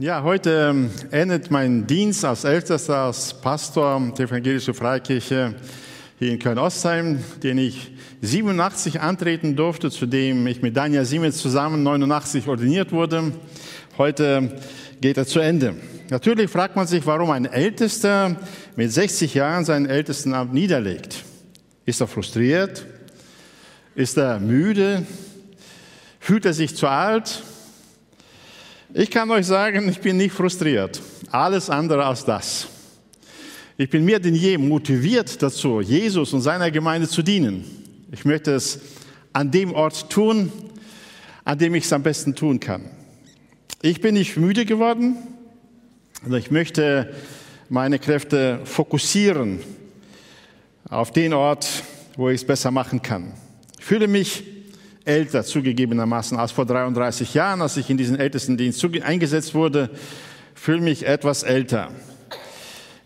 Ja, 0.00 0.22
heute 0.22 0.70
ähm, 0.70 0.90
endet 1.10 1.50
mein 1.50 1.86
Dienst 1.86 2.24
als 2.24 2.44
Ältester, 2.44 2.96
als 2.96 3.34
Pastor 3.34 4.00
der 4.16 4.24
Evangelischen 4.24 4.72
Freikirche 4.72 5.54
hier 6.18 6.32
in 6.32 6.38
Köln-Ostheim, 6.38 7.22
den 7.42 7.58
ich 7.58 7.92
87 8.22 8.98
antreten 9.02 9.56
durfte, 9.56 9.90
zu 9.90 10.06
dem 10.06 10.46
ich 10.46 10.62
mit 10.62 10.74
Daniel 10.74 11.04
Siemens 11.04 11.36
zusammen 11.36 11.82
89 11.82 12.48
ordiniert 12.48 12.92
wurde. 12.92 13.32
Heute 13.98 14.58
geht 15.02 15.18
er 15.18 15.26
zu 15.26 15.38
Ende. 15.38 15.74
Natürlich 16.08 16.48
fragt 16.50 16.76
man 16.76 16.86
sich, 16.86 17.04
warum 17.04 17.30
ein 17.30 17.44
Ältester 17.44 18.36
mit 18.76 18.90
60 18.90 19.34
Jahren 19.34 19.66
seinen 19.66 19.84
Ältestenamt 19.84 20.54
niederlegt. 20.54 21.24
Ist 21.84 22.00
er 22.00 22.06
frustriert? 22.06 22.86
Ist 23.94 24.16
er 24.16 24.40
müde? 24.40 25.04
Fühlt 26.20 26.46
er 26.46 26.54
sich 26.54 26.74
zu 26.74 26.88
alt? 26.88 27.42
Ich 28.92 29.08
kann 29.08 29.30
euch 29.30 29.46
sagen, 29.46 29.88
ich 29.88 30.00
bin 30.00 30.16
nicht 30.16 30.32
frustriert. 30.32 31.00
Alles 31.30 31.70
andere 31.70 32.04
als 32.04 32.24
das. 32.24 32.66
Ich 33.76 33.88
bin 33.88 34.04
mehr 34.04 34.18
denn 34.18 34.34
je 34.34 34.58
motiviert 34.58 35.40
dazu, 35.40 35.80
Jesus 35.80 36.32
und 36.32 36.40
seiner 36.40 36.72
Gemeinde 36.72 37.06
zu 37.06 37.22
dienen. 37.22 37.64
Ich 38.10 38.24
möchte 38.24 38.52
es 38.52 38.80
an 39.32 39.48
dem 39.52 39.72
Ort 39.74 40.10
tun, 40.10 40.50
an 41.44 41.56
dem 41.56 41.76
ich 41.76 41.84
es 41.84 41.92
am 41.92 42.02
besten 42.02 42.34
tun 42.34 42.58
kann. 42.58 42.90
Ich 43.80 44.00
bin 44.00 44.14
nicht 44.14 44.36
müde 44.36 44.64
geworden, 44.64 45.16
ich 46.36 46.50
möchte 46.50 47.14
meine 47.68 48.00
Kräfte 48.00 48.60
fokussieren 48.64 49.60
auf 50.88 51.12
den 51.12 51.32
Ort, 51.32 51.84
wo 52.16 52.28
ich 52.28 52.40
es 52.40 52.46
besser 52.46 52.72
machen 52.72 53.00
kann. 53.00 53.34
Ich 53.78 53.84
fühle 53.84 54.08
mich 54.08 54.42
älter 55.04 55.44
zugegebenermaßen 55.44 56.38
als 56.38 56.52
vor 56.52 56.66
33 56.66 57.34
Jahren, 57.34 57.62
als 57.62 57.76
ich 57.76 57.90
in 57.90 57.96
diesen 57.96 58.18
Ältestendienst 58.18 58.84
eingesetzt 59.02 59.54
wurde, 59.54 59.90
fühle 60.54 60.80
mich 60.80 61.06
etwas 61.06 61.42
älter. 61.42 61.88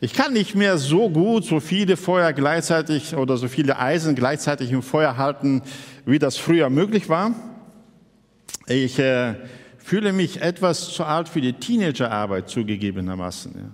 Ich 0.01 0.13
kann 0.13 0.33
nicht 0.33 0.55
mehr 0.55 0.77
so 0.77 1.09
gut 1.09 1.45
so 1.45 1.61
viele 1.61 1.97
Feuer 1.97 2.33
gleichzeitig 2.33 3.15
oder 3.15 3.37
so 3.37 3.49
viele 3.49 3.79
Eisen 3.79 4.15
gleichzeitig 4.15 4.71
im 4.71 4.83
Feuer 4.83 5.17
halten, 5.17 5.63
wie 6.05 6.19
das 6.19 6.37
früher 6.37 6.69
möglich 6.69 7.09
war. 7.09 7.31
Ich 8.67 8.99
äh, 8.99 9.35
fühle 9.79 10.13
mich 10.13 10.41
etwas 10.41 10.91
zu 10.91 11.05
alt 11.05 11.29
für 11.29 11.41
die 11.41 11.53
Teenagerarbeit 11.53 12.49
zugegebenermaßen. 12.49 13.55
Ja. 13.55 13.71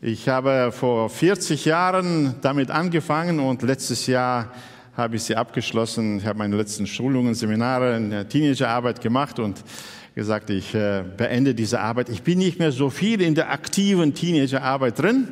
Ich 0.00 0.28
habe 0.28 0.70
vor 0.72 1.10
40 1.10 1.64
Jahren 1.64 2.36
damit 2.40 2.70
angefangen 2.70 3.40
und 3.40 3.62
letztes 3.62 4.06
Jahr 4.06 4.52
habe 4.98 5.14
ich 5.14 5.22
sie 5.22 5.36
abgeschlossen. 5.36 6.18
Ich 6.18 6.26
habe 6.26 6.38
meine 6.38 6.56
letzten 6.56 6.84
Schulungen, 6.84 7.32
Seminare 7.32 7.96
in 7.96 8.10
der 8.10 8.28
Teenagerarbeit 8.28 9.00
gemacht 9.00 9.38
und 9.38 9.62
gesagt, 10.16 10.50
ich 10.50 10.74
äh, 10.74 11.04
beende 11.16 11.54
diese 11.54 11.78
Arbeit. 11.78 12.08
Ich 12.08 12.22
bin 12.22 12.38
nicht 12.38 12.58
mehr 12.58 12.72
so 12.72 12.90
viel 12.90 13.20
in 13.20 13.36
der 13.36 13.52
aktiven 13.52 14.12
Teenagerarbeit 14.12 14.98
drin, 14.98 15.28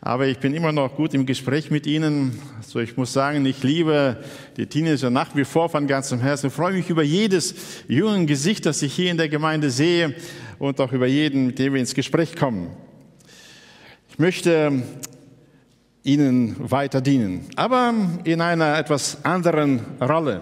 aber 0.00 0.28
ich 0.28 0.38
bin 0.38 0.54
immer 0.54 0.72
noch 0.72 0.96
gut 0.96 1.12
im 1.12 1.26
Gespräch 1.26 1.70
mit 1.70 1.86
ihnen. 1.86 2.40
So, 2.66 2.78
ich 2.78 2.96
muss 2.96 3.12
sagen, 3.12 3.44
ich 3.44 3.62
liebe 3.62 4.16
die 4.56 4.64
Teenager 4.64 5.10
nach 5.10 5.36
wie 5.36 5.44
vor 5.44 5.68
von 5.68 5.86
ganzem 5.86 6.20
Herzen. 6.20 6.46
Ich 6.46 6.54
freue 6.54 6.72
mich 6.72 6.88
über 6.88 7.02
jedes 7.02 7.54
junge 7.86 8.24
Gesicht, 8.24 8.64
das 8.64 8.80
ich 8.80 8.94
hier 8.94 9.10
in 9.10 9.18
der 9.18 9.28
Gemeinde 9.28 9.70
sehe 9.70 10.14
und 10.58 10.80
auch 10.80 10.92
über 10.92 11.06
jeden, 11.06 11.48
mit 11.48 11.58
dem 11.58 11.74
wir 11.74 11.80
ins 11.80 11.94
Gespräch 11.94 12.34
kommen. 12.34 12.70
Ich 14.08 14.18
möchte 14.18 14.84
ihnen 16.02 16.56
weiter 16.58 17.00
dienen, 17.00 17.46
aber 17.56 17.94
in 18.24 18.40
einer 18.40 18.78
etwas 18.78 19.24
anderen 19.24 19.80
Rolle. 20.00 20.40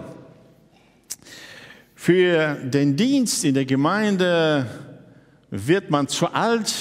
Für 1.95 2.55
den 2.55 2.95
Dienst 2.95 3.43
in 3.43 3.53
der 3.55 3.65
Gemeinde 3.65 4.65
wird 5.51 5.89
man 5.89 6.07
zu 6.07 6.27
alt, 6.27 6.73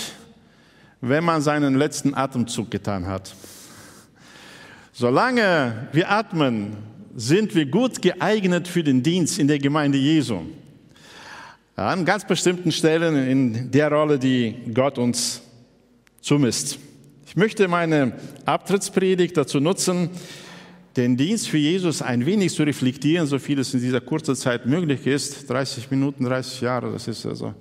wenn 1.01 1.25
man 1.25 1.43
seinen 1.43 1.75
letzten 1.75 2.15
Atemzug 2.15 2.71
getan 2.71 3.07
hat. 3.07 3.35
Solange 4.93 5.89
wir 5.93 6.11
atmen, 6.11 6.77
sind 7.17 7.55
wir 7.55 7.67
gut 7.67 8.01
geeignet 8.01 8.69
für 8.69 8.85
den 8.85 9.03
Dienst 9.03 9.39
in 9.39 9.49
der 9.49 9.59
Gemeinde 9.59 9.99
Jesu. 9.99 10.41
An 11.75 12.05
ganz 12.05 12.25
bestimmten 12.25 12.73
Stellen 12.73 13.17
in 13.17 13.71
der 13.71 13.91
Rolle, 13.91 14.19
die 14.19 14.55
Gott 14.73 14.99
uns 14.99 15.43
zumisst. 16.21 16.79
Ich 17.29 17.37
möchte 17.37 17.69
meine 17.69 18.15
Abtrittspredigt 18.47 19.37
dazu 19.37 19.61
nutzen, 19.61 20.09
den 20.97 21.19
Dienst 21.19 21.49
für 21.49 21.59
Jesus 21.59 22.01
ein 22.01 22.25
wenig 22.25 22.55
zu 22.55 22.63
reflektieren, 22.63 23.27
so 23.27 23.39
viel 23.39 23.59
es 23.59 23.75
in 23.75 23.81
dieser 23.81 24.01
kurzen 24.01 24.35
Zeit 24.35 24.65
möglich 24.65 25.07
ist. 25.07 25.51
30 25.51 25.91
Minuten, 25.91 26.25
30 26.25 26.63
Jahre, 26.63 26.91
das 26.91 27.07
ist 27.07 27.27
also 27.27 27.53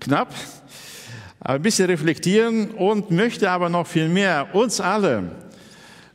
knapp. 0.00 0.34
ein 1.38 1.62
bisschen 1.62 1.86
reflektieren 1.86 2.72
und 2.72 3.12
möchte 3.12 3.48
aber 3.52 3.68
noch 3.68 3.86
viel 3.86 4.08
mehr 4.08 4.52
uns 4.52 4.80
alle 4.80 5.30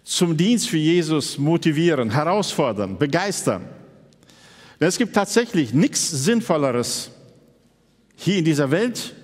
zum 0.04 0.36
Dienst 0.36 0.68
für 0.68 0.76
Jesus 0.76 1.38
motivieren, 1.38 2.10
herausfordern, 2.10 2.98
begeistern. 2.98 3.64
Denn 4.82 4.90
es 4.90 4.98
gibt 4.98 5.16
tatsächlich 5.16 5.74
nichts 5.74 6.10
Sinnvolleres 6.10 7.12
hier 8.18 8.40
in 8.40 8.44
dieser 8.44 8.70
Welt, 8.72 9.16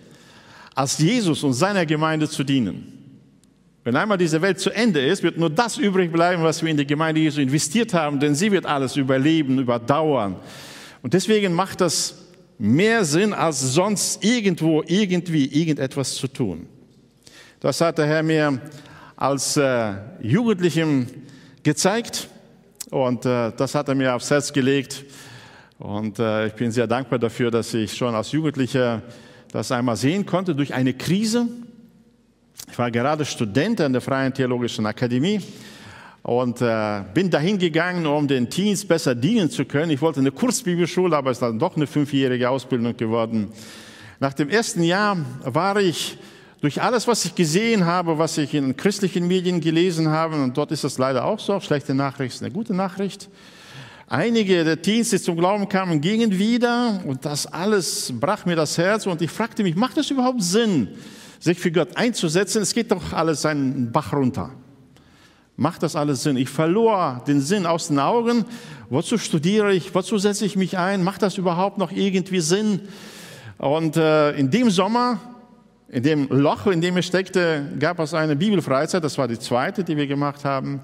als 0.73 0.97
Jesus 0.97 1.43
und 1.43 1.51
seiner 1.51 1.85
Gemeinde 1.85 2.29
zu 2.29 2.45
dienen. 2.45 2.92
Wenn 3.83 3.97
einmal 3.97 4.17
diese 4.17 4.41
Welt 4.41 4.59
zu 4.59 4.69
Ende 4.69 5.05
ist, 5.05 5.23
wird 5.23 5.37
nur 5.37 5.49
das 5.49 5.77
übrig 5.77 6.11
bleiben, 6.11 6.41
was 6.41 6.63
wir 6.63 6.71
in 6.71 6.77
die 6.77 6.87
Gemeinde 6.87 7.19
Jesu 7.19 7.41
investiert 7.41 7.93
haben, 7.93 8.17
denn 8.17 8.33
sie 8.33 8.49
wird 8.49 8.65
alles 8.65 8.95
überleben, 8.95 9.59
überdauern. 9.59 10.37
Und 11.01 11.13
deswegen 11.13 11.53
macht 11.53 11.81
das 11.81 12.15
mehr 12.57 13.03
Sinn, 13.03 13.33
als 13.33 13.59
sonst 13.59 14.23
irgendwo, 14.23 14.83
irgendwie, 14.87 15.47
irgendetwas 15.47 16.15
zu 16.15 16.29
tun. 16.29 16.65
Das 17.59 17.81
hat 17.81 17.97
der 17.97 18.05
Herr 18.05 18.23
mir 18.23 18.61
als 19.17 19.57
äh, 19.57 19.95
Jugendlichem 20.21 21.07
gezeigt 21.61 22.29
und 22.89 23.25
äh, 23.25 23.51
das 23.57 23.75
hat 23.75 23.89
er 23.89 23.95
mir 23.95 24.15
aufs 24.15 24.31
Herz 24.31 24.53
gelegt. 24.53 25.03
Und 25.77 26.19
äh, 26.19 26.47
ich 26.47 26.53
bin 26.53 26.71
sehr 26.71 26.87
dankbar 26.87 27.19
dafür, 27.19 27.51
dass 27.51 27.73
ich 27.73 27.91
schon 27.93 28.15
als 28.15 28.31
Jugendlicher 28.31 29.01
das 29.51 29.73
einmal 29.73 29.97
sehen 29.97 30.25
konnte 30.25 30.55
durch 30.55 30.73
eine 30.73 30.93
Krise 30.93 31.47
ich 32.69 32.77
war 32.77 32.89
gerade 32.91 33.25
Student 33.25 33.81
an 33.81 33.93
der 33.93 34.01
Freien 34.01 34.33
Theologischen 34.33 34.85
Akademie 34.85 35.41
und 36.23 36.61
äh, 36.61 37.01
bin 37.13 37.29
dahin 37.29 37.57
gegangen, 37.57 38.05
um 38.05 38.27
den 38.27 38.49
Teens 38.49 38.85
besser 38.85 39.13
dienen 39.13 39.49
zu 39.49 39.65
können. 39.65 39.91
Ich 39.91 40.01
wollte 40.01 40.19
eine 40.19 40.31
Kurzbibelschule, 40.31 41.15
aber 41.15 41.31
es 41.31 41.37
ist 41.37 41.41
dann 41.41 41.59
doch 41.59 41.75
eine 41.75 41.85
fünfjährige 41.85 42.49
Ausbildung 42.49 42.95
geworden. 42.95 43.51
Nach 44.19 44.33
dem 44.33 44.49
ersten 44.49 44.83
Jahr 44.83 45.17
war 45.43 45.77
ich 45.77 46.17
durch 46.61 46.81
alles, 46.81 47.07
was 47.07 47.25
ich 47.25 47.35
gesehen 47.35 47.85
habe, 47.85 48.17
was 48.17 48.37
ich 48.37 48.53
in 48.53 48.77
christlichen 48.77 49.27
Medien 49.27 49.59
gelesen 49.59 50.07
habe, 50.09 50.41
und 50.41 50.57
dort 50.57 50.71
ist 50.71 50.85
das 50.85 50.97
leider 50.97 51.25
auch 51.25 51.39
so, 51.39 51.59
schlechte 51.59 51.93
Nachricht 51.93 52.35
ist 52.35 52.41
eine 52.41 52.51
gute 52.51 52.73
Nachricht. 52.73 53.29
Einige 54.07 54.63
der 54.63 54.81
Teens, 54.81 55.09
die 55.09 55.19
zum 55.19 55.35
Glauben 55.35 55.67
kamen, 55.67 55.99
gingen 55.99 56.37
wieder 56.37 57.01
und 57.05 57.25
das 57.25 57.47
alles 57.47 58.13
brach 58.17 58.45
mir 58.45 58.55
das 58.55 58.77
Herz 58.77 59.05
und 59.05 59.21
ich 59.21 59.31
fragte 59.31 59.63
mich, 59.63 59.75
macht 59.75 59.97
das 59.97 60.09
überhaupt 60.09 60.41
Sinn? 60.41 60.87
Sich 61.43 61.59
für 61.59 61.73
Gott 61.73 61.97
einzusetzen, 61.97 62.61
es 62.61 62.73
geht 62.73 62.89
doch 62.91 63.11
alles 63.11 63.41
seinen 63.41 63.91
Bach 63.91 64.13
runter. 64.13 64.51
Macht 65.57 65.83
das 65.83 65.97
alles 65.97 66.23
Sinn? 66.23 66.37
Ich 66.37 66.47
verlor 66.47 67.21
den 67.27 67.41
Sinn 67.41 67.65
aus 67.65 67.89
den 67.89 67.99
Augen. 67.99 68.45
Wozu 68.89 69.17
studiere 69.17 69.73
ich? 69.73 69.93
Wozu 69.93 70.17
setze 70.17 70.45
ich 70.45 70.55
mich 70.55 70.77
ein? 70.77 71.03
Macht 71.03 71.21
das 71.21 71.37
überhaupt 71.37 71.77
noch 71.77 71.91
irgendwie 71.91 72.39
Sinn? 72.39 72.79
Und 73.57 73.97
äh, 73.97 74.31
in 74.31 74.51
dem 74.51 74.69
Sommer, 74.69 75.19
in 75.89 76.01
dem 76.01 76.29
Loch, 76.29 76.67
in 76.67 76.79
dem 76.79 76.97
ich 76.97 77.05
steckte, 77.05 77.73
gab 77.77 77.99
es 77.99 78.13
eine 78.13 78.37
Bibelfreizeit. 78.37 79.03
Das 79.03 79.17
war 79.17 79.27
die 79.27 79.37
zweite, 79.37 79.83
die 79.83 79.97
wir 79.97 80.07
gemacht 80.07 80.45
haben. 80.45 80.79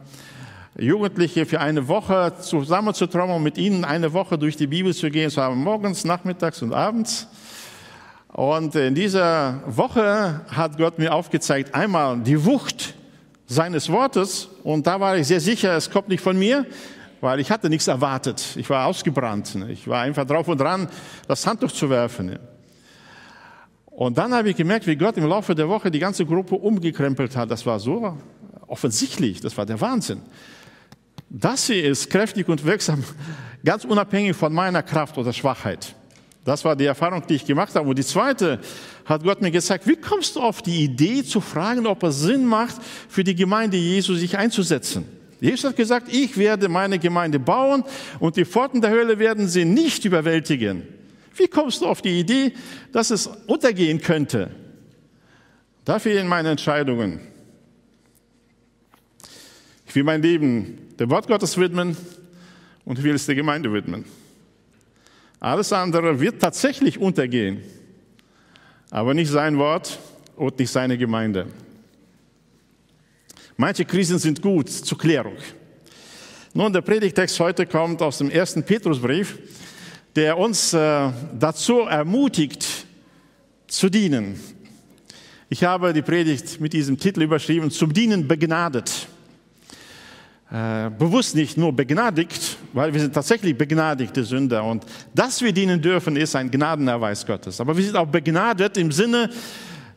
Jugendliche 0.77 1.45
für 1.45 1.61
eine 1.61 1.87
Woche 1.87 2.33
zusammenzutrommeln 2.41 3.41
mit 3.41 3.57
ihnen 3.57 3.85
eine 3.85 4.11
Woche 4.11 4.37
durch 4.37 4.57
die 4.57 4.67
Bibel 4.67 4.93
zu 4.93 5.09
gehen. 5.09 5.29
So 5.29 5.41
haben 5.41 5.63
morgens, 5.63 6.03
nachmittags 6.03 6.61
und 6.61 6.73
abends. 6.73 7.27
Und 8.33 8.75
in 8.75 8.93
dieser 8.93 9.61
Woche 9.65 10.41
hat 10.47 10.77
Gott 10.77 10.99
mir 10.99 11.13
aufgezeigt, 11.13 11.73
einmal 11.73 12.19
die 12.19 12.43
Wucht 12.45 12.93
seines 13.47 13.89
Wortes. 13.89 14.47
Und 14.63 14.85
da 14.85 14.99
war 14.99 15.17
ich 15.17 15.27
sehr 15.27 15.39
sicher, 15.39 15.75
es 15.75 15.89
kommt 15.89 16.09
nicht 16.09 16.21
von 16.21 16.37
mir, 16.37 16.65
weil 17.21 17.39
ich 17.39 17.49
hatte 17.51 17.69
nichts 17.69 17.87
erwartet. 17.87 18.55
Ich 18.55 18.69
war 18.69 18.85
ausgebrannt. 18.85 19.57
Ich 19.69 19.87
war 19.87 20.01
einfach 20.01 20.25
drauf 20.25 20.47
und 20.47 20.59
dran, 20.59 20.87
das 21.27 21.45
Handtuch 21.45 21.71
zu 21.71 21.89
werfen. 21.89 22.37
Und 23.87 24.17
dann 24.17 24.33
habe 24.33 24.51
ich 24.51 24.55
gemerkt, 24.55 24.87
wie 24.87 24.95
Gott 24.95 25.17
im 25.17 25.25
Laufe 25.25 25.55
der 25.55 25.67
Woche 25.67 25.91
die 25.91 25.99
ganze 25.99 26.25
Gruppe 26.25 26.55
umgekrempelt 26.55 27.35
hat. 27.35 27.49
Das 27.51 27.65
war 27.65 27.79
so 27.79 28.15
offensichtlich, 28.67 29.41
das 29.41 29.57
war 29.57 29.65
der 29.65 29.81
Wahnsinn. 29.81 30.21
Das 31.29 31.65
hier 31.65 31.83
ist 31.83 32.09
kräftig 32.09 32.47
und 32.47 32.63
wirksam, 32.63 33.03
ganz 33.65 33.85
unabhängig 33.85 34.35
von 34.35 34.53
meiner 34.53 34.83
Kraft 34.83 35.17
oder 35.17 35.33
Schwachheit. 35.33 35.95
Das 36.45 36.63
war 36.63 36.75
die 36.75 36.85
Erfahrung, 36.85 37.23
die 37.27 37.35
ich 37.35 37.45
gemacht 37.45 37.75
habe. 37.75 37.87
Und 37.87 37.97
die 37.97 38.05
zweite 38.05 38.59
hat 39.05 39.23
Gott 39.23 39.41
mir 39.41 39.51
gezeigt, 39.51 39.87
wie 39.87 39.95
kommst 39.95 40.35
du 40.35 40.41
auf 40.41 40.61
die 40.61 40.83
Idee 40.83 41.23
zu 41.23 41.41
fragen, 41.41 41.85
ob 41.85 42.03
es 42.03 42.21
Sinn 42.21 42.45
macht, 42.45 42.77
für 43.09 43.23
die 43.23 43.35
Gemeinde 43.35 43.77
Jesu 43.77 44.15
sich 44.15 44.37
einzusetzen? 44.37 45.05
Jesus 45.41 45.69
hat 45.69 45.77
gesagt, 45.77 46.07
ich 46.11 46.37
werde 46.37 46.67
meine 46.67 46.99
Gemeinde 46.99 47.39
bauen 47.39 47.83
und 48.19 48.35
die 48.35 48.45
Pforten 48.45 48.81
der 48.81 48.89
Hölle 48.89 49.19
werden 49.19 49.47
sie 49.47 49.63
nicht 49.63 50.03
überwältigen. 50.05 50.83
Wie 51.35 51.47
kommst 51.47 51.81
du 51.81 51.87
auf 51.87 52.01
die 52.01 52.19
Idee, 52.19 52.53
dass 52.91 53.11
es 53.11 53.27
untergehen 53.47 54.01
könnte? 54.01 54.51
Dafür 55.85 56.19
in 56.19 56.27
meine 56.27 56.49
Entscheidungen. 56.49 57.21
Ich 59.87 59.95
will 59.95 60.03
mein 60.03 60.21
Leben 60.21 60.77
dem 60.99 61.09
Wort 61.09 61.27
Gottes 61.27 61.57
widmen 61.57 61.95
und 62.83 62.99
ich 62.99 63.03
will 63.03 63.15
es 63.15 63.25
der 63.25 63.35
Gemeinde 63.35 63.71
widmen. 63.71 64.05
Alles 65.39 65.71
andere 65.71 66.19
wird 66.19 66.41
tatsächlich 66.41 66.97
untergehen, 66.97 67.63
aber 68.89 69.13
nicht 69.13 69.31
sein 69.31 69.57
Wort 69.57 69.97
und 70.35 70.59
nicht 70.59 70.71
seine 70.71 70.97
Gemeinde. 70.97 71.47
Manche 73.55 73.85
Krisen 73.85 74.19
sind 74.19 74.41
gut 74.41 74.69
zur 74.69 74.97
Klärung. 74.97 75.37
Nun, 76.53 76.73
der 76.73 76.81
Predigtext 76.81 77.39
heute 77.39 77.65
kommt 77.65 78.01
aus 78.01 78.17
dem 78.17 78.29
ersten 78.29 78.63
Petrusbrief, 78.63 79.37
der 80.15 80.37
uns 80.37 80.73
äh, 80.73 81.11
dazu 81.37 81.81
ermutigt, 81.81 82.65
zu 83.67 83.89
dienen. 83.89 84.39
Ich 85.47 85.63
habe 85.63 85.93
die 85.93 86.01
Predigt 86.01 86.59
mit 86.59 86.73
diesem 86.73 86.97
Titel 86.97 87.21
überschrieben, 87.21 87.71
zum 87.71 87.93
Dienen 87.93 88.27
begnadet. 88.27 89.07
Äh, 90.51 90.89
bewusst 90.89 91.35
nicht 91.35 91.57
nur 91.57 91.71
begnadigt, 91.71 92.48
weil 92.73 92.93
wir 92.93 93.01
sind 93.01 93.13
tatsächlich 93.13 93.57
begnadigte 93.57 94.23
Sünder 94.23 94.63
und 94.63 94.85
dass 95.13 95.41
wir 95.41 95.51
dienen 95.51 95.81
dürfen, 95.81 96.15
ist 96.15 96.35
ein 96.35 96.49
Gnadenerweis 96.51 97.25
Gottes. 97.25 97.59
Aber 97.59 97.75
wir 97.75 97.83
sind 97.83 97.95
auch 97.95 98.07
begnadet 98.07 98.77
im 98.77 98.91
Sinne, 98.91 99.29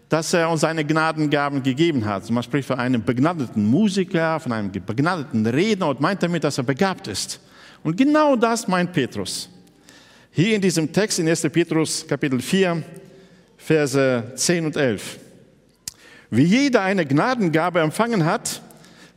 dass 0.08 0.34
er 0.34 0.50
uns 0.50 0.60
seine 0.60 0.84
Gnadengaben 0.84 1.62
gegeben 1.62 2.04
hat. 2.04 2.28
Man 2.30 2.42
spricht 2.42 2.68
von 2.68 2.78
einem 2.78 3.02
begnadeten 3.02 3.64
Musiker, 3.64 4.38
von 4.40 4.52
einem 4.52 4.70
begnadeten 4.70 5.46
Redner 5.46 5.88
und 5.88 6.00
meint 6.00 6.22
damit, 6.22 6.44
dass 6.44 6.58
er 6.58 6.64
begabt 6.64 7.08
ist. 7.08 7.40
Und 7.82 7.96
genau 7.96 8.36
das 8.36 8.68
meint 8.68 8.92
Petrus. 8.92 9.48
Hier 10.30 10.54
in 10.54 10.60
diesem 10.60 10.92
Text 10.92 11.18
in 11.18 11.28
1. 11.28 11.42
Petrus 11.50 12.06
Kapitel 12.06 12.40
4, 12.40 12.82
Verse 13.56 14.32
10 14.34 14.66
und 14.66 14.76
11. 14.76 15.18
Wie 16.30 16.44
jeder 16.44 16.82
eine 16.82 17.04
Gnadengabe 17.04 17.80
empfangen 17.80 18.24
hat, 18.24 18.62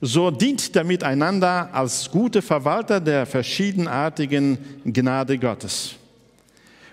so 0.02 0.32
dient 0.32 0.76
damit 0.76 1.04
einander 1.04 1.70
als 1.74 2.10
gute 2.12 2.42
Verwalter 2.42 3.00
der 3.00 3.26
verschiedenartigen 3.26 4.58
Gnade 4.86 5.38
Gottes. 5.38 5.96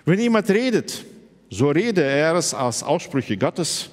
Wenn 0.05 0.19
jemand 0.19 0.49
redet, 0.49 1.05
so 1.49 1.69
rede 1.69 2.03
er 2.03 2.35
es 2.35 2.53
als 2.53 2.83
Aussprüche 2.83 3.37
Gottes. 3.37 3.89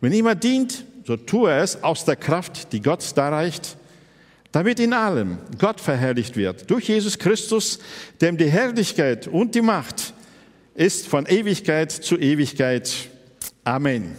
Wenn 0.00 0.12
jemand 0.12 0.42
dient, 0.44 0.84
so 1.04 1.16
tue 1.16 1.50
er 1.50 1.62
es 1.62 1.82
aus 1.82 2.04
der 2.04 2.16
Kraft, 2.16 2.72
die 2.72 2.80
Gott 2.80 3.16
darreicht, 3.16 3.76
damit 4.52 4.78
in 4.78 4.92
allem 4.92 5.38
Gott 5.58 5.80
verherrlicht 5.80 6.36
wird. 6.36 6.70
Durch 6.70 6.88
Jesus 6.88 7.18
Christus, 7.18 7.78
dem 8.20 8.36
die 8.36 8.50
Herrlichkeit 8.50 9.26
und 9.26 9.54
die 9.54 9.62
Macht 9.62 10.12
ist 10.74 11.08
von 11.08 11.26
Ewigkeit 11.26 11.90
zu 11.90 12.18
Ewigkeit. 12.18 12.92
Amen. 13.64 14.14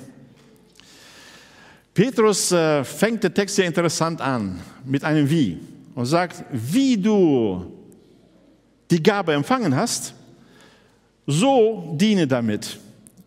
Petrus 1.94 2.52
äh, 2.52 2.84
fängt 2.84 3.24
den 3.24 3.34
Text 3.34 3.56
sehr 3.56 3.66
interessant 3.66 4.20
an 4.20 4.60
mit 4.84 5.04
einem 5.04 5.30
Wie 5.30 5.60
und 5.94 6.06
sagt, 6.06 6.44
wie 6.52 6.98
du 6.98 7.72
die 8.90 9.02
Gabe 9.02 9.34
empfangen 9.34 9.76
hast, 9.76 10.14
so 11.28 11.96
diene 11.96 12.28
damit. 12.28 12.80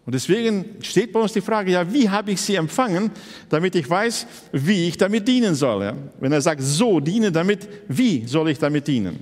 Und 0.04 0.14
deswegen 0.14 0.76
steht 0.82 1.12
bei 1.12 1.20
uns 1.20 1.32
die 1.32 1.40
Frage, 1.40 1.72
ja, 1.72 1.92
wie 1.92 2.08
habe 2.08 2.30
ich 2.30 2.40
sie 2.40 2.54
empfangen, 2.54 3.10
damit 3.48 3.74
ich 3.74 3.88
weiß, 3.88 4.26
wie 4.52 4.88
ich 4.88 4.96
damit 4.96 5.26
dienen 5.26 5.54
soll. 5.54 5.92
Wenn 6.20 6.32
er 6.32 6.40
sagt, 6.40 6.62
so 6.62 7.00
diene 7.00 7.32
damit, 7.32 7.68
wie 7.88 8.26
soll 8.26 8.50
ich 8.50 8.58
damit 8.58 8.86
dienen? 8.86 9.18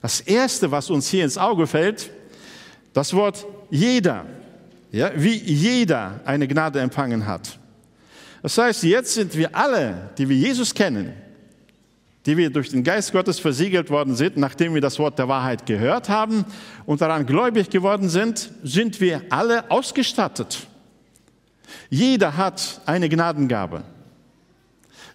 Das 0.00 0.20
Erste, 0.20 0.70
was 0.70 0.90
uns 0.90 1.08
hier 1.08 1.24
ins 1.24 1.38
Auge 1.38 1.66
fällt, 1.66 2.10
das 2.92 3.12
Wort 3.12 3.46
jeder, 3.70 4.26
ja, 4.90 5.10
wie 5.16 5.36
jeder 5.36 6.20
eine 6.24 6.46
Gnade 6.46 6.80
empfangen 6.80 7.26
hat. 7.26 7.58
Das 8.42 8.58
heißt, 8.58 8.82
jetzt 8.82 9.14
sind 9.14 9.36
wir 9.36 9.54
alle, 9.54 10.10
die 10.18 10.28
wir 10.28 10.36
Jesus 10.36 10.74
kennen, 10.74 11.14
die 12.26 12.36
wir 12.36 12.50
durch 12.50 12.70
den 12.70 12.82
Geist 12.82 13.12
Gottes 13.12 13.38
versiegelt 13.38 13.88
worden 13.88 14.16
sind, 14.16 14.36
nachdem 14.36 14.74
wir 14.74 14.80
das 14.80 14.98
Wort 14.98 15.18
der 15.18 15.28
Wahrheit 15.28 15.64
gehört 15.64 16.08
haben 16.08 16.44
und 16.84 17.00
daran 17.00 17.24
gläubig 17.24 17.70
geworden 17.70 18.08
sind, 18.08 18.50
sind 18.64 19.00
wir 19.00 19.22
alle 19.30 19.70
ausgestattet. 19.70 20.66
Jeder 21.88 22.36
hat 22.36 22.80
eine 22.84 23.08
Gnadengabe. 23.08 23.84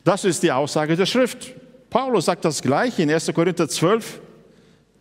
Das 0.03 0.23
ist 0.23 0.41
die 0.41 0.51
Aussage 0.51 0.95
der 0.95 1.05
Schrift. 1.05 1.53
Paulus 1.89 2.25
sagt 2.25 2.45
das 2.45 2.61
gleiche 2.61 3.03
in 3.03 3.11
1. 3.11 3.31
Korinther 3.33 3.67
12, 3.67 4.21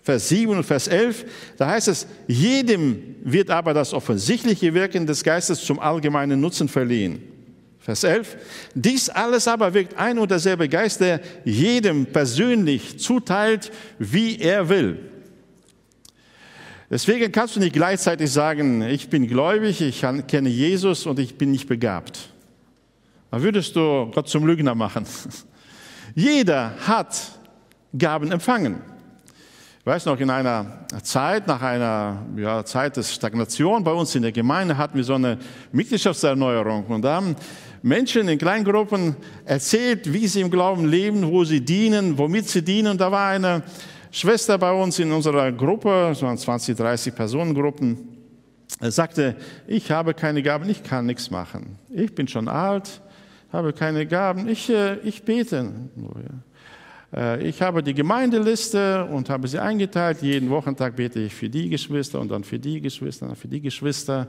Vers 0.02 0.28
7 0.28 0.56
und 0.56 0.64
Vers 0.64 0.88
11. 0.88 1.24
Da 1.56 1.68
heißt 1.68 1.88
es, 1.88 2.06
jedem 2.26 3.16
wird 3.22 3.50
aber 3.50 3.72
das 3.72 3.92
offensichtliche 3.92 4.74
Wirken 4.74 5.06
des 5.06 5.22
Geistes 5.22 5.64
zum 5.64 5.78
allgemeinen 5.78 6.40
Nutzen 6.40 6.68
verliehen. 6.68 7.35
Vers 7.86 8.02
11. 8.02 8.36
Dies 8.74 9.08
alles 9.08 9.46
aber 9.46 9.72
wirkt 9.72 9.96
ein 9.96 10.18
und 10.18 10.28
derselbe 10.28 10.68
Geist, 10.68 11.00
der 11.00 11.20
jedem 11.44 12.04
persönlich 12.06 12.98
zuteilt, 12.98 13.70
wie 14.00 14.40
er 14.40 14.68
will. 14.68 14.98
Deswegen 16.90 17.30
kannst 17.30 17.54
du 17.54 17.60
nicht 17.60 17.74
gleichzeitig 17.74 18.32
sagen, 18.32 18.82
ich 18.82 19.08
bin 19.08 19.28
gläubig, 19.28 19.80
ich 19.80 20.04
kenne 20.26 20.48
Jesus 20.48 21.06
und 21.06 21.20
ich 21.20 21.38
bin 21.38 21.52
nicht 21.52 21.68
begabt. 21.68 22.30
Dann 23.30 23.42
würdest 23.42 23.76
du 23.76 24.10
Gott 24.12 24.28
zum 24.28 24.44
Lügner 24.46 24.74
machen. 24.74 25.06
Jeder 26.16 26.74
hat 26.88 27.38
Gaben 27.96 28.32
empfangen. 28.32 28.80
Ich 29.86 29.92
weiß 29.92 30.06
noch, 30.06 30.18
in 30.18 30.30
einer 30.30 30.66
Zeit, 31.04 31.46
nach 31.46 31.62
einer 31.62 32.20
ja, 32.36 32.64
Zeit 32.64 32.96
des 32.96 33.14
Stagnation 33.14 33.84
bei 33.84 33.92
uns 33.92 34.16
in 34.16 34.22
der 34.22 34.32
Gemeinde 34.32 34.76
hatten 34.76 34.96
wir 34.96 35.04
so 35.04 35.14
eine 35.14 35.38
Mitgliedschaftserneuerung 35.70 36.86
und 36.86 37.02
da 37.02 37.14
haben 37.14 37.36
Menschen 37.82 38.26
in 38.26 38.36
Kleingruppen 38.36 39.14
erzählt, 39.44 40.12
wie 40.12 40.26
sie 40.26 40.40
im 40.40 40.50
Glauben 40.50 40.86
leben, 40.86 41.30
wo 41.30 41.44
sie 41.44 41.60
dienen, 41.60 42.18
womit 42.18 42.48
sie 42.48 42.62
dienen. 42.62 42.88
Und 42.90 43.00
da 43.00 43.12
war 43.12 43.28
eine 43.28 43.62
Schwester 44.10 44.58
bei 44.58 44.72
uns 44.72 44.98
in 44.98 45.12
unserer 45.12 45.52
Gruppe, 45.52 46.12
so 46.16 46.34
20, 46.34 46.76
30 46.76 47.14
Personengruppen, 47.14 48.08
sagte, 48.80 49.36
ich 49.68 49.92
habe 49.92 50.14
keine 50.14 50.42
Gaben, 50.42 50.68
ich 50.68 50.82
kann 50.82 51.06
nichts 51.06 51.30
machen. 51.30 51.78
Ich 51.90 52.12
bin 52.12 52.26
schon 52.26 52.48
alt, 52.48 53.00
habe 53.52 53.72
keine 53.72 54.04
Gaben, 54.04 54.48
ich, 54.48 54.68
äh, 54.68 54.96
ich 55.04 55.22
bete 55.22 55.70
nur. 55.94 56.16
Ja. 56.16 56.45
Äh, 57.14 57.48
ich 57.48 57.60
habe 57.62 57.82
die 57.82 57.94
Gemeindeliste 57.94 59.04
und 59.04 59.28
habe 59.30 59.48
sie 59.48 59.60
eingeteilt. 59.60 60.22
Jeden 60.22 60.50
Wochentag 60.50 60.96
bete 60.96 61.20
ich 61.20 61.34
für 61.34 61.48
die 61.48 61.68
Geschwister 61.68 62.20
und 62.20 62.30
dann 62.30 62.44
für 62.44 62.58
die 62.58 62.80
Geschwister, 62.80 63.28
und 63.28 63.36
für 63.36 63.48
die 63.48 63.60
Geschwister. 63.60 64.28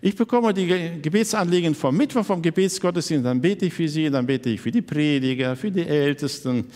Ich 0.00 0.16
bekomme 0.16 0.52
die 0.52 1.00
Gebetsanliegen 1.00 1.74
vom 1.74 1.96
Mittwoch 1.96 2.24
vom 2.24 2.42
Gebetsgottesdienst, 2.42 3.24
dann 3.24 3.40
bete 3.40 3.66
ich 3.66 3.74
für 3.74 3.88
sie, 3.88 4.10
dann 4.10 4.26
bete 4.26 4.50
ich 4.50 4.60
für 4.60 4.70
die 4.70 4.82
Prediger, 4.82 5.56
für 5.56 5.70
die 5.70 5.86
Ältesten. 5.86 6.66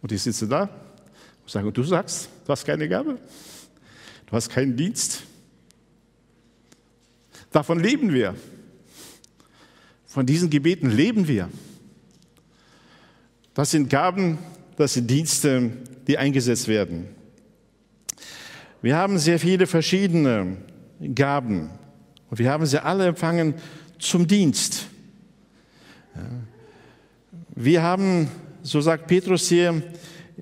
Und 0.00 0.12
ich 0.12 0.22
sitze 0.22 0.46
da 0.46 0.62
und 0.62 1.50
sage, 1.50 1.72
du 1.72 1.82
sagst, 1.82 2.28
du 2.46 2.52
hast 2.52 2.64
keine 2.64 2.88
Gabe, 2.88 3.18
du 4.26 4.32
hast 4.32 4.48
keinen 4.48 4.76
Dienst, 4.76 5.24
Davon 7.58 7.80
leben 7.80 8.14
wir. 8.14 8.36
Von 10.06 10.24
diesen 10.24 10.48
Gebeten 10.48 10.92
leben 10.92 11.26
wir. 11.26 11.48
Das 13.52 13.72
sind 13.72 13.90
Gaben, 13.90 14.38
das 14.76 14.94
sind 14.94 15.10
Dienste, 15.10 15.72
die 16.06 16.18
eingesetzt 16.18 16.68
werden. 16.68 17.08
Wir 18.80 18.96
haben 18.96 19.18
sehr 19.18 19.40
viele 19.40 19.66
verschiedene 19.66 20.58
Gaben 21.16 21.70
und 22.30 22.38
wir 22.38 22.48
haben 22.48 22.64
sie 22.64 22.80
alle 22.80 23.08
empfangen 23.08 23.54
zum 23.98 24.28
Dienst. 24.28 24.86
Wir 27.56 27.82
haben, 27.82 28.28
so 28.62 28.80
sagt 28.80 29.08
Petrus 29.08 29.48
hier, 29.48 29.82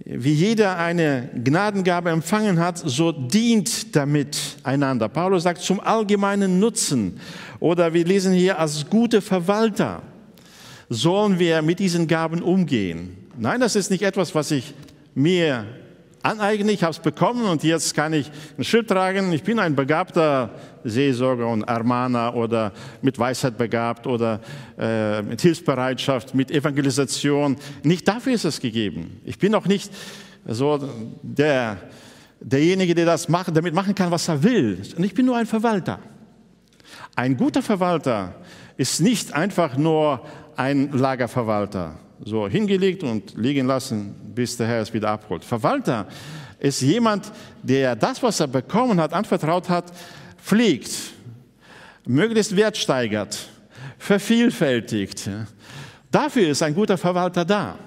wie 0.04 0.34
jeder 0.34 0.76
eine 0.76 1.30
Gnadengabe 1.42 2.10
empfangen 2.10 2.58
hat, 2.58 2.76
so 2.76 3.10
dient 3.10 3.96
damit 3.96 4.55
einander. 4.66 5.08
Paulus 5.08 5.44
sagt 5.44 5.60
zum 5.62 5.80
allgemeinen 5.80 6.60
Nutzen 6.60 7.20
oder 7.60 7.94
wir 7.94 8.04
lesen 8.04 8.32
hier 8.32 8.58
als 8.58 8.88
gute 8.88 9.20
Verwalter 9.20 10.02
sollen 10.88 11.38
wir 11.38 11.62
mit 11.62 11.78
diesen 11.78 12.06
Gaben 12.06 12.42
umgehen. 12.42 13.16
Nein, 13.38 13.60
das 13.60 13.76
ist 13.76 13.90
nicht 13.90 14.02
etwas, 14.02 14.34
was 14.34 14.50
ich 14.50 14.74
mir 15.14 15.66
aneigne, 16.22 16.72
ich 16.72 16.82
habe 16.82 16.92
es 16.92 16.98
bekommen 16.98 17.46
und 17.46 17.62
jetzt 17.62 17.94
kann 17.94 18.12
ich 18.12 18.30
ein 18.58 18.64
Schild 18.64 18.88
tragen, 18.88 19.32
ich 19.32 19.42
bin 19.42 19.58
ein 19.58 19.76
begabter 19.76 20.50
Seelsorger 20.84 21.48
und 21.48 21.62
Ermahner 21.62 22.34
oder 22.34 22.72
mit 23.02 23.18
Weisheit 23.18 23.56
begabt 23.56 24.06
oder 24.06 24.40
äh, 24.78 25.22
mit 25.22 25.40
Hilfsbereitschaft, 25.40 26.34
mit 26.34 26.50
Evangelisation. 26.50 27.56
Nicht 27.82 28.06
dafür 28.08 28.32
ist 28.32 28.44
es 28.44 28.60
gegeben. 28.60 29.20
Ich 29.24 29.38
bin 29.38 29.54
auch 29.54 29.66
nicht 29.66 29.92
so 30.46 30.80
der, 31.22 31.78
derjenige, 32.40 32.94
der 32.94 33.06
das 33.06 33.28
macht, 33.28 33.56
damit 33.56 33.74
machen 33.74 33.94
kann, 33.94 34.10
was 34.10 34.28
er 34.28 34.42
will. 34.42 34.82
Und 34.96 35.04
ich 35.04 35.14
bin 35.14 35.26
nur 35.26 35.36
ein 35.36 35.46
Verwalter. 35.46 35.98
Ein 37.14 37.36
guter 37.36 37.62
Verwalter 37.62 38.34
ist 38.76 39.00
nicht 39.00 39.32
einfach 39.32 39.76
nur 39.76 40.24
ein 40.56 40.92
Lagerverwalter, 40.92 41.98
so 42.24 42.48
hingelegt 42.48 43.02
und 43.02 43.36
liegen 43.36 43.66
lassen, 43.66 44.14
bis 44.34 44.56
der 44.56 44.66
Herr 44.66 44.82
es 44.82 44.92
wieder 44.92 45.10
abholt. 45.10 45.44
Verwalter 45.44 46.06
ist 46.58 46.80
jemand, 46.80 47.32
der 47.62 47.96
das, 47.96 48.22
was 48.22 48.40
er 48.40 48.48
bekommen 48.48 49.00
hat, 49.00 49.12
anvertraut 49.12 49.68
hat, 49.68 49.92
pflegt, 50.42 50.90
möglichst 52.06 52.56
Wert 52.56 52.76
steigert, 52.76 53.48
vervielfältigt. 53.98 55.28
Dafür 56.10 56.48
ist 56.48 56.62
ein 56.62 56.74
guter 56.74 56.96
Verwalter 56.96 57.44
da. 57.44 57.78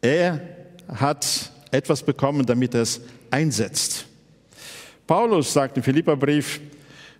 Er 0.00 0.40
hat 0.88 1.50
etwas 1.74 2.02
bekommen, 2.02 2.46
damit 2.46 2.74
er 2.74 2.82
es 2.82 3.00
einsetzt. 3.30 4.06
Paulus 5.06 5.52
sagt 5.52 5.76
im 5.76 5.82
Philipperbrief, 5.82 6.60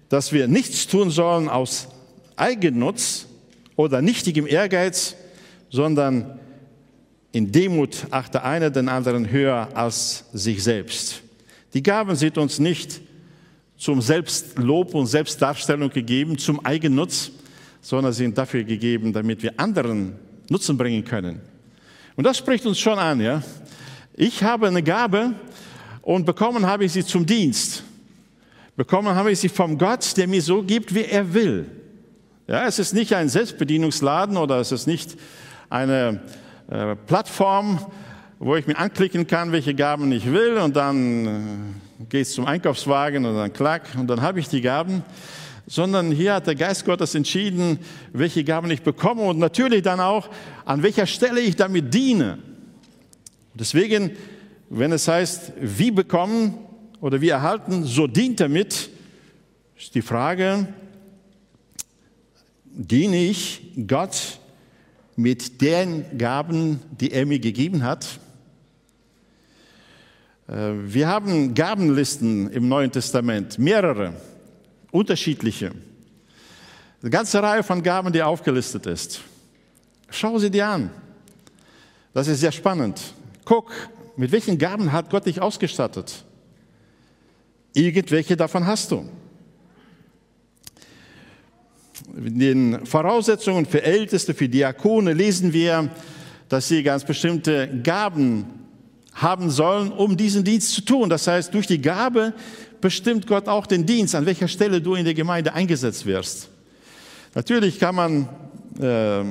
dass 0.09 0.33
wir 0.33 0.49
nichts 0.49 0.87
tun 0.87 1.11
sollen 1.11 1.49
aus 1.49 1.89
Eigennutz 2.37 3.27
oder 3.77 4.01
nichtigem 4.01 4.47
Ehrgeiz, 4.47 5.17
sondern 5.71 6.39
in 7.33 7.51
Demut 7.51 8.07
achte 8.11 8.43
einer 8.45 8.71
den 8.71 8.89
anderen 8.89 9.31
höher 9.31 9.69
als 9.75 10.25
sich 10.33 10.63
selbst. 10.63 11.21
Die 11.75 11.83
Gaben 11.83 12.15
sind 12.15 12.39
uns 12.39 12.61
nicht 12.61 13.01
zum 13.77 14.01
Selbstlob 14.01 14.95
und 14.95 15.07
Selbstdarstellung 15.07 15.91
gegeben, 15.91 16.39
zum 16.39 16.65
Eigennutz, 16.65 17.33
sondern 17.81 18.13
sind 18.13 18.39
dafür 18.39 18.63
gegeben, 18.63 19.13
damit 19.13 19.43
wir 19.43 19.55
anderen 19.59 20.15
Nutzen 20.49 20.79
bringen 20.79 21.05
können. 21.05 21.41
Und 22.17 22.25
das 22.25 22.39
spricht 22.39 22.65
uns 22.67 22.79
schon 22.79 22.99
an, 22.99 23.21
ja. 23.21 23.43
Ich 24.17 24.45
habe 24.45 24.69
eine 24.69 24.81
Gabe 24.81 25.33
und 26.01 26.25
bekommen 26.25 26.65
habe 26.67 26.85
ich 26.85 26.93
sie 26.93 27.05
zum 27.05 27.27
Dienst. 27.27 27.83
Bekommen 28.77 29.13
habe 29.13 29.33
ich 29.33 29.41
sie 29.41 29.49
vom 29.49 29.77
Gott, 29.77 30.17
der 30.17 30.29
mir 30.29 30.41
so 30.41 30.63
gibt, 30.63 30.95
wie 30.95 31.05
er 31.05 31.35
will. 31.35 31.67
Ja, 32.47 32.65
es 32.65 32.79
ist 32.79 32.95
nicht 32.95 33.13
ein 33.13 33.29
Selbstbedienungsladen 33.29 34.37
oder 34.37 34.61
es 34.61 34.71
ist 34.71 34.87
nicht 34.87 35.17
eine 35.69 36.21
äh, 36.71 36.95
Plattform, 36.95 37.85
wo 38.39 38.55
ich 38.55 38.69
mir 38.69 38.79
anklicken 38.79 39.27
kann, 39.27 39.51
welche 39.51 39.75
Gaben 39.75 40.13
ich 40.13 40.31
will 40.31 40.59
und 40.59 40.77
dann 40.77 41.27
äh, 41.27 42.05
geht 42.09 42.23
es 42.23 42.35
zum 42.35 42.47
Einkaufswagen 42.47 43.25
und 43.25 43.35
dann 43.35 43.53
klack 43.53 43.83
und 43.99 44.07
dann 44.07 44.23
habe 44.23 44.39
ich 44.39 44.49
die 44.49 44.61
Gaben, 44.61 45.03
sondern 45.67 46.13
hier 46.13 46.35
hat 46.35 46.47
der 46.47 46.55
Geist 46.55 46.85
Gottes 46.85 47.17
entschieden, 47.17 47.81
welche 48.13 48.45
Gaben 48.45 48.71
ich 48.71 48.83
bekomme 48.83 49.23
und 49.23 49.41
natürlich 49.41 49.83
dann 49.83 49.99
auch, 49.99 50.29
an 50.65 50.85
welcher 50.85 51.07
Stelle 51.07 51.41
ich 51.41 51.57
damit 51.57 51.93
diene. 51.93 52.39
Deswegen, 53.55 54.11
wenn 54.69 54.93
es 54.93 55.07
heißt, 55.07 55.53
wie 55.61 55.91
bekommen 55.91 56.59
oder 57.01 57.21
wie 57.21 57.29
erhalten, 57.29 57.85
so 57.85 58.07
dient 58.07 58.41
damit, 58.41 58.91
ist 59.79 59.95
die 59.95 60.03
Frage, 60.03 60.67
diene 62.65 63.25
ich 63.25 63.63
Gott 63.87 64.41
mit 65.17 65.61
den 65.61 66.19
Gaben, 66.19 66.81
die 66.99 67.13
er 67.13 67.27
mir 67.27 67.39
gegeben 67.39 67.85
hat? 67.85 68.19
Äh, 70.49 70.73
wir 70.87 71.09
haben 71.09 71.55
Gabenlisten 71.55 72.51
im 72.51 72.69
Neuen 72.69 72.91
Testament, 72.91 73.59
mehrere, 73.59 74.15
unterschiedliche. 74.91 75.73
Eine 77.01 77.11
ganze 77.11 77.43
Reihe 77.43 77.63
von 77.63 77.83
Gaben, 77.83 78.13
die 78.13 78.23
aufgelistet 78.23 78.87
ist. 78.87 79.21
Schau 80.09 80.39
sie 80.39 80.51
dir 80.51 80.67
an. 80.67 80.91
Das 82.13 82.29
ist 82.29 82.41
sehr 82.41 82.53
spannend. 82.53 83.01
Guck, 83.45 83.71
mit 84.17 84.33
welchen 84.33 84.59
Gaben 84.59 84.93
hat 84.93 85.11
Gott 85.11 85.27
dich 85.27 85.41
ausgestattet? 85.41 86.25
Irgendwelche 87.73 88.37
davon 88.37 88.67
hast 88.67 88.91
du. 88.91 89.09
In 92.17 92.39
den 92.39 92.87
Voraussetzungen 92.87 93.67
für 93.67 93.83
Älteste, 93.83 94.35
für 94.35 94.49
Diakone 94.49 95.13
lesen 95.13 95.53
wir, 95.53 95.91
dass 96.49 96.69
sie 96.69 96.83
ganz 96.83 97.05
bestimmte 97.05 97.69
Gaben 97.83 98.47
haben 99.13 99.51
sollen, 99.51 99.91
um 99.93 100.17
diesen 100.17 100.45
Dienst 100.45 100.73
zu 100.73 100.83
tun. 100.83 101.09
Das 101.09 101.27
heißt, 101.27 101.53
durch 101.53 101.67
die 101.67 101.81
Gabe 101.81 102.35
bestimmt 102.81 103.27
Gott 103.27 103.49
auch 103.49 103.67
den 103.67 103.87
Dienst, 103.87 104.15
an 104.15 104.27
welcher 104.27 104.49
Stelle 104.49 104.81
du 104.81 104.95
in 104.95 105.05
der 105.05 105.15
Gemeinde 105.15 105.53
eingesetzt 105.53 106.07
wirst. 106.07 106.49
Natürlich 107.35 107.79
kann 107.79 107.95
man 107.95 108.29
äh, 108.81 109.25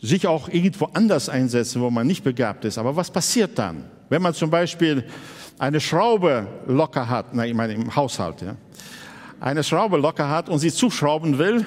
sich 0.00 0.26
auch 0.26 0.48
irgendwo 0.48 0.86
anders 0.92 1.28
einsetzen, 1.28 1.82
wo 1.82 1.90
man 1.90 2.06
nicht 2.06 2.22
begabt 2.22 2.64
ist. 2.64 2.78
Aber 2.78 2.94
was 2.94 3.10
passiert 3.10 3.58
dann? 3.58 3.84
Wenn 4.08 4.22
man 4.22 4.32
zum 4.34 4.50
Beispiel 4.50 5.04
eine 5.58 5.80
Schraube 5.80 6.46
locker 6.66 7.08
hat, 7.08 7.34
na, 7.34 7.44
ich 7.46 7.54
meine 7.54 7.74
im 7.74 7.94
Haushalt, 7.94 8.42
ja, 8.42 8.54
eine 9.40 9.62
Schraube 9.62 9.96
locker 9.98 10.28
hat 10.28 10.48
und 10.48 10.58
sie 10.58 10.72
zuschrauben 10.72 11.38
will 11.38 11.66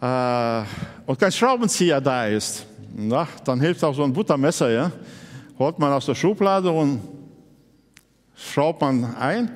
äh, 0.00 0.62
und 1.06 1.18
kein 1.18 1.32
Schraubenzieher 1.32 2.00
da 2.00 2.26
ist, 2.26 2.66
na, 2.94 3.26
dann 3.44 3.60
hilft 3.60 3.82
auch 3.84 3.94
so 3.94 4.04
ein 4.04 4.12
Buttermesser, 4.12 4.70
ja, 4.70 4.92
holt 5.58 5.78
man 5.78 5.92
aus 5.92 6.06
der 6.06 6.14
Schublade 6.14 6.70
und 6.70 7.00
schraubt 8.36 8.80
man 8.80 9.16
ein. 9.16 9.50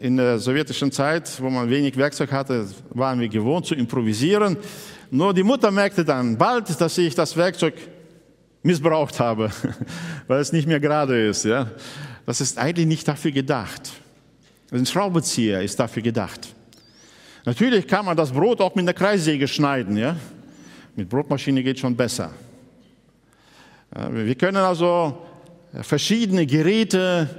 In 0.00 0.16
der 0.16 0.40
sowjetischen 0.40 0.90
Zeit, 0.90 1.40
wo 1.40 1.48
man 1.48 1.70
wenig 1.70 1.96
Werkzeug 1.96 2.32
hatte, 2.32 2.66
waren 2.90 3.20
wir 3.20 3.28
gewohnt 3.28 3.66
zu 3.66 3.76
improvisieren. 3.76 4.56
Nur 5.14 5.32
die 5.32 5.44
Mutter 5.44 5.70
merkte 5.70 6.04
dann 6.04 6.36
bald, 6.36 6.80
dass 6.80 6.98
ich 6.98 7.14
das 7.14 7.36
Werkzeug 7.36 7.74
missbraucht 8.64 9.20
habe, 9.20 9.48
weil 10.26 10.40
es 10.40 10.52
nicht 10.52 10.66
mehr 10.66 10.80
gerade 10.80 11.28
ist. 11.28 11.44
Ja. 11.44 11.70
Das 12.26 12.40
ist 12.40 12.58
eigentlich 12.58 12.88
nicht 12.88 13.06
dafür 13.06 13.30
gedacht. 13.30 13.92
Ein 14.72 14.84
Schraubenzieher 14.84 15.62
ist 15.62 15.78
dafür 15.78 16.02
gedacht. 16.02 16.52
Natürlich 17.44 17.86
kann 17.86 18.04
man 18.04 18.16
das 18.16 18.32
Brot 18.32 18.60
auch 18.60 18.74
mit 18.74 18.88
der 18.88 18.94
Kreissäge 18.94 19.46
schneiden. 19.46 19.96
Ja. 19.96 20.16
Mit 20.96 21.08
Brotmaschine 21.08 21.62
geht 21.62 21.78
schon 21.78 21.94
besser. 21.94 22.32
Wir 24.10 24.34
können 24.34 24.56
also 24.56 25.16
verschiedene 25.80 26.44
Geräte 26.44 27.30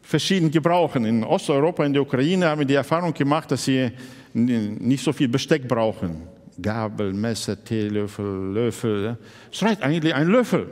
verschieden 0.00 0.50
gebrauchen. 0.50 1.04
In 1.04 1.24
Osteuropa, 1.24 1.84
in 1.84 1.92
der 1.92 2.00
Ukraine 2.00 2.46
haben 2.46 2.60
wir 2.60 2.66
die 2.66 2.72
Erfahrung 2.72 3.12
gemacht, 3.12 3.50
dass 3.50 3.66
sie 3.66 3.92
nicht 4.32 5.04
so 5.04 5.12
viel 5.12 5.28
Besteck 5.28 5.68
brauchen. 5.68 6.31
Gabel, 6.60 7.12
Messer, 7.12 7.62
Teelöffel, 7.62 8.52
Löffel. 8.52 9.16
Es 9.50 9.62
reicht 9.62 9.82
eigentlich 9.82 10.14
ein 10.14 10.28
Löffel. 10.28 10.70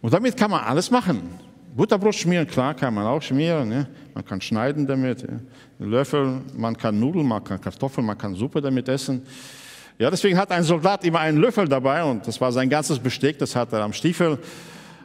Und 0.00 0.12
damit 0.12 0.36
kann 0.36 0.50
man 0.50 0.64
alles 0.64 0.90
machen. 0.90 1.22
Butterbrot 1.74 2.14
schmieren, 2.14 2.46
klar, 2.46 2.74
kann 2.74 2.94
man 2.94 3.06
auch 3.06 3.22
schmieren. 3.22 3.68
Ne? 3.68 3.88
Man 4.14 4.24
kann 4.24 4.40
schneiden 4.40 4.86
damit. 4.86 5.22
Ja? 5.22 5.28
Löffel, 5.78 6.40
man 6.56 6.76
kann 6.76 6.98
Nudeln, 6.98 7.26
man 7.26 7.42
kann 7.42 7.60
Kartoffeln, 7.60 8.06
man 8.06 8.16
kann 8.16 8.34
Suppe 8.34 8.60
damit 8.60 8.88
essen. 8.88 9.22
Ja, 9.98 10.10
deswegen 10.10 10.36
hat 10.36 10.50
ein 10.50 10.62
Soldat 10.62 11.04
immer 11.04 11.20
einen 11.20 11.38
Löffel 11.38 11.68
dabei 11.68 12.02
und 12.02 12.26
das 12.26 12.40
war 12.40 12.50
sein 12.50 12.68
ganzes 12.68 12.98
Besteck, 12.98 13.38
das 13.38 13.54
hat 13.54 13.72
er 13.72 13.82
am 13.82 13.92
Stiefel. 13.92 14.38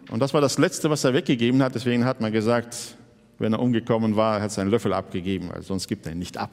Und 0.10 0.20
das 0.20 0.34
war 0.34 0.42
das 0.42 0.58
Letzte, 0.58 0.90
was 0.90 1.04
er 1.04 1.14
weggegeben 1.14 1.62
hat. 1.62 1.76
Deswegen 1.76 2.06
hat 2.06 2.22
man 2.22 2.32
gesagt, 2.32 2.76
wenn 3.38 3.54
er 3.54 3.60
umgekommen 3.60 4.16
war, 4.16 4.36
hat 4.36 4.42
er 4.44 4.50
seinen 4.50 4.72
Löffel 4.72 4.94
abgegeben, 4.94 5.50
weil 5.54 5.62
sonst 5.62 5.88
gibt 5.88 6.08
er 6.08 6.14
ihn 6.14 6.20
nicht 6.20 6.38
ab 6.38 6.52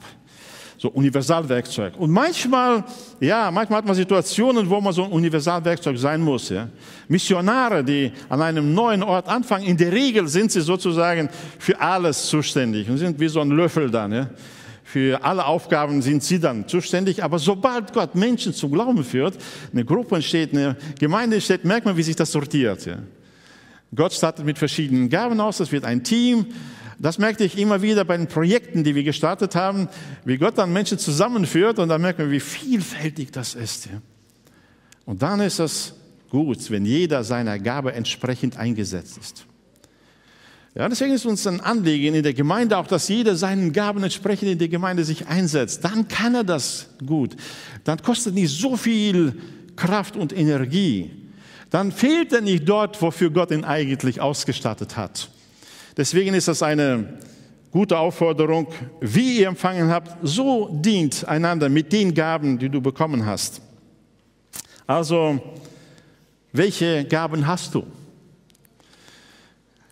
so 0.77 0.89
Universalwerkzeug. 0.89 1.97
Und 1.97 2.11
manchmal, 2.11 2.83
ja, 3.19 3.49
manchmal 3.49 3.79
hat 3.79 3.85
man 3.85 3.95
Situationen, 3.95 4.69
wo 4.69 4.79
man 4.79 4.93
so 4.93 5.03
ein 5.03 5.11
Universalwerkzeug 5.11 5.97
sein 5.97 6.21
muss. 6.21 6.49
Ja. 6.49 6.69
Missionare, 7.07 7.83
die 7.83 8.11
an 8.29 8.41
einem 8.41 8.73
neuen 8.73 9.01
Ort 9.01 9.27
anfangen, 9.27 9.65
in 9.65 9.75
der 9.75 9.91
Regel 9.91 10.27
sind 10.27 10.51
sie 10.51 10.61
sozusagen 10.61 11.29
für 11.57 11.79
alles 11.79 12.27
zuständig 12.27 12.87
und 12.89 12.97
sind 12.97 13.19
wie 13.19 13.27
so 13.27 13.41
ein 13.41 13.49
Löffel 13.49 13.89
dann. 13.89 14.11
Ja. 14.11 14.29
Für 14.83 15.21
alle 15.23 15.45
Aufgaben 15.45 16.01
sind 16.01 16.23
sie 16.23 16.39
dann 16.39 16.67
zuständig. 16.67 17.23
Aber 17.23 17.39
sobald 17.39 17.91
Gott 17.91 18.13
Menschen 18.15 18.53
zum 18.53 18.71
Glauben 18.71 19.03
führt, 19.03 19.33
eine 19.73 19.83
Gruppe 19.83 20.15
entsteht, 20.15 20.53
eine 20.53 20.77
Gemeinde 20.99 21.37
entsteht, 21.37 21.65
merkt 21.65 21.85
man, 21.85 21.97
wie 21.97 22.03
sich 22.03 22.15
das 22.15 22.31
sortiert. 22.31 22.85
Ja. 22.85 22.99
Gott 23.95 24.13
startet 24.13 24.45
mit 24.45 24.57
verschiedenen 24.57 25.09
Gaben 25.09 25.39
aus, 25.39 25.59
es 25.59 25.71
wird 25.71 25.85
ein 25.85 26.03
Team, 26.03 26.45
das 26.99 27.17
merkte 27.17 27.43
ich 27.43 27.57
immer 27.57 27.81
wieder 27.81 28.05
bei 28.05 28.17
den 28.17 28.27
Projekten, 28.27 28.83
die 28.83 28.95
wir 28.95 29.03
gestartet 29.03 29.55
haben, 29.55 29.87
wie 30.25 30.37
Gott 30.37 30.57
dann 30.57 30.73
Menschen 30.73 30.97
zusammenführt 30.97 31.79
und 31.79 31.89
dann 31.89 32.01
merkt 32.01 32.19
man, 32.19 32.31
wie 32.31 32.39
vielfältig 32.39 33.31
das 33.31 33.55
ist. 33.55 33.89
Und 35.05 35.21
dann 35.21 35.39
ist 35.39 35.59
es 35.59 35.93
gut, 36.29 36.69
wenn 36.71 36.85
jeder 36.85 37.23
seiner 37.23 37.59
Gabe 37.59 37.93
entsprechend 37.93 38.57
eingesetzt 38.57 39.17
ist. 39.17 39.45
Ja, 40.75 40.87
deswegen 40.87 41.13
ist 41.13 41.25
uns 41.25 41.47
ein 41.47 41.59
Anliegen 41.59 42.13
in 42.13 42.23
der 42.23 42.33
Gemeinde 42.33 42.77
auch, 42.77 42.85
dass 42.85 43.07
jeder 43.07 43.35
seinen 43.35 43.73
Gaben 43.73 44.03
entsprechend 44.03 44.49
in 44.49 44.59
der 44.59 44.67
Gemeinde 44.67 45.03
sich 45.03 45.27
einsetzt. 45.27 45.83
Dann 45.83 46.07
kann 46.07 46.35
er 46.35 46.43
das 46.43 46.89
gut. 47.05 47.35
Dann 47.83 48.01
kostet 48.01 48.35
nicht 48.35 48.55
so 48.55 48.77
viel 48.77 49.33
Kraft 49.75 50.15
und 50.15 50.37
Energie. 50.37 51.11
Dann 51.71 51.91
fehlt 51.91 52.31
er 52.31 52.41
nicht 52.41 52.69
dort, 52.69 53.01
wofür 53.01 53.31
Gott 53.31 53.51
ihn 53.51 53.63
eigentlich 53.63 54.21
ausgestattet 54.21 54.97
hat. 54.97 55.29
Deswegen 55.97 56.35
ist 56.35 56.47
das 56.47 56.61
eine 56.61 57.17
gute 57.71 57.97
Aufforderung. 57.97 58.67
Wie 59.01 59.39
ihr 59.39 59.47
empfangen 59.47 59.89
habt, 59.89 60.15
so 60.21 60.69
dient 60.71 61.27
einander 61.27 61.69
mit 61.69 61.91
den 61.91 62.13
Gaben, 62.13 62.59
die 62.59 62.69
du 62.69 62.79
bekommen 62.79 63.25
hast. 63.25 63.61
Also, 64.85 65.41
welche 66.53 67.03
Gaben 67.05 67.45
hast 67.45 67.73
du? 67.73 67.83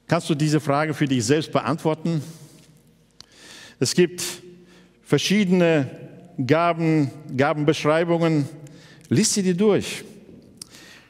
Kannst 0.07 0.29
du 0.29 0.35
diese 0.35 0.59
Frage 0.59 0.93
für 0.93 1.07
dich 1.07 1.25
selbst 1.25 1.51
beantworten? 1.51 2.21
Es 3.79 3.95
gibt 3.95 4.21
verschiedene 5.03 5.89
Gaben, 6.45 7.09
Gabenbeschreibungen. 7.35 8.47
Lies 9.09 9.33
sie 9.33 9.41
dir 9.41 9.55
durch. 9.55 10.03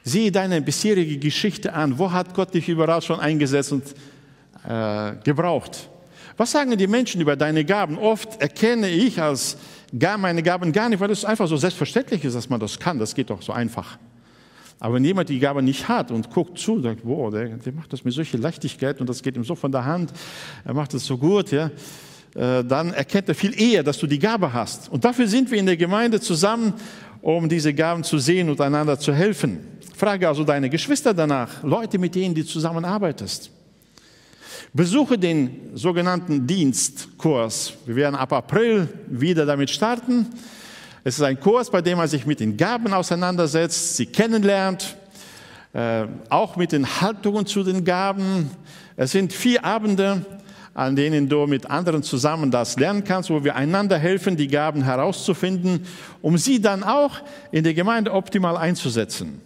Sieh 0.02 0.30
deine 0.30 0.62
bisherige 0.62 1.18
Geschichte 1.18 1.72
an. 1.72 1.98
Wo 1.98 2.10
hat 2.10 2.32
Gott 2.32 2.54
dich 2.54 2.68
überall 2.68 3.02
schon 3.02 3.20
eingesetzt 3.20 3.72
und 3.72 3.84
äh, 4.68 5.12
gebraucht? 5.24 5.88
Was 6.36 6.52
sagen 6.52 6.76
die 6.76 6.86
Menschen 6.86 7.20
über 7.20 7.36
deine 7.36 7.64
Gaben? 7.64 7.98
Oft 7.98 8.40
erkenne 8.40 8.88
ich 8.88 9.20
als 9.20 9.56
gar 9.98 10.18
meine 10.18 10.42
Gaben 10.42 10.72
gar 10.72 10.88
nicht, 10.88 11.00
weil 11.00 11.10
es 11.10 11.24
einfach 11.24 11.48
so 11.48 11.56
selbstverständlich 11.56 12.24
ist, 12.24 12.34
dass 12.34 12.48
man 12.48 12.60
das 12.60 12.78
kann. 12.78 12.98
Das 12.98 13.14
geht 13.14 13.30
doch 13.30 13.40
so 13.40 13.52
einfach. 13.52 13.98
Aber 14.78 14.94
wenn 14.94 15.04
jemand 15.04 15.30
die 15.30 15.38
Gabe 15.38 15.62
nicht 15.62 15.88
hat 15.88 16.10
und 16.10 16.30
guckt 16.30 16.58
zu, 16.58 16.80
sagt, 16.80 17.04
boah, 17.04 17.30
der, 17.30 17.48
der 17.48 17.72
macht 17.72 17.92
das 17.92 18.04
mit 18.04 18.12
solcher 18.12 18.36
Leichtigkeit 18.36 19.00
und 19.00 19.08
das 19.08 19.22
geht 19.22 19.36
ihm 19.36 19.44
so 19.44 19.54
von 19.54 19.72
der 19.72 19.84
Hand, 19.84 20.12
er 20.64 20.74
macht 20.74 20.92
das 20.92 21.06
so 21.06 21.16
gut, 21.16 21.50
ja, 21.50 21.70
äh, 22.34 22.62
dann 22.62 22.92
erkennt 22.92 23.28
er 23.30 23.34
viel 23.34 23.58
eher, 23.58 23.82
dass 23.82 23.96
du 23.96 24.06
die 24.06 24.18
Gabe 24.18 24.52
hast. 24.52 24.90
Und 24.90 25.04
dafür 25.04 25.26
sind 25.26 25.50
wir 25.50 25.58
in 25.58 25.64
der 25.64 25.78
Gemeinde 25.78 26.20
zusammen, 26.20 26.74
um 27.22 27.48
diese 27.48 27.72
Gaben 27.72 28.04
zu 28.04 28.18
sehen 28.18 28.50
und 28.50 28.60
einander 28.60 28.98
zu 28.98 29.14
helfen. 29.14 29.60
Frage 29.96 30.28
also 30.28 30.44
deine 30.44 30.68
Geschwister 30.68 31.14
danach, 31.14 31.62
Leute, 31.62 31.98
mit 31.98 32.14
denen 32.14 32.34
du 32.34 32.44
zusammenarbeitest. 32.44 33.50
Besuche 34.76 35.16
den 35.16 35.70
sogenannten 35.72 36.46
Dienstkurs. 36.46 37.72
Wir 37.86 37.96
werden 37.96 38.14
ab 38.14 38.34
April 38.34 38.86
wieder 39.06 39.46
damit 39.46 39.70
starten. 39.70 40.26
Es 41.02 41.14
ist 41.14 41.22
ein 41.22 41.40
Kurs, 41.40 41.70
bei 41.70 41.80
dem 41.80 41.96
man 41.96 42.08
sich 42.08 42.26
mit 42.26 42.40
den 42.40 42.58
Gaben 42.58 42.92
auseinandersetzt, 42.92 43.96
sie 43.96 44.04
kennenlernt, 44.04 44.98
äh, 45.72 46.04
auch 46.28 46.56
mit 46.56 46.72
den 46.72 47.00
Haltungen 47.00 47.46
zu 47.46 47.62
den 47.62 47.86
Gaben. 47.86 48.50
Es 48.96 49.12
sind 49.12 49.32
vier 49.32 49.64
Abende, 49.64 50.26
an 50.74 50.94
denen 50.94 51.30
du 51.30 51.46
mit 51.46 51.70
anderen 51.70 52.02
zusammen 52.02 52.50
das 52.50 52.78
lernen 52.78 53.02
kannst, 53.02 53.30
wo 53.30 53.42
wir 53.42 53.56
einander 53.56 53.96
helfen, 53.96 54.36
die 54.36 54.48
Gaben 54.48 54.82
herauszufinden, 54.82 55.86
um 56.20 56.36
sie 56.36 56.60
dann 56.60 56.84
auch 56.84 57.22
in 57.50 57.64
der 57.64 57.72
Gemeinde 57.72 58.12
optimal 58.12 58.58
einzusetzen. 58.58 59.40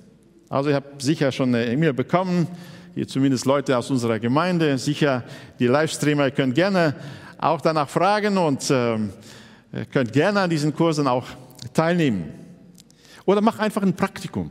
Also 0.49 0.71
ich 0.71 0.75
habe 0.75 0.89
sicher 0.99 1.31
schon 1.31 1.55
eine 1.55 1.73
E-Mail 1.73 1.93
bekommen, 1.93 2.49
hier 2.95 3.07
zumindest 3.07 3.47
Leute 3.47 3.77
aus 3.79 3.91
unserer 3.91 4.19
Gemeinde, 4.19 4.77
sicher 4.79 5.25
die 5.59 5.67
Livestreamer 5.67 6.31
können 6.31 6.55
gerne 6.55 6.95
auch 7.39 7.61
danach 7.61 7.89
fragen 7.89 8.37
und 8.37 8.69
äh, 8.71 8.99
könnt 9.93 10.13
gerne 10.13 10.41
an 10.41 10.51
diesen 10.51 10.75
Kursen 10.75 11.07
auch 11.07 11.27
teilnehmen. 11.73 12.33
Oder 13.25 13.41
mach 13.41 13.59
einfach 13.59 13.83
ein 13.83 13.95
Praktikum. 13.95 14.51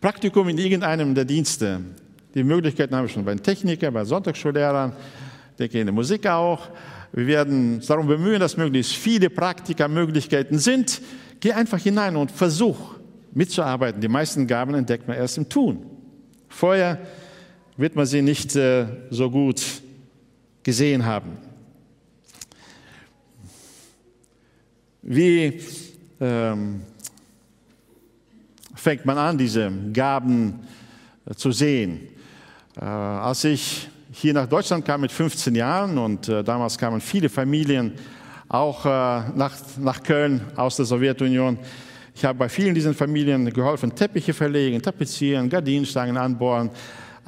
Praktikum 0.00 0.48
in 0.48 0.58
irgendeinem 0.58 1.14
der 1.14 1.24
Dienste. 1.24 1.80
Die 2.34 2.42
Möglichkeiten 2.42 2.94
haben 2.94 3.04
wir 3.04 3.08
schon 3.08 3.24
bei 3.24 3.34
den 3.34 3.42
Technikern, 3.42 3.94
bei 3.94 4.04
Sonntagsschullehrern, 4.04 4.92
denke 5.58 5.80
in 5.80 5.86
der 5.86 5.94
Musik 5.94 6.26
auch. 6.26 6.68
Wir 7.12 7.26
werden 7.26 7.76
uns 7.76 7.86
darum 7.86 8.06
bemühen, 8.06 8.40
dass 8.40 8.56
möglichst 8.56 8.94
viele 8.94 9.30
Praktikermöglichkeiten 9.30 10.58
sind. 10.58 11.00
Geh 11.40 11.52
einfach 11.52 11.78
hinein 11.78 12.16
und 12.16 12.30
versuch 12.30 12.96
mitzuarbeiten. 13.32 14.00
Die 14.00 14.08
meisten 14.08 14.46
Gaben 14.46 14.74
entdeckt 14.74 15.08
man 15.08 15.16
erst 15.16 15.38
im 15.38 15.48
Tun. 15.48 15.86
Vorher 16.48 16.98
wird 17.78 17.94
man 17.94 18.06
sie 18.06 18.20
nicht 18.20 18.56
äh, 18.56 18.86
so 19.08 19.30
gut 19.30 19.64
gesehen 20.64 21.06
haben. 21.06 21.38
Wie 25.00 25.60
ähm, 26.20 26.82
fängt 28.74 29.06
man 29.06 29.16
an, 29.16 29.38
diese 29.38 29.70
Gaben 29.92 30.58
äh, 31.24 31.34
zu 31.34 31.52
sehen? 31.52 32.00
Äh, 32.76 32.84
als 32.84 33.44
ich 33.44 33.88
hier 34.10 34.34
nach 34.34 34.48
Deutschland 34.48 34.84
kam 34.84 35.02
mit 35.02 35.12
15 35.12 35.54
Jahren 35.54 35.98
und 35.98 36.28
äh, 36.28 36.42
damals 36.42 36.76
kamen 36.76 37.00
viele 37.00 37.28
Familien 37.28 37.92
auch 38.48 38.84
äh, 38.84 38.88
nach, 39.36 39.54
nach 39.78 40.02
Köln 40.02 40.40
aus 40.56 40.76
der 40.76 40.84
Sowjetunion. 40.84 41.56
Ich 42.12 42.24
habe 42.24 42.40
bei 42.40 42.48
vielen 42.48 42.74
dieser 42.74 42.92
Familien 42.92 43.52
geholfen, 43.52 43.94
Teppiche 43.94 44.34
verlegen, 44.34 44.82
tapezieren, 44.82 45.48
Gardinenstangen 45.48 46.16
anbohren, 46.16 46.70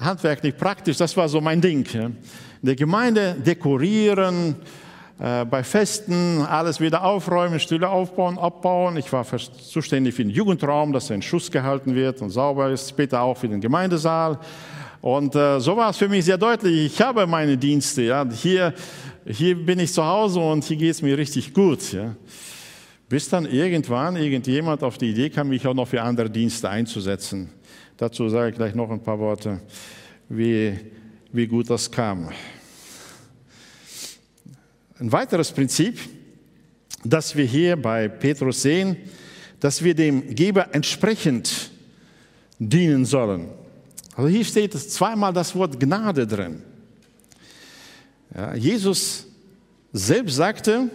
handwerklich 0.01 0.57
praktisch, 0.57 0.97
das 0.97 1.17
war 1.17 1.29
so 1.29 1.41
mein 1.41 1.61
Ding. 1.61 1.87
In 1.95 2.17
der 2.63 2.77
Gemeinde 2.77 3.37
dekorieren, 3.39 4.57
äh, 5.21 5.45
bei 5.45 5.63
Festen 5.63 6.41
alles 6.43 6.81
wieder 6.81 7.05
aufräumen, 7.05 7.61
Stühle 7.61 7.89
aufbauen, 7.89 8.39
abbauen. 8.39 8.97
Ich 8.97 9.13
war 9.13 9.27
zuständig 9.27 10.15
für 10.15 10.25
den 10.25 10.31
Jugendraum, 10.31 10.93
dass 10.93 11.11
er 11.11 11.17
in 11.17 11.23
Schuss 11.23 11.51
gehalten 11.51 11.95
wird 11.95 12.23
und 12.23 12.31
sauber 12.31 12.71
ist, 12.71 12.89
später 12.89 13.21
auch 13.21 13.37
für 13.37 13.49
den 13.49 13.61
Gemeindesaal. 13.61 14.39
Und 15.03 15.35
äh, 15.35 15.61
so 15.61 15.77
war 15.77 15.91
es 15.91 15.99
für 15.99 16.09
mich 16.09 16.25
sehr 16.25 16.39
deutlich. 16.39 16.95
Ich 16.95 17.01
habe 17.03 17.27
meine 17.27 17.57
Dienste. 17.57 18.03
Ja. 18.03 18.27
Hier, 18.31 18.75
hier 19.27 19.57
bin 19.57 19.79
ich 19.79 19.93
zu 19.93 20.05
Hause 20.05 20.41
und 20.41 20.65
hier 20.65 20.77
geht 20.77 20.91
es 20.91 21.03
mir 21.03 21.17
richtig 21.17 21.53
gut. 21.53 21.93
Ja. 21.93 22.15
Bis 23.09 23.29
dann 23.29 23.45
irgendwann 23.45 24.17
irgendjemand 24.17 24.83
auf 24.83 24.97
die 24.97 25.11
Idee 25.11 25.31
kam, 25.31 25.49
mich 25.49 25.67
auch 25.67 25.75
noch 25.75 25.89
für 25.89 26.01
andere 26.01 26.31
Dienste 26.31 26.69
einzusetzen. 26.69 27.51
Dazu 28.01 28.31
sage 28.31 28.49
ich 28.49 28.57
gleich 28.57 28.75
noch 28.75 28.91
ein 28.91 29.03
paar 29.03 29.19
Worte, 29.19 29.61
wie, 30.31 30.75
wie 31.33 31.47
gut 31.47 31.69
das 31.69 31.91
kam. 31.91 32.31
Ein 34.99 35.13
weiteres 35.13 35.53
Prinzip, 35.53 35.99
das 37.05 37.37
wir 37.37 37.45
hier 37.45 37.77
bei 37.77 38.09
Petrus 38.09 38.63
sehen, 38.63 38.97
dass 39.61 39.85
wir 39.85 39.95
dem 39.95 40.35
Geber 40.35 40.75
entsprechend 40.75 41.71
dienen 42.59 43.05
sollen. 43.05 43.51
Also 44.17 44.31
hier 44.31 44.47
steht 44.47 44.73
zweimal 44.73 45.35
das 45.35 45.55
Wort 45.55 45.79
Gnade 45.79 46.27
drin. 46.27 46.63
Ja, 48.35 48.55
Jesus 48.55 49.27
selbst 49.93 50.37
sagte, 50.37 50.89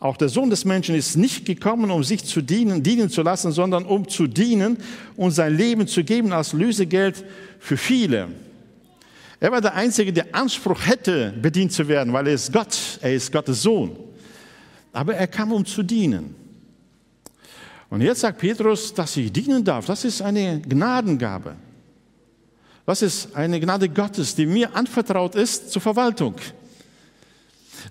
auch 0.00 0.16
der 0.16 0.28
Sohn 0.28 0.48
des 0.48 0.64
Menschen 0.64 0.94
ist 0.94 1.16
nicht 1.16 1.44
gekommen, 1.44 1.90
um 1.90 2.04
sich 2.04 2.24
zu 2.24 2.40
dienen, 2.40 2.82
dienen 2.82 3.10
zu 3.10 3.22
lassen, 3.22 3.50
sondern 3.50 3.84
um 3.84 4.08
zu 4.08 4.28
dienen 4.28 4.78
und 5.16 5.32
sein 5.32 5.56
Leben 5.56 5.88
zu 5.88 6.04
geben 6.04 6.32
als 6.32 6.52
Lösegeld 6.52 7.24
für 7.58 7.76
viele. 7.76 8.28
Er 9.40 9.50
war 9.50 9.60
der 9.60 9.74
Einzige, 9.74 10.12
der 10.12 10.34
Anspruch 10.34 10.86
hätte, 10.86 11.32
bedient 11.42 11.72
zu 11.72 11.88
werden, 11.88 12.12
weil 12.12 12.28
er 12.28 12.34
ist 12.34 12.52
Gott, 12.52 12.76
er 13.00 13.14
ist 13.14 13.32
Gottes 13.32 13.62
Sohn. 13.62 13.96
Aber 14.92 15.14
er 15.14 15.26
kam, 15.26 15.52
um 15.52 15.64
zu 15.64 15.82
dienen. 15.82 16.34
Und 17.90 18.00
jetzt 18.00 18.20
sagt 18.20 18.38
Petrus, 18.38 18.92
dass 18.94 19.16
ich 19.16 19.32
dienen 19.32 19.64
darf. 19.64 19.86
Das 19.86 20.04
ist 20.04 20.22
eine 20.22 20.60
Gnadengabe. 20.60 21.56
Das 22.86 23.02
ist 23.02 23.34
eine 23.34 23.60
Gnade 23.60 23.88
Gottes, 23.88 24.34
die 24.34 24.46
mir 24.46 24.74
anvertraut 24.74 25.34
ist 25.34 25.70
zur 25.72 25.82
Verwaltung. 25.82 26.34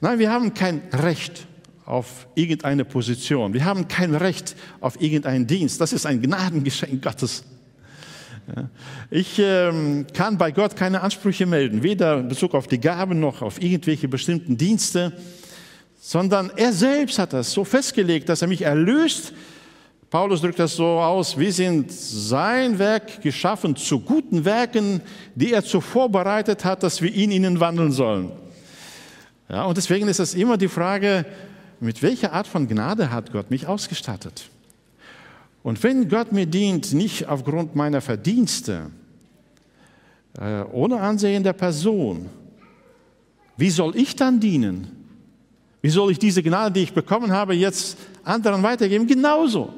Nein, 0.01 0.19
wir 0.19 0.31
haben 0.31 0.53
kein 0.53 0.81
Recht 0.91 1.47
auf 1.87 2.27
irgendeine 2.35 2.85
Position. 2.85 3.53
Wir 3.53 3.65
haben 3.65 3.87
kein 3.87 4.13
Recht 4.13 4.55
auf 4.79 5.01
irgendeinen 5.01 5.47
Dienst. 5.47 5.81
Das 5.81 5.93
ist 5.93 6.05
ein 6.05 6.21
Gnadengeschenk 6.21 7.01
Gottes. 7.01 7.43
Ich 9.09 9.39
ähm, 9.39 10.05
kann 10.13 10.37
bei 10.37 10.51
Gott 10.51 10.75
keine 10.75 11.01
Ansprüche 11.01 11.45
melden, 11.45 11.83
weder 11.83 12.19
in 12.19 12.29
Bezug 12.29 12.53
auf 12.53 12.67
die 12.67 12.79
Gaben 12.79 13.19
noch 13.19 13.41
auf 13.41 13.61
irgendwelche 13.61 14.07
bestimmten 14.07 14.55
Dienste, 14.55 15.13
sondern 15.99 16.51
er 16.55 16.71
selbst 16.71 17.19
hat 17.19 17.33
das 17.33 17.51
so 17.51 17.65
festgelegt, 17.65 18.29
dass 18.29 18.41
er 18.41 18.47
mich 18.47 18.61
erlöst 18.61 19.33
Paulus 20.09 20.39
drückt 20.39 20.59
das 20.59 20.73
so 20.73 20.85
aus, 20.85 21.37
wir 21.37 21.51
sind 21.51 21.91
sein 21.91 22.79
Werk 22.79 23.21
geschaffen 23.21 23.75
zu 23.75 23.99
guten 23.99 24.45
Werken, 24.45 25.01
die 25.35 25.51
er 25.51 25.65
zuvor 25.65 26.09
bereitet 26.09 26.63
hat, 26.63 26.81
dass 26.81 27.01
wir 27.01 27.13
in 27.13 27.29
ihnen 27.29 27.59
wandeln 27.59 27.91
sollen. 27.91 28.31
Ja, 29.49 29.65
und 29.65 29.75
deswegen 29.75 30.07
ist 30.07 30.19
es 30.19 30.33
immer 30.33 30.55
die 30.55 30.69
Frage, 30.69 31.25
mit 31.79 32.01
welcher 32.01 32.33
Art 32.33 32.47
von 32.47 32.67
Gnade 32.67 33.11
hat 33.11 33.31
Gott 33.31 33.51
mich 33.51 33.67
ausgestattet? 33.67 34.49
Und 35.63 35.81
wenn 35.83 36.07
Gott 36.07 36.31
mir 36.31 36.45
dient, 36.45 36.93
nicht 36.93 37.27
aufgrund 37.27 37.75
meiner 37.75 38.01
Verdienste, 38.01 38.89
äh, 40.39 40.61
ohne 40.71 40.99
Ansehen 40.99 41.43
der 41.43 41.53
Person, 41.53 42.29
wie 43.57 43.69
soll 43.69 43.95
ich 43.95 44.15
dann 44.15 44.39
dienen? 44.39 44.87
Wie 45.81 45.89
soll 45.89 46.11
ich 46.11 46.19
diese 46.19 46.43
Gnade, 46.43 46.73
die 46.73 46.83
ich 46.83 46.93
bekommen 46.93 47.31
habe, 47.31 47.53
jetzt 47.53 47.97
anderen 48.23 48.63
weitergeben? 48.63 49.07
Genauso. 49.07 49.73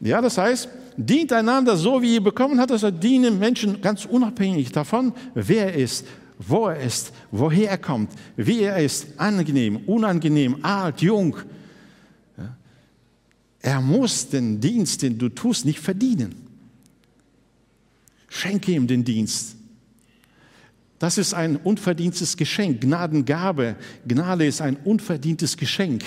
Ja, 0.00 0.20
das 0.20 0.38
heißt, 0.38 0.68
dient 0.96 1.32
einander 1.32 1.76
so, 1.76 2.02
wie 2.02 2.14
ihr 2.14 2.22
bekommen 2.22 2.60
habt, 2.60 2.72
also 2.72 2.90
dienen 2.90 3.38
Menschen 3.38 3.80
ganz 3.80 4.04
unabhängig 4.04 4.72
davon, 4.72 5.12
wer 5.34 5.74
er 5.74 5.74
ist, 5.74 6.06
wo 6.46 6.66
er 6.66 6.80
ist, 6.80 7.12
woher 7.30 7.70
er 7.70 7.78
kommt, 7.78 8.10
wie 8.36 8.62
er 8.62 8.78
ist, 8.78 9.18
angenehm, 9.18 9.76
unangenehm, 9.86 10.64
alt, 10.64 11.02
jung. 11.02 11.36
Er 13.60 13.80
muss 13.80 14.28
den 14.28 14.60
Dienst, 14.60 15.02
den 15.02 15.18
du 15.18 15.28
tust, 15.28 15.64
nicht 15.64 15.78
verdienen. 15.78 16.34
Schenke 18.28 18.72
ihm 18.72 18.86
den 18.86 19.04
Dienst. 19.04 19.56
Das 20.98 21.18
ist 21.18 21.34
ein 21.34 21.56
unverdientes 21.56 22.36
Geschenk, 22.36 22.80
Gnadengabe. 22.80 23.76
Gnade 24.06 24.46
ist 24.46 24.60
ein 24.60 24.76
unverdientes 24.84 25.56
Geschenk. 25.56 26.04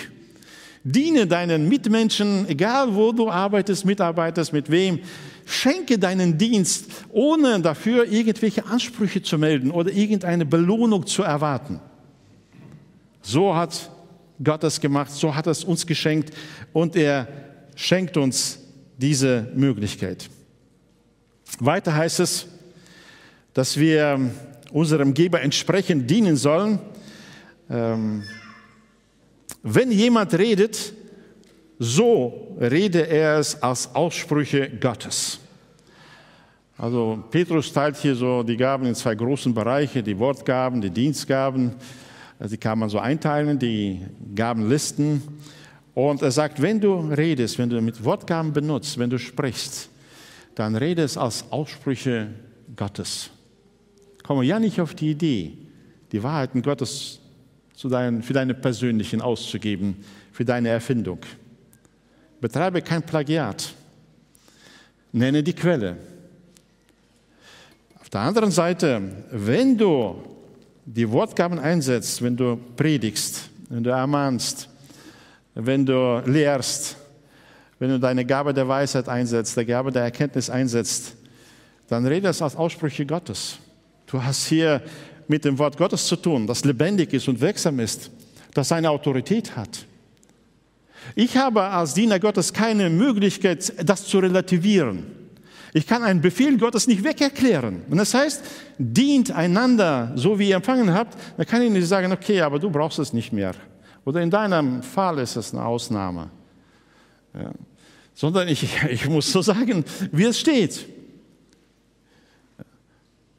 Diene 0.83 1.27
deinen 1.27 1.67
Mitmenschen, 1.67 2.47
egal 2.47 2.93
wo 2.93 3.11
du 3.11 3.29
arbeitest, 3.29 3.85
mitarbeitest, 3.85 4.53
mit 4.53 4.69
wem. 4.69 4.99
Schenke 5.45 5.99
deinen 5.99 6.37
Dienst, 6.37 6.85
ohne 7.11 7.61
dafür 7.61 8.11
irgendwelche 8.11 8.65
Ansprüche 8.65 9.21
zu 9.21 9.37
melden 9.37 9.71
oder 9.71 9.91
irgendeine 9.91 10.45
Belohnung 10.45 11.05
zu 11.05 11.21
erwarten. 11.21 11.79
So 13.21 13.55
hat 13.55 13.89
Gott 14.43 14.63
es 14.63 14.81
gemacht, 14.81 15.11
so 15.11 15.33
hat 15.33 15.47
es 15.47 15.63
uns 15.63 15.85
geschenkt 15.85 16.31
und 16.73 16.95
er 16.95 17.27
schenkt 17.75 18.17
uns 18.17 18.59
diese 18.97 19.51
Möglichkeit. 19.55 20.29
Weiter 21.59 21.95
heißt 21.95 22.19
es, 22.19 22.47
dass 23.53 23.77
wir 23.77 24.19
unserem 24.71 25.13
Geber 25.13 25.41
entsprechend 25.41 26.09
dienen 26.09 26.35
sollen. 26.35 26.79
Ähm, 27.69 28.23
wenn 29.63 29.91
jemand 29.91 30.33
redet, 30.33 30.93
so 31.79 32.55
rede 32.59 33.07
er 33.07 33.39
es 33.39 33.61
als 33.61 33.93
Aussprüche 33.93 34.69
Gottes. 34.79 35.39
Also 36.77 37.23
Petrus 37.31 37.71
teilt 37.71 37.95
hier 37.97 38.15
so 38.15 38.43
die 38.43 38.57
Gaben 38.57 38.85
in 38.85 38.95
zwei 38.95 39.15
großen 39.15 39.53
Bereiche, 39.53 40.03
die 40.03 40.17
Wortgaben, 40.17 40.81
die 40.81 40.89
Dienstgaben. 40.89 41.73
Die 42.39 42.57
kann 42.57 42.79
man 42.79 42.89
so 42.89 42.99
einteilen, 42.99 43.57
die 43.57 44.01
Gabenlisten. 44.35 45.21
Und 45.93 46.21
er 46.21 46.31
sagt, 46.31 46.61
wenn 46.61 46.81
du 46.81 46.95
redest, 46.99 47.57
wenn 47.57 47.69
du 47.69 47.81
mit 47.81 48.03
Wortgaben 48.03 48.51
benutzt, 48.51 48.97
wenn 48.97 49.09
du 49.09 49.17
sprichst, 49.17 49.89
dann 50.53 50.75
rede 50.75 51.03
es 51.03 51.17
als 51.17 51.45
Aussprüche 51.51 52.27
Gottes. 52.75 53.29
Komme 54.23 54.43
ja 54.43 54.59
nicht 54.59 54.81
auf 54.81 54.93
die 54.93 55.11
Idee, 55.11 55.53
die 56.11 56.21
Wahrheiten 56.21 56.61
Gottes 56.61 57.19
zu 57.73 57.87
dein, 57.87 58.21
für 58.21 58.33
deine 58.33 58.53
persönlichen 58.53 59.21
auszugeben, 59.21 59.97
für 60.33 60.43
deine 60.43 60.69
Erfindung. 60.69 61.19
Betreibe 62.45 62.83
kein 62.83 63.01
Plagiat. 63.01 63.73
Nenne 65.11 65.41
die 65.41 65.53
Quelle. 65.53 65.97
Auf 67.99 68.07
der 68.11 68.21
anderen 68.21 68.51
Seite, 68.51 69.01
wenn 69.31 69.75
du 69.75 70.21
die 70.85 71.09
Wortgaben 71.09 71.57
einsetzt, 71.57 72.21
wenn 72.21 72.37
du 72.37 72.59
predigst, 72.77 73.49
wenn 73.69 73.83
du 73.83 73.89
ermahnst, 73.89 74.69
wenn 75.55 75.87
du 75.87 76.21
lehrst, 76.27 76.97
wenn 77.79 77.89
du 77.89 77.99
deine 77.99 78.23
Gabe 78.23 78.53
der 78.53 78.67
Weisheit 78.67 79.09
einsetzt, 79.09 79.57
der 79.57 79.65
Gabe 79.65 79.91
der 79.91 80.03
Erkenntnis 80.03 80.47
einsetzt, 80.47 81.15
dann 81.87 82.05
rede 82.05 82.27
es 82.27 82.43
als 82.43 82.55
Aussprüche 82.55 83.07
Gottes. 83.07 83.57
Du 84.05 84.21
hast 84.21 84.45
hier 84.45 84.83
mit 85.27 85.45
dem 85.45 85.57
Wort 85.57 85.77
Gottes 85.77 86.05
zu 86.05 86.15
tun, 86.15 86.45
das 86.45 86.63
lebendig 86.63 87.11
ist 87.11 87.27
und 87.27 87.41
wirksam 87.41 87.79
ist, 87.79 88.11
das 88.53 88.71
eine 88.71 88.91
Autorität 88.91 89.55
hat. 89.55 89.87
Ich 91.15 91.37
habe 91.37 91.61
als 91.63 91.93
Diener 91.93 92.19
Gottes 92.19 92.51
keine 92.51 92.89
Möglichkeit, 92.89 93.73
das 93.87 94.05
zu 94.05 94.19
relativieren. 94.19 95.05
Ich 95.73 95.87
kann 95.87 96.03
einen 96.03 96.21
Befehl 96.21 96.57
Gottes 96.57 96.87
nicht 96.87 97.03
wegerklären. 97.03 97.83
Und 97.89 97.97
das 97.97 98.13
heißt, 98.13 98.43
dient 98.77 99.31
einander 99.31 100.11
so, 100.15 100.37
wie 100.39 100.49
ihr 100.49 100.57
empfangen 100.57 100.93
habt, 100.93 101.17
dann 101.37 101.45
kann 101.45 101.61
ich 101.61 101.71
nicht 101.71 101.87
sagen, 101.87 102.11
okay, 102.11 102.41
aber 102.41 102.59
du 102.59 102.69
brauchst 102.69 102.99
es 102.99 103.13
nicht 103.13 103.33
mehr. 103.33 103.53
Oder 104.05 104.21
in 104.21 104.29
deinem 104.29 104.83
Fall 104.83 105.19
ist 105.19 105.35
es 105.35 105.53
eine 105.53 105.65
Ausnahme. 105.65 106.29
Ja. 107.33 107.51
Sondern 108.13 108.47
ich, 108.47 108.67
ich 108.89 109.09
muss 109.09 109.31
so 109.31 109.41
sagen, 109.41 109.83
wie 110.11 110.25
es 110.25 110.39
steht. 110.39 110.85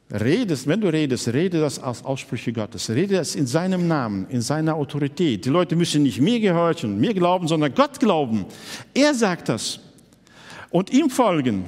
Redest, 0.09 0.67
wenn 0.67 0.79
du 0.79 0.87
redest, 0.87 1.27
rede 1.27 1.59
das 1.59 1.79
als 1.79 2.03
Aussprüche 2.05 2.53
Gottes. 2.53 2.89
Rede 2.89 3.15
das 3.15 3.35
in 3.35 3.45
seinem 3.45 3.87
Namen, 3.89 4.25
in 4.29 4.41
seiner 4.41 4.75
Autorität. 4.75 5.43
Die 5.43 5.49
Leute 5.49 5.75
müssen 5.75 6.03
nicht 6.03 6.21
mir 6.21 6.39
gehorchen, 6.39 6.97
mir 6.97 7.13
glauben, 7.13 7.47
sondern 7.47 7.73
Gott 7.75 7.99
glauben. 7.99 8.45
Er 8.93 9.13
sagt 9.13 9.49
das. 9.49 9.79
Und 10.69 10.91
ihm 10.91 11.09
folgen. 11.09 11.65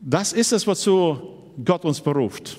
Das 0.00 0.34
ist 0.34 0.52
es, 0.52 0.66
wozu 0.66 1.18
Gott 1.64 1.84
uns 1.86 2.00
beruft. 2.00 2.58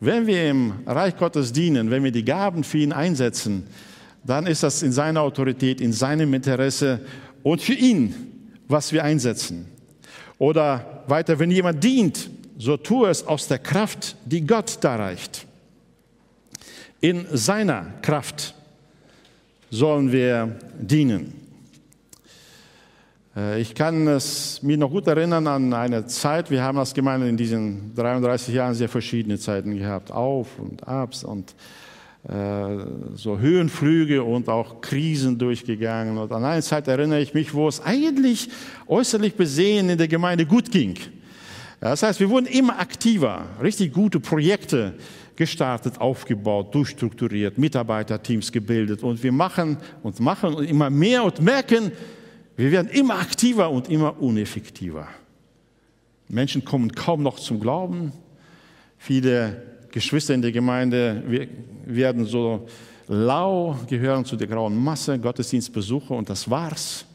Wenn 0.00 0.26
wir 0.26 0.48
im 0.48 0.72
Reich 0.86 1.16
Gottes 1.16 1.52
dienen, 1.52 1.90
wenn 1.90 2.04
wir 2.04 2.12
die 2.12 2.24
Gaben 2.24 2.64
für 2.64 2.78
ihn 2.78 2.92
einsetzen, 2.92 3.66
dann 4.24 4.46
ist 4.46 4.62
das 4.62 4.82
in 4.82 4.92
seiner 4.92 5.20
Autorität, 5.20 5.80
in 5.80 5.92
seinem 5.92 6.32
Interesse 6.32 7.00
und 7.42 7.60
für 7.60 7.74
ihn, 7.74 8.14
was 8.68 8.92
wir 8.92 9.04
einsetzen. 9.04 9.66
Oder 10.38 11.04
weiter, 11.08 11.38
wenn 11.38 11.50
jemand 11.50 11.82
dient, 11.82 12.30
so 12.58 12.76
tue 12.76 13.08
es 13.08 13.26
aus 13.26 13.46
der 13.46 13.60
Kraft, 13.60 14.16
die 14.24 14.44
Gott 14.44 14.78
darreicht. 14.82 15.46
In 17.00 17.26
seiner 17.32 17.94
Kraft 18.02 18.54
sollen 19.70 20.10
wir 20.10 20.58
dienen. 20.80 21.32
Äh, 23.36 23.60
ich 23.60 23.74
kann 23.74 24.08
es 24.08 24.60
mir 24.62 24.76
noch 24.76 24.90
gut 24.90 25.06
erinnern 25.06 25.46
an 25.46 25.72
eine 25.72 26.06
Zeit, 26.06 26.50
wir 26.50 26.62
haben 26.62 26.78
als 26.78 26.92
Gemeinde 26.92 27.28
in 27.28 27.36
diesen 27.36 27.94
33 27.94 28.52
Jahren 28.52 28.74
sehr 28.74 28.88
verschiedene 28.88 29.38
Zeiten 29.38 29.78
gehabt, 29.78 30.10
Auf 30.10 30.58
und 30.58 30.86
Abs 30.88 31.22
und 31.22 31.54
äh, 32.28 32.76
so 33.14 33.38
Höhenflüge 33.38 34.24
und 34.24 34.48
auch 34.48 34.80
Krisen 34.80 35.38
durchgegangen. 35.38 36.18
Und 36.18 36.32
an 36.32 36.44
eine 36.44 36.62
Zeit 36.62 36.88
erinnere 36.88 37.20
ich 37.20 37.34
mich, 37.34 37.54
wo 37.54 37.68
es 37.68 37.80
eigentlich 37.80 38.50
äußerlich 38.88 39.36
besehen 39.36 39.88
in 39.90 39.98
der 39.98 40.08
Gemeinde 40.08 40.44
gut 40.44 40.72
ging. 40.72 40.96
Das 41.80 42.02
heißt, 42.02 42.18
wir 42.18 42.28
wurden 42.28 42.46
immer 42.46 42.78
aktiver, 42.80 43.46
richtig 43.62 43.92
gute 43.92 44.18
Projekte 44.18 44.94
gestartet, 45.36 46.00
aufgebaut, 46.00 46.74
durchstrukturiert, 46.74 47.58
Mitarbeiterteams 47.58 48.50
gebildet 48.50 49.04
und 49.04 49.22
wir 49.22 49.30
machen 49.30 49.78
und 50.02 50.18
machen 50.18 50.54
und 50.54 50.68
immer 50.68 50.90
mehr 50.90 51.22
und 51.22 51.40
merken, 51.40 51.92
wir 52.56 52.72
werden 52.72 52.88
immer 52.88 53.20
aktiver 53.20 53.70
und 53.70 53.88
immer 53.88 54.20
uneffektiver. 54.20 55.06
Menschen 56.26 56.64
kommen 56.64 56.92
kaum 56.92 57.22
noch 57.22 57.38
zum 57.38 57.60
Glauben. 57.60 58.12
Viele 58.98 59.62
Geschwister 59.92 60.34
in 60.34 60.42
der 60.42 60.50
Gemeinde 60.50 61.22
werden 61.86 62.26
so 62.26 62.66
lau, 63.06 63.78
gehören 63.88 64.24
zu 64.24 64.34
der 64.34 64.48
grauen 64.48 64.76
Masse, 64.76 65.18
Gottesdienstbesucher 65.20 66.16
und 66.16 66.28
das 66.28 66.50
war's. 66.50 67.06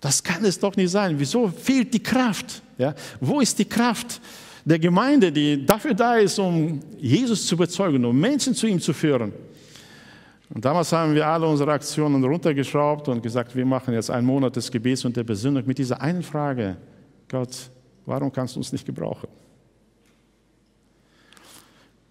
Das 0.00 0.22
kann 0.22 0.44
es 0.44 0.58
doch 0.58 0.76
nicht 0.76 0.90
sein. 0.90 1.18
Wieso 1.18 1.48
fehlt 1.48 1.94
die 1.94 2.02
Kraft? 2.02 2.62
Ja? 2.78 2.94
Wo 3.20 3.40
ist 3.40 3.58
die 3.58 3.64
Kraft 3.64 4.20
der 4.64 4.78
Gemeinde, 4.78 5.32
die 5.32 5.64
dafür 5.64 5.94
da 5.94 6.16
ist, 6.16 6.38
um 6.38 6.80
Jesus 6.98 7.46
zu 7.46 7.56
bezeugen, 7.56 8.04
um 8.04 8.18
Menschen 8.18 8.54
zu 8.54 8.66
ihm 8.66 8.80
zu 8.80 8.92
führen? 8.92 9.32
Und 10.50 10.64
damals 10.64 10.92
haben 10.92 11.14
wir 11.14 11.26
alle 11.26 11.46
unsere 11.46 11.72
Aktionen 11.72 12.22
runtergeschraubt 12.22 13.08
und 13.08 13.22
gesagt, 13.22 13.56
wir 13.56 13.64
machen 13.64 13.94
jetzt 13.94 14.10
einen 14.10 14.26
Monat 14.26 14.54
des 14.56 14.70
Gebets 14.70 15.04
und 15.04 15.16
der 15.16 15.24
Besinnung 15.24 15.64
mit 15.66 15.78
dieser 15.78 16.00
einen 16.00 16.22
Frage, 16.22 16.76
Gott, 17.28 17.70
warum 18.04 18.30
kannst 18.30 18.54
du 18.54 18.60
uns 18.60 18.70
nicht 18.70 18.84
gebrauchen? 18.84 19.28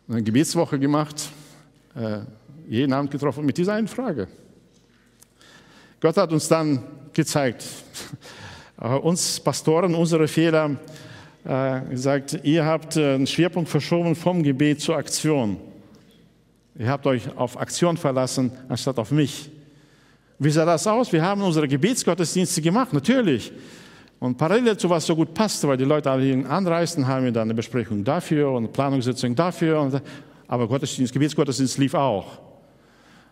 Eine 0.09 0.23
Gebetswoche 0.23 0.79
gemacht, 0.79 1.29
äh, 1.95 2.19
jeden 2.67 2.91
Abend 2.91 3.11
getroffen 3.11 3.45
mit 3.45 3.57
dieser 3.57 3.73
einen 3.73 3.87
Frage. 3.87 4.27
Gott 6.01 6.17
hat 6.17 6.33
uns 6.33 6.47
dann 6.47 6.83
gezeigt, 7.13 7.63
uns 8.77 9.39
Pastoren, 9.39 9.95
unsere 9.95 10.27
Fehler, 10.27 10.77
äh, 11.45 11.81
gesagt, 11.89 12.39
ihr 12.43 12.65
habt 12.65 12.95
äh, 12.95 13.15
einen 13.15 13.27
Schwerpunkt 13.27 13.69
verschoben 13.69 14.15
vom 14.15 14.43
Gebet 14.43 14.79
zur 14.79 14.95
Aktion. 14.95 15.57
Ihr 16.77 16.89
habt 16.89 17.05
euch 17.05 17.23
auf 17.35 17.59
Aktion 17.59 17.97
verlassen, 17.97 18.51
anstatt 18.69 18.97
auf 18.97 19.11
mich. 19.11 19.49
Wie 20.39 20.49
sah 20.49 20.65
das 20.65 20.87
aus? 20.87 21.11
Wir 21.11 21.21
haben 21.21 21.41
unsere 21.41 21.67
Gebetsgottesdienste 21.67 22.61
gemacht, 22.61 22.93
natürlich. 22.93 23.51
Und 24.19 24.37
parallel 24.37 24.77
zu 24.77 24.89
was 24.89 25.05
so 25.05 25.15
gut 25.15 25.33
passte, 25.33 25.67
weil 25.67 25.77
die 25.77 25.83
Leute 25.83 26.09
alle 26.09 26.47
anreisten, 26.47 27.05
haben 27.05 27.25
wir 27.25 27.31
dann 27.31 27.43
eine 27.43 27.53
Besprechung 27.53 28.03
dafür 28.03 28.49
und 28.51 28.57
eine 28.57 28.67
Planungssitzung 28.69 29.35
dafür. 29.35 30.01
aber 30.47 30.67
Gottesdienst, 30.67 31.11
Gebetsgottesdienst 31.11 31.77
lief 31.77 31.93
auch. 31.93 32.39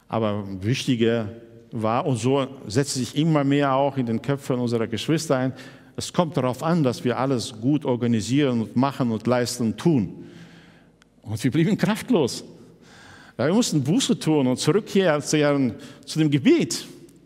Aber 0.09 0.43
wichtiger 0.61 1.29
war, 1.71 2.05
und 2.05 2.17
so 2.17 2.47
setzt 2.67 2.95
sich 2.95 3.15
immer 3.15 3.43
mehr 3.43 3.73
auch 3.73 3.97
in 3.97 4.05
den 4.05 4.21
Köpfen 4.21 4.59
unserer 4.59 4.87
Geschwister 4.87 5.37
ein, 5.37 5.53
es 5.95 6.11
kommt 6.11 6.37
darauf 6.37 6.63
an, 6.63 6.83
dass 6.83 7.03
wir 7.03 7.17
alles 7.17 7.53
gut 7.59 7.85
organisieren 7.85 8.61
und 8.61 8.75
machen 8.75 9.11
und 9.11 9.27
leisten 9.27 9.63
und 9.67 9.77
tun. 9.77 10.25
Und 11.21 11.43
wir 11.43 11.51
blieben 11.51 11.77
kraftlos. 11.77 12.43
Wir 13.37 13.53
mussten 13.53 13.83
Buße 13.83 14.17
tun 14.17 14.47
und 14.47 14.57
zurückkehren 14.57 15.21
zu 15.21 16.19
dem 16.19 16.29
Gebet. 16.31 16.85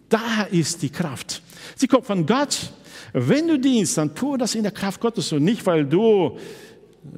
Da 0.09 0.43
ist 0.51 0.81
die 0.81 0.89
Kraft. 0.89 1.41
Sie 1.75 1.87
kommt 1.87 2.05
von 2.05 2.25
Gott. 2.25 2.71
Wenn 3.13 3.47
du 3.47 3.57
dienst, 3.57 3.97
dann 3.97 4.13
tue 4.13 4.37
das 4.37 4.55
in 4.55 4.63
der 4.63 4.71
Kraft 4.71 4.99
Gottes 4.99 5.31
und 5.31 5.43
nicht, 5.43 5.65
weil 5.65 5.85
du 5.85 6.37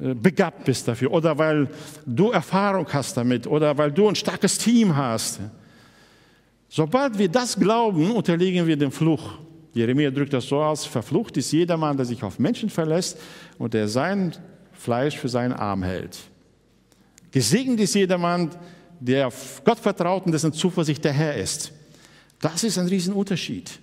äh, 0.00 0.14
begabt 0.14 0.64
bist 0.64 0.86
dafür 0.86 1.10
oder 1.12 1.36
weil 1.36 1.68
du 2.06 2.30
Erfahrung 2.30 2.86
hast 2.92 3.16
damit 3.16 3.46
oder 3.46 3.76
weil 3.76 3.90
du 3.90 4.08
ein 4.08 4.14
starkes 4.14 4.58
Team 4.58 4.96
hast. 4.96 5.40
Sobald 6.68 7.18
wir 7.18 7.28
das 7.28 7.58
glauben, 7.58 8.10
unterliegen 8.10 8.66
wir 8.66 8.76
dem 8.76 8.92
Fluch. 8.92 9.38
Jeremia 9.72 10.10
drückt 10.10 10.32
das 10.32 10.46
so 10.46 10.60
aus, 10.60 10.84
verflucht 10.84 11.36
ist 11.36 11.52
jedermann, 11.52 11.96
der 11.96 12.04
sich 12.04 12.22
auf 12.22 12.38
Menschen 12.38 12.68
verlässt 12.68 13.18
und 13.58 13.74
der 13.74 13.88
sein 13.88 14.34
Fleisch 14.72 15.16
für 15.16 15.28
seinen 15.28 15.52
Arm 15.52 15.82
hält. 15.82 16.18
Gesegnet 17.30 17.80
ist 17.80 17.94
jedermann, 17.94 18.50
der 19.00 19.28
auf 19.28 19.62
Gott 19.64 19.78
vertraut 19.78 20.26
und 20.26 20.32
dessen 20.32 20.52
Zuversicht 20.52 21.04
der 21.04 21.12
Herr 21.12 21.36
ist. 21.36 21.72
Das 22.40 22.64
ist 22.64 22.78
ein 22.78 22.86
Riesenunterschied. 22.86 23.78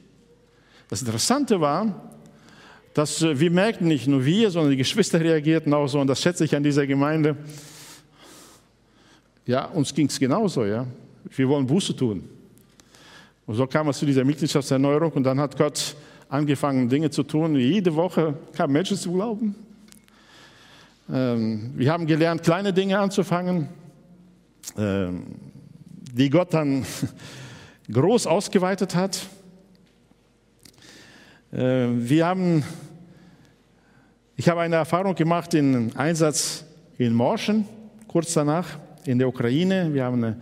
Das 0.89 1.01
Interessante 1.01 1.59
war, 1.59 2.11
dass 2.93 3.21
wir 3.21 3.51
merkten, 3.51 3.87
nicht 3.87 4.07
nur 4.07 4.23
wir, 4.23 4.49
sondern 4.51 4.71
die 4.71 4.77
Geschwister 4.77 5.19
reagierten 5.19 5.73
auch 5.73 5.87
so, 5.87 5.99
und 5.99 6.07
das 6.07 6.21
schätze 6.21 6.45
ich 6.45 6.55
an 6.55 6.63
dieser 6.63 6.87
Gemeinde. 6.87 7.35
Ja, 9.45 9.65
uns 9.65 9.93
ging 9.93 10.07
es 10.07 10.19
genauso, 10.19 10.65
ja. 10.65 10.87
Wir 11.35 11.49
wollen 11.49 11.67
Buße 11.67 11.95
tun. 11.95 12.34
Und 13.45 13.55
so 13.55 13.67
kam 13.67 13.87
es 13.89 13.99
zu 13.99 14.05
dieser 14.05 14.23
Mitgliedschaftserneuerung 14.23 15.11
und 15.11 15.23
dann 15.23 15.39
hat 15.39 15.57
Gott 15.57 15.95
angefangen, 16.29 16.89
Dinge 16.89 17.11
zu 17.11 17.23
tun. 17.23 17.55
Jede 17.55 17.95
Woche 17.95 18.33
kamen 18.53 18.73
Menschen 18.73 18.97
zu 18.97 19.11
glauben. 19.11 19.55
Ähm, 21.11 21.71
wir 21.75 21.91
haben 21.91 22.07
gelernt, 22.07 22.41
kleine 22.41 22.73
Dinge 22.73 22.97
anzufangen, 22.97 23.69
ähm, 24.75 25.25
die 26.11 26.31
Gott 26.31 26.53
dann 26.55 26.85
groß 27.91 28.25
ausgeweitet 28.25 28.95
hat. 28.95 29.27
Ähm, 31.53 32.09
wir 32.09 32.25
haben, 32.25 32.63
ich 34.35 34.49
habe 34.49 34.61
eine 34.61 34.77
Erfahrung 34.77 35.13
gemacht 35.13 35.53
in 35.53 35.95
Einsatz 35.95 36.65
in 36.97 37.13
Morschen, 37.13 37.67
kurz 38.07 38.33
danach 38.33 38.79
in 39.05 39.19
der 39.19 39.27
Ukraine. 39.27 39.93
Wir 39.93 40.05
haben 40.05 40.23
ein 40.23 40.41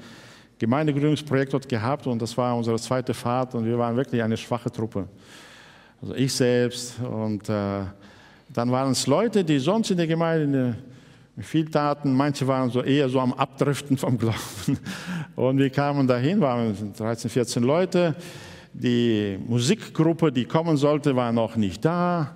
Gemeindegründungsprojekt 0.59 1.53
dort 1.53 1.67
gehabt 1.67 2.07
und 2.07 2.21
das 2.21 2.37
war 2.37 2.55
unsere 2.55 2.77
zweite 2.77 3.13
Fahrt 3.13 3.55
und 3.55 3.65
wir 3.65 3.77
waren 3.77 3.95
wirklich 3.95 4.21
eine 4.21 4.37
schwache 4.37 4.71
Truppe. 4.71 5.07
Also 6.01 6.15
ich 6.15 6.33
selbst 6.33 6.99
und 6.99 7.47
äh, 7.49 7.83
dann 8.53 8.71
waren 8.71 8.91
es 8.91 9.07
Leute, 9.07 9.43
die 9.43 9.57
sonst 9.59 9.91
in 9.91 9.97
der 9.97 10.07
Gemeinde 10.07 10.75
viel 11.39 11.69
taten. 11.69 12.13
Manche 12.13 12.47
waren 12.47 12.69
so 12.69 12.83
eher 12.83 13.09
so 13.09 13.19
am 13.19 13.33
Abdriften 13.33 13.97
vom 13.97 14.17
Glauben. 14.19 14.77
Und 15.35 15.57
wir 15.57 15.69
kamen 15.69 16.07
dahin, 16.07 16.39
waren 16.39 16.93
13, 16.95 17.29
14 17.29 17.63
Leute. 17.63 18.15
Die 18.73 19.39
Musikgruppe, 19.47 20.31
die 20.31 20.45
kommen 20.45 20.77
sollte, 20.77 21.15
war 21.15 21.31
noch 21.31 21.55
nicht 21.55 21.83
da. 21.83 22.35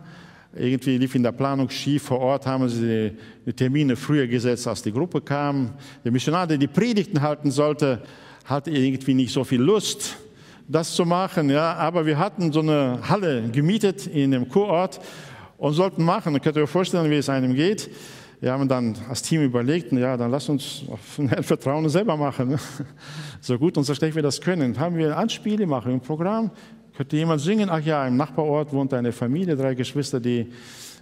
Irgendwie 0.59 0.97
lief 0.97 1.15
in 1.15 1.23
der 1.23 1.31
Planung 1.31 1.69
schief. 1.69 2.03
Vor 2.03 2.19
Ort 2.19 2.45
haben 2.45 2.67
sie 2.69 3.11
die 3.45 3.53
Termine 3.53 3.95
früher 3.95 4.27
gesetzt, 4.27 4.67
als 4.67 4.81
die 4.81 4.91
Gruppe 4.91 5.21
kam. 5.21 5.73
Der 6.03 6.11
Missionar, 6.11 6.47
der 6.47 6.57
die 6.57 6.67
Predigten 6.67 7.21
halten 7.21 7.51
sollte, 7.51 8.01
hatte 8.45 8.71
irgendwie 8.71 9.13
nicht 9.13 9.31
so 9.31 9.43
viel 9.43 9.61
Lust, 9.61 10.17
das 10.67 10.93
zu 10.93 11.05
machen. 11.05 11.49
Ja, 11.49 11.73
aber 11.73 12.05
wir 12.05 12.17
hatten 12.17 12.51
so 12.51 12.61
eine 12.61 12.99
Halle 13.07 13.49
gemietet 13.51 14.07
in 14.07 14.31
dem 14.31 14.49
Kurort 14.49 14.99
und 15.57 15.73
sollten 15.73 16.03
machen. 16.03 16.33
Dann 16.33 16.41
könnt 16.41 16.55
ihr 16.55 16.63
euch 16.63 16.69
vorstellen, 16.69 17.09
wie 17.09 17.15
es 17.15 17.29
einem 17.29 17.53
geht. 17.53 17.89
Wir 18.39 18.51
haben 18.51 18.67
dann 18.67 18.95
als 19.09 19.23
Team 19.23 19.41
überlegt, 19.41 19.91
ja, 19.91 20.15
dann 20.15 20.29
lass 20.29 20.47
uns 20.47 20.83
auf 20.89 21.17
Herrn 21.29 21.43
vertrauen 21.43 21.89
selber 21.89 22.15
machen. 22.15 22.49
Ne? 22.49 22.59
So 23.41 23.57
gut 23.57 23.77
und 23.77 23.83
so 23.83 23.95
schlecht 23.95 24.15
wir 24.15 24.21
das 24.21 24.39
können. 24.39 24.77
Haben 24.79 24.97
wir 24.97 25.17
Anspiele, 25.17 25.65
machen 25.65 25.93
ein 25.93 26.01
Programm. 26.01 26.51
Könnte 26.97 27.15
jemand 27.15 27.41
singen? 27.41 27.69
Ach 27.69 27.79
ja, 27.79 28.07
im 28.07 28.17
Nachbarort 28.17 28.73
wohnt 28.73 28.91
eine 28.91 29.11
Familie, 29.11 29.55
drei 29.55 29.75
Geschwister, 29.75 30.19
die 30.19 30.47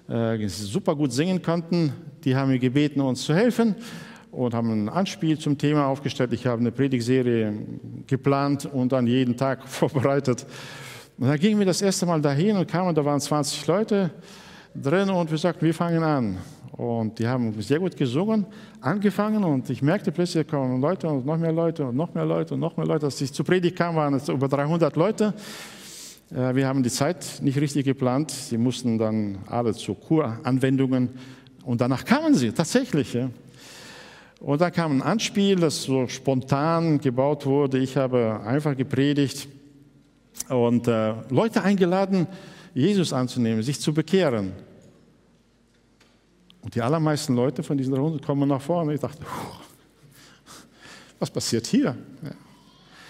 äh, 0.09 0.45
super 0.49 0.93
gut 0.93 1.13
singen 1.13 1.41
konnten. 1.41 1.93
Die 2.25 2.35
haben 2.35 2.51
wir 2.51 2.59
gebeten, 2.59 2.99
uns 2.99 3.23
zu 3.23 3.33
helfen 3.33 3.75
und 4.29 4.53
haben 4.53 4.71
ein 4.71 4.89
Anspiel 4.89 5.39
zum 5.39 5.57
Thema 5.57 5.87
aufgestellt. 5.87 6.33
Ich 6.33 6.45
habe 6.45 6.59
eine 6.59 6.73
Predigserie 6.73 7.53
geplant 8.07 8.65
und 8.65 8.91
dann 8.91 9.07
jeden 9.07 9.37
Tag 9.37 9.63
vorbereitet. 9.69 10.45
Und 11.17 11.29
dann 11.29 11.39
gingen 11.39 11.59
wir 11.59 11.65
das 11.65 11.81
erste 11.81 12.05
Mal 12.05 12.19
dahin 12.19 12.57
und 12.57 12.67
kamen, 12.67 12.93
da 12.93 13.05
waren 13.05 13.21
20 13.21 13.65
Leute 13.65 14.11
drin 14.75 15.09
und 15.09 15.31
wir 15.31 15.37
sagten, 15.37 15.65
wir 15.65 15.73
fangen 15.73 16.03
an. 16.03 16.37
Und 16.73 17.17
die 17.19 17.25
haben 17.25 17.53
sehr 17.61 17.79
gut 17.79 17.95
gesungen, 17.95 18.45
angefangen 18.81 19.45
und 19.45 19.69
ich 19.69 19.81
merkte 19.81 20.11
plötzlich, 20.11 20.45
kommen 20.45 20.81
Leute 20.81 21.07
und 21.07 21.25
noch 21.25 21.37
mehr 21.37 21.53
Leute 21.53 21.85
und 21.85 21.95
noch 21.95 22.13
mehr 22.13 22.25
Leute 22.25 22.55
und 22.55 22.59
noch 22.59 22.75
mehr 22.75 22.85
Leute. 22.85 23.05
Als 23.05 23.21
ich 23.21 23.31
zur 23.31 23.45
Predigt 23.45 23.77
kam, 23.77 23.95
waren 23.95 24.15
es 24.15 24.27
über 24.27 24.49
300 24.49 24.93
Leute. 24.97 25.33
Äh, 26.35 26.55
wir 26.55 26.67
haben 26.67 26.83
die 26.83 26.89
Zeit 26.89 27.39
nicht 27.41 27.57
richtig 27.57 27.85
geplant. 27.85 28.31
Sie 28.31 28.57
mussten 28.57 28.97
dann 28.97 29.39
alle 29.47 29.73
zu 29.73 29.93
Kuranwendungen 29.93 31.09
und 31.63 31.81
danach 31.81 32.03
kamen 32.03 32.35
sie 32.35 32.51
tatsächlich. 32.51 33.17
Und 34.41 34.61
da 34.61 34.69
kam 34.69 34.97
ein 34.97 35.01
Anspiel, 35.01 35.55
das 35.55 35.83
so 35.83 36.07
spontan 36.07 36.99
gebaut 36.99 37.45
wurde. 37.45 37.79
Ich 37.79 37.95
habe 37.95 38.41
einfach 38.45 38.75
gepredigt 38.75 39.47
und 40.49 40.87
äh, 40.87 41.13
Leute 41.29 41.63
eingeladen, 41.63 42.27
Jesus 42.73 43.13
anzunehmen, 43.13 43.63
sich 43.63 43.79
zu 43.79 43.93
bekehren. 43.93 44.51
Und 46.61 46.75
die 46.75 46.81
allermeisten 46.81 47.35
Leute 47.35 47.63
von 47.63 47.77
diesen 47.77 47.93
Runden 47.93 48.19
kommen 48.19 48.49
nach 48.49 48.61
vorne. 48.61 48.93
Ich 48.93 48.99
dachte, 48.99 49.21
was 51.19 51.31
passiert 51.31 51.65
hier? 51.67 51.95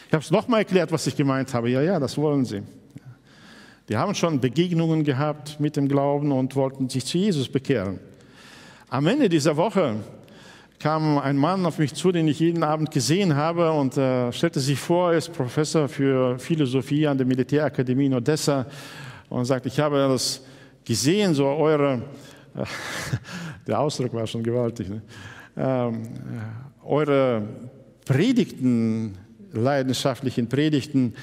Ich 0.08 0.14
habe 0.14 0.24
es 0.24 0.30
nochmal 0.30 0.60
erklärt, 0.60 0.92
was 0.92 1.08
ich 1.08 1.16
gemeint 1.16 1.52
habe. 1.54 1.72
Ja, 1.72 1.82
ja, 1.82 2.00
das 2.00 2.16
wollen 2.18 2.46
sie. 2.46 2.62
Die 3.88 3.98
haben 3.98 4.16
schon 4.16 4.40
Begegnungen 4.40 5.04
gehabt 5.04 5.60
mit 5.60 5.76
dem 5.76 5.88
Glauben 5.88 6.32
und 6.32 6.56
wollten 6.56 6.90
sich 6.90 7.06
zu 7.06 7.20
Jesus 7.20 7.48
bekehren. 7.48 8.00
Am 8.90 9.06
Ende 9.06 9.30
dieser 9.30 9.58
Woche 9.58 9.98
kam 10.80 11.20
ein 11.20 11.38
Mann 11.38 11.66
auf 11.68 11.78
mich 11.78 11.94
zu, 11.94 12.12
den 12.12 12.28
ich 12.28 12.40
jeden 12.40 12.64
Abend 12.64 12.90
gesehen 12.90 13.36
habe 13.36 13.72
und 13.72 13.96
äh, 13.96 14.32
stellte 14.32 14.60
sich 14.60 14.80
vor, 14.80 15.12
er 15.12 15.20
ist 15.20 15.32
Professor 15.34 15.88
für 15.88 16.40
Philosophie 16.40 17.06
an 17.06 17.18
der 17.18 17.28
Militärakademie 17.28 18.08
in 18.08 18.16
Odessa 18.16 18.66
und 19.30 19.46
sagt, 19.46 19.68
ich 19.68 19.80
habe 19.80 19.98
das 19.98 20.42
gesehen, 20.84 21.36
so 21.36 21.46
eure, 21.46 22.02
äh, 22.56 22.64
der 23.68 23.80
Ausdruck 23.80 24.14
war 24.16 24.26
schon 24.26 24.42
gewaltig, 24.42 24.90
ne? 24.90 25.02
ähm, 25.58 26.04
äh, 26.04 26.88
eure 26.88 27.44
Predigten, 28.04 29.16
leidenschaftlichen 29.52 30.50
Predigten, 30.50 31.14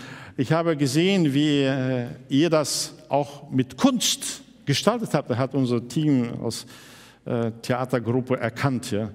ich 0.42 0.50
habe 0.50 0.76
gesehen, 0.76 1.33
wie 1.33 1.62
äh, 1.62 2.07
ihr 2.28 2.50
das 2.50 2.94
auch 3.09 3.48
mit 3.48 3.76
Kunst 3.76 4.42
gestaltet 4.66 5.14
habt. 5.14 5.31
Da 5.31 5.37
hat 5.37 5.55
unser 5.55 5.87
Team 5.87 6.33
aus 6.42 6.66
äh, 7.24 7.52
Theatergruppe 7.62 8.40
erkannt, 8.40 8.90
ja, 8.90 9.11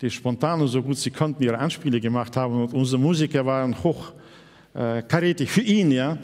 die 0.00 0.08
spontan 0.08 0.62
und 0.62 0.68
so 0.68 0.82
gut 0.82 0.96
sie 0.96 1.10
konnten 1.10 1.42
ihre 1.42 1.58
Anspiele 1.58 2.00
gemacht 2.00 2.34
haben 2.34 2.62
und 2.62 2.72
unsere 2.72 2.98
Musiker 2.98 3.44
waren 3.44 3.76
hochkarätig 3.84 5.48
äh, 5.50 5.52
für 5.52 5.60
ihn. 5.60 5.90
Ja. 5.92 6.16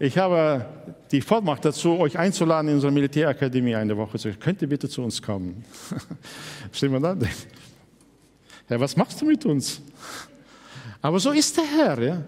Ich 0.00 0.18
habe 0.18 0.66
die 1.12 1.20
Vollmacht 1.20 1.64
dazu, 1.64 1.96
euch 2.00 2.18
einzuladen 2.18 2.70
in 2.70 2.74
unsere 2.74 2.92
Militärakademie 2.92 3.76
eine 3.76 3.96
Woche 3.96 4.18
zu. 4.18 4.32
Könnt 4.32 4.62
ihr 4.62 4.68
bitte 4.68 4.88
zu 4.88 5.02
uns 5.02 5.22
kommen? 5.22 5.64
Stehen 6.72 6.90
wir 6.90 6.98
da? 6.98 7.16
Herr, 8.66 8.80
was 8.80 8.96
machst 8.96 9.20
du 9.20 9.26
mit 9.26 9.46
uns? 9.46 9.80
Aber 11.00 11.20
so 11.20 11.30
ist 11.30 11.56
der 11.56 11.66
Herr. 11.66 12.02
Ja. 12.02 12.22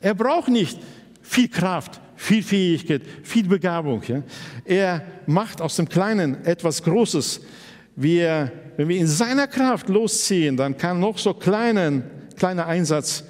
Er 0.00 0.14
braucht 0.14 0.48
nicht 0.48 0.78
viel 1.30 1.48
Kraft, 1.48 2.00
viel 2.16 2.42
Fähigkeit, 2.42 3.02
viel 3.22 3.46
Begabung. 3.46 4.02
Ja. 4.02 4.22
Er 4.64 5.04
macht 5.26 5.60
aus 5.60 5.76
dem 5.76 5.88
Kleinen 5.88 6.44
etwas 6.44 6.82
Großes 6.82 7.40
wir, 7.94 8.50
wenn 8.76 8.88
wir 8.88 8.96
in 8.96 9.06
seiner 9.06 9.46
Kraft 9.46 9.88
losziehen, 9.88 10.56
dann 10.56 10.76
kann 10.76 10.98
noch 10.98 11.18
so 11.18 11.34
kleinen, 11.34 12.02
kleiner 12.36 12.66
Einsatz 12.66 13.22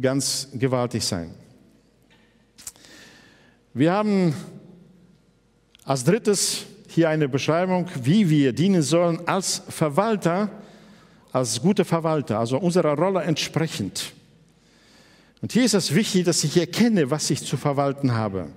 ganz 0.00 0.48
gewaltig 0.52 1.04
sein. 1.04 1.32
Wir 3.72 3.92
haben 3.92 4.34
als 5.84 6.04
drittes 6.04 6.66
hier 6.88 7.08
eine 7.08 7.28
Beschreibung, 7.28 7.86
wie 8.02 8.28
wir 8.28 8.52
dienen 8.52 8.82
sollen 8.82 9.26
als 9.26 9.62
Verwalter, 9.68 10.50
als 11.32 11.62
gute 11.62 11.84
Verwalter, 11.84 12.40
also 12.40 12.58
unserer 12.58 12.94
Rolle 12.94 13.22
entsprechend. 13.22 14.12
Und 15.40 15.52
hier 15.52 15.64
ist 15.64 15.74
es 15.74 15.94
wichtig, 15.94 16.24
dass 16.24 16.42
ich 16.44 16.56
erkenne, 16.56 17.10
was 17.10 17.30
ich 17.30 17.44
zu 17.44 17.56
verwalten 17.56 18.12
habe. 18.12 18.48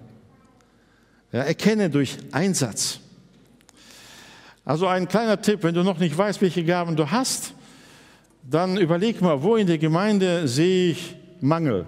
Ja, 1.32 1.42
erkenne 1.42 1.90
durch 1.90 2.18
Einsatz. 2.32 3.00
Also 4.66 4.88
ein 4.88 5.08
kleiner 5.08 5.42
Tipp, 5.42 5.64
wenn 5.64 5.74
du 5.74 5.84
noch 5.84 6.00
nicht 6.00 6.18
weißt, 6.18 6.42
welche 6.42 6.64
Gaben 6.64 6.96
du 6.96 7.10
hast, 7.10 7.54
dann 8.50 8.78
überleg 8.78 9.22
mal, 9.22 9.42
wo 9.42 9.56
in 9.56 9.68
der 9.68 9.78
Gemeinde 9.78 10.48
sehe 10.48 10.92
ich 10.92 11.16
Mangel? 11.40 11.86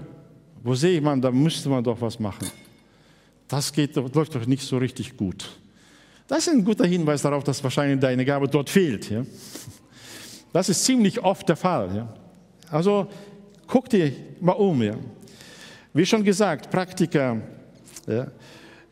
Wo 0.63 0.75
sehe 0.75 0.97
ich 0.97 1.01
man, 1.01 1.21
da 1.21 1.32
müsste 1.32 1.69
man 1.69 1.84
doch 1.84 1.99
was 1.99 2.19
machen. 2.19 2.49
Das 3.47 3.71
geht, 3.71 3.95
läuft 3.95 4.36
doch 4.36 4.45
nicht 4.45 4.63
so 4.63 4.77
richtig 4.77 5.17
gut. 5.17 5.49
Das 6.27 6.47
ist 6.47 6.49
ein 6.49 6.63
guter 6.63 6.86
Hinweis 6.86 7.21
darauf, 7.21 7.43
dass 7.43 7.63
wahrscheinlich 7.63 7.99
deine 7.99 8.23
Gabe 8.25 8.47
dort 8.47 8.69
fehlt. 8.69 9.10
Ja? 9.10 9.25
Das 10.53 10.69
ist 10.69 10.86
ziemlich 10.86 11.21
oft 11.21 11.47
der 11.49 11.58
Fall. 11.58 11.95
Ja? 11.95 12.13
Also 12.69 13.08
guck 13.67 13.89
dir 13.89 14.12
mal 14.39 14.54
um. 14.54 14.82
Ja? 14.82 14.95
Wie 15.93 16.06
schon 16.06 16.23
gesagt, 16.23 16.69
Praktiker, 16.71 17.41
ja? 18.08 18.28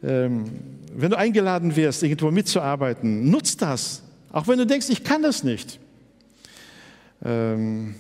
ähm, 0.04 0.46
wenn 0.94 1.10
du 1.10 1.18
eingeladen 1.18 1.76
wirst, 1.76 2.04
irgendwo 2.04 2.32
mitzuarbeiten, 2.32 3.30
nutz 3.30 3.56
das. 3.58 4.04
Auch 4.32 4.48
wenn 4.48 4.58
du 4.58 4.66
denkst, 4.66 4.90
ich 4.90 5.04
kann 5.04 5.22
das 5.22 5.44
nicht. 5.44 5.80
Ähm, 7.24 7.96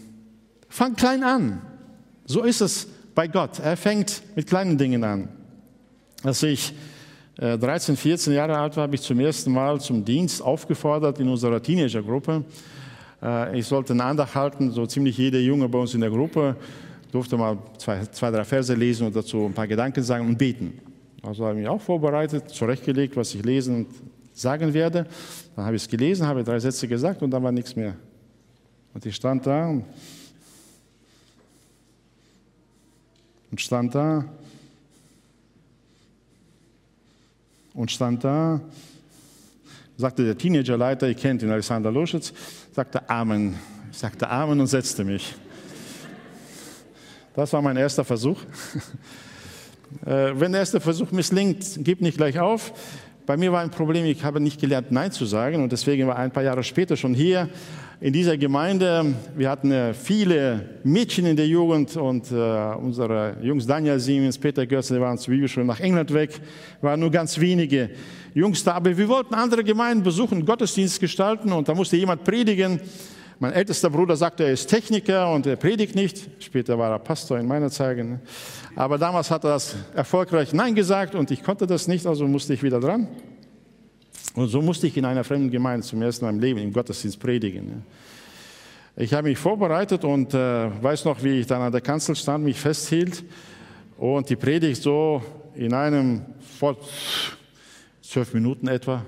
fang 0.70 0.96
klein 0.96 1.24
an. 1.24 1.62
So 2.26 2.44
ist 2.44 2.62
es 2.62 2.88
bei 3.14 3.28
Gott. 3.28 3.60
Er 3.60 3.78
fängt 3.78 4.22
mit 4.36 4.48
kleinen 4.48 4.78
Dingen 4.78 5.04
an. 5.04 5.30
Als 6.24 6.44
ich 6.44 6.74
äh, 7.38 7.58
13, 7.58 7.98
14 7.98 8.34
Jahre 8.34 8.58
alt 8.58 8.76
war, 8.78 8.84
habe 8.84 8.96
ich 8.96 9.02
zum 9.02 9.20
ersten 9.20 9.52
Mal 9.52 9.80
zum 9.82 10.06
Dienst 10.06 10.42
aufgefordert 10.42 11.20
in 11.20 11.28
unserer 11.28 11.62
Teenagergruppe. 11.62 12.44
Äh, 13.22 13.60
ich 13.60 13.66
sollte 13.66 13.94
eine 13.94 14.04
Andacht 14.04 14.36
halten, 14.36 14.72
so 14.72 14.86
ziemlich 14.86 15.18
jeder 15.18 15.40
Junge 15.40 15.68
bei 15.70 15.80
uns 15.80 15.94
in 15.94 16.02
der 16.02 16.10
Gruppe 16.10 16.56
durfte 17.12 17.38
mal 17.38 17.58
zwei, 17.78 18.06
zwei 18.06 18.32
drei 18.32 18.44
Verse 18.44 18.74
lesen 18.74 19.08
und 19.08 19.16
dazu 19.16 19.46
ein 19.46 19.54
paar 19.54 19.68
Gedanken 19.68 20.02
sagen 20.04 20.28
und 20.28 20.38
beten. 20.38 20.80
Also 21.22 21.46
habe 21.46 21.56
ich 21.56 21.62
mich 21.62 21.70
auch 21.70 21.82
vorbereitet, 21.82 22.50
zurechtgelegt, 22.50 23.16
was 23.16 23.36
ich 23.36 23.44
lesen 23.44 23.76
und 23.76 23.88
sagen 24.34 24.74
werde. 24.74 25.06
Dann 25.56 25.66
habe 25.66 25.76
ich 25.76 25.84
es 25.84 25.90
gelesen, 25.90 26.26
habe 26.26 26.44
drei 26.44 26.60
Sätze 26.60 26.88
gesagt 26.88 27.22
und 27.22 27.32
dann 27.32 27.44
war 27.44 27.52
nichts 27.52 27.76
mehr. 27.76 27.96
Und 28.94 29.06
ich 29.06 29.16
stand 29.16 29.46
da 29.46 29.70
und, 33.52 33.62
stand 33.62 33.94
da. 33.94 34.26
und 37.74 37.92
stand 37.92 38.24
da, 38.24 38.62
sagte 39.98 40.26
der 40.26 40.38
Teenagerleiter, 40.38 41.08
ihr 41.08 41.16
kennt 41.16 41.42
ihn, 41.42 41.50
Alexander 41.50 41.92
Loschitz, 41.92 42.34
sagte 42.72 43.10
Amen. 43.10 43.60
Ich 43.92 43.98
sagte 43.98 44.30
Amen 44.30 44.60
und 44.60 44.68
setzte 44.68 45.04
mich. 45.04 45.36
Das 47.36 47.52
war 47.54 47.62
mein 47.62 47.78
erster 47.78 48.04
Versuch. 48.04 48.40
Äh, 50.06 50.40
wenn 50.40 50.54
der 50.54 50.62
erste 50.62 50.80
Versuch 50.80 51.12
misslingt, 51.12 51.66
gib 51.80 52.00
nicht 52.00 52.16
gleich 52.16 52.40
auf. 52.40 52.72
Bei 53.26 53.36
mir 53.36 53.52
war 53.52 53.60
ein 53.60 53.72
Problem, 53.72 54.06
ich 54.06 54.24
habe 54.24 54.40
nicht 54.40 54.62
gelernt, 54.62 54.90
Nein 54.90 55.12
zu 55.12 55.26
sagen 55.26 55.62
und 55.62 55.74
deswegen 55.74 56.08
war 56.08 56.16
ein 56.16 56.32
paar 56.32 56.44
Jahre 56.44 56.64
später 56.64 56.96
schon 56.96 57.14
hier 57.14 57.50
in 58.02 58.12
dieser 58.12 58.36
Gemeinde. 58.36 59.14
Wir 59.36 59.48
hatten 59.48 59.94
viele 59.94 60.80
Mädchen 60.84 61.28
in 61.28 61.36
der 61.36 61.48
Jugend 61.48 61.96
und 61.96 62.32
äh, 62.32 62.36
unsere 62.36 63.38
Jungs 63.44 63.68
Daniel 63.68 64.00
Siemens, 64.00 64.40
Peter 64.40 64.66
Götze, 64.66 64.96
die 64.96 65.00
waren 65.00 65.20
zur 65.20 65.36
Bibelschule 65.36 65.68
nach 65.68 65.80
England 65.80 66.12
weg, 66.12 66.42
waren 66.82 67.00
nur 67.00 67.12
ganz 67.12 67.40
wenige 67.40 67.92
Jungs 68.34 68.64
da. 68.64 68.74
Aber 68.74 68.98
wir 68.98 69.08
wollten 69.08 69.36
andere 69.36 69.64
Gemeinden 69.64 70.04
besuchen, 70.04 70.44
Gottesdienst 70.44 71.00
gestalten 71.00 71.52
und 71.52 71.70
da 71.70 71.76
musste 71.76 71.96
jemand 71.96 72.24
predigen. 72.24 72.82
Mein 73.38 73.54
ältester 73.54 73.92
Bruder 73.92 74.16
sagte, 74.16 74.46
er 74.46 74.54
ist 74.54 74.68
Techniker 74.68 75.32
und 75.32 75.46
er 75.46 75.56
predigt 75.56 75.94
nicht. 75.94 76.28
Später 76.40 76.80
war 76.80 76.90
er 76.90 77.00
Pastor 77.00 77.38
in 77.38 77.48
meiner 77.48 77.70
Zeit. 77.70 78.04
Aber 78.76 78.98
damals 78.98 79.30
hat 79.30 79.44
er 79.44 79.52
das 79.52 79.76
erfolgreich 79.94 80.54
Nein 80.54 80.74
gesagt 80.74 81.14
und 81.14 81.30
ich 81.30 81.44
konnte 81.44 81.68
das 81.68 81.88
nicht, 81.88 82.08
also 82.08 82.28
musste 82.28 82.56
ich 82.56 82.64
wieder 82.64 82.80
dran. 82.80 83.08
Und 84.34 84.48
so 84.48 84.62
musste 84.62 84.88
ich 84.88 84.96
in 84.96 85.06
einer 85.06 85.24
fremden 85.24 85.52
Gemeinde 85.52 85.86
zum 85.86 86.02
ersten 86.02 86.26
Mal 86.26 86.32
im 86.32 86.40
Leben 86.40 86.60
im 86.60 86.72
Gottesdienst 86.72 87.20
predigen. 87.20 87.84
Ich 88.96 89.14
habe 89.14 89.30
mich 89.30 89.38
vorbereitet 89.38 90.04
und 90.04 90.34
äh, 90.34 90.84
weiß 90.84 91.06
noch, 91.06 91.24
wie 91.24 91.40
ich 91.40 91.48
dann 91.48 91.62
an 91.62 91.72
der 91.72 91.82
Kanzel 91.82 92.16
stand, 92.16 92.44
mich 92.44 92.60
festhielt 92.60 93.24
und 93.98 94.30
die 94.30 94.36
Predigt 94.36 94.82
so 94.82 95.22
in 95.56 95.74
einem 95.74 96.22
vor 96.60 96.78
zwölf 98.02 98.34
Minuten 98.34 98.68
etwa 98.68 99.06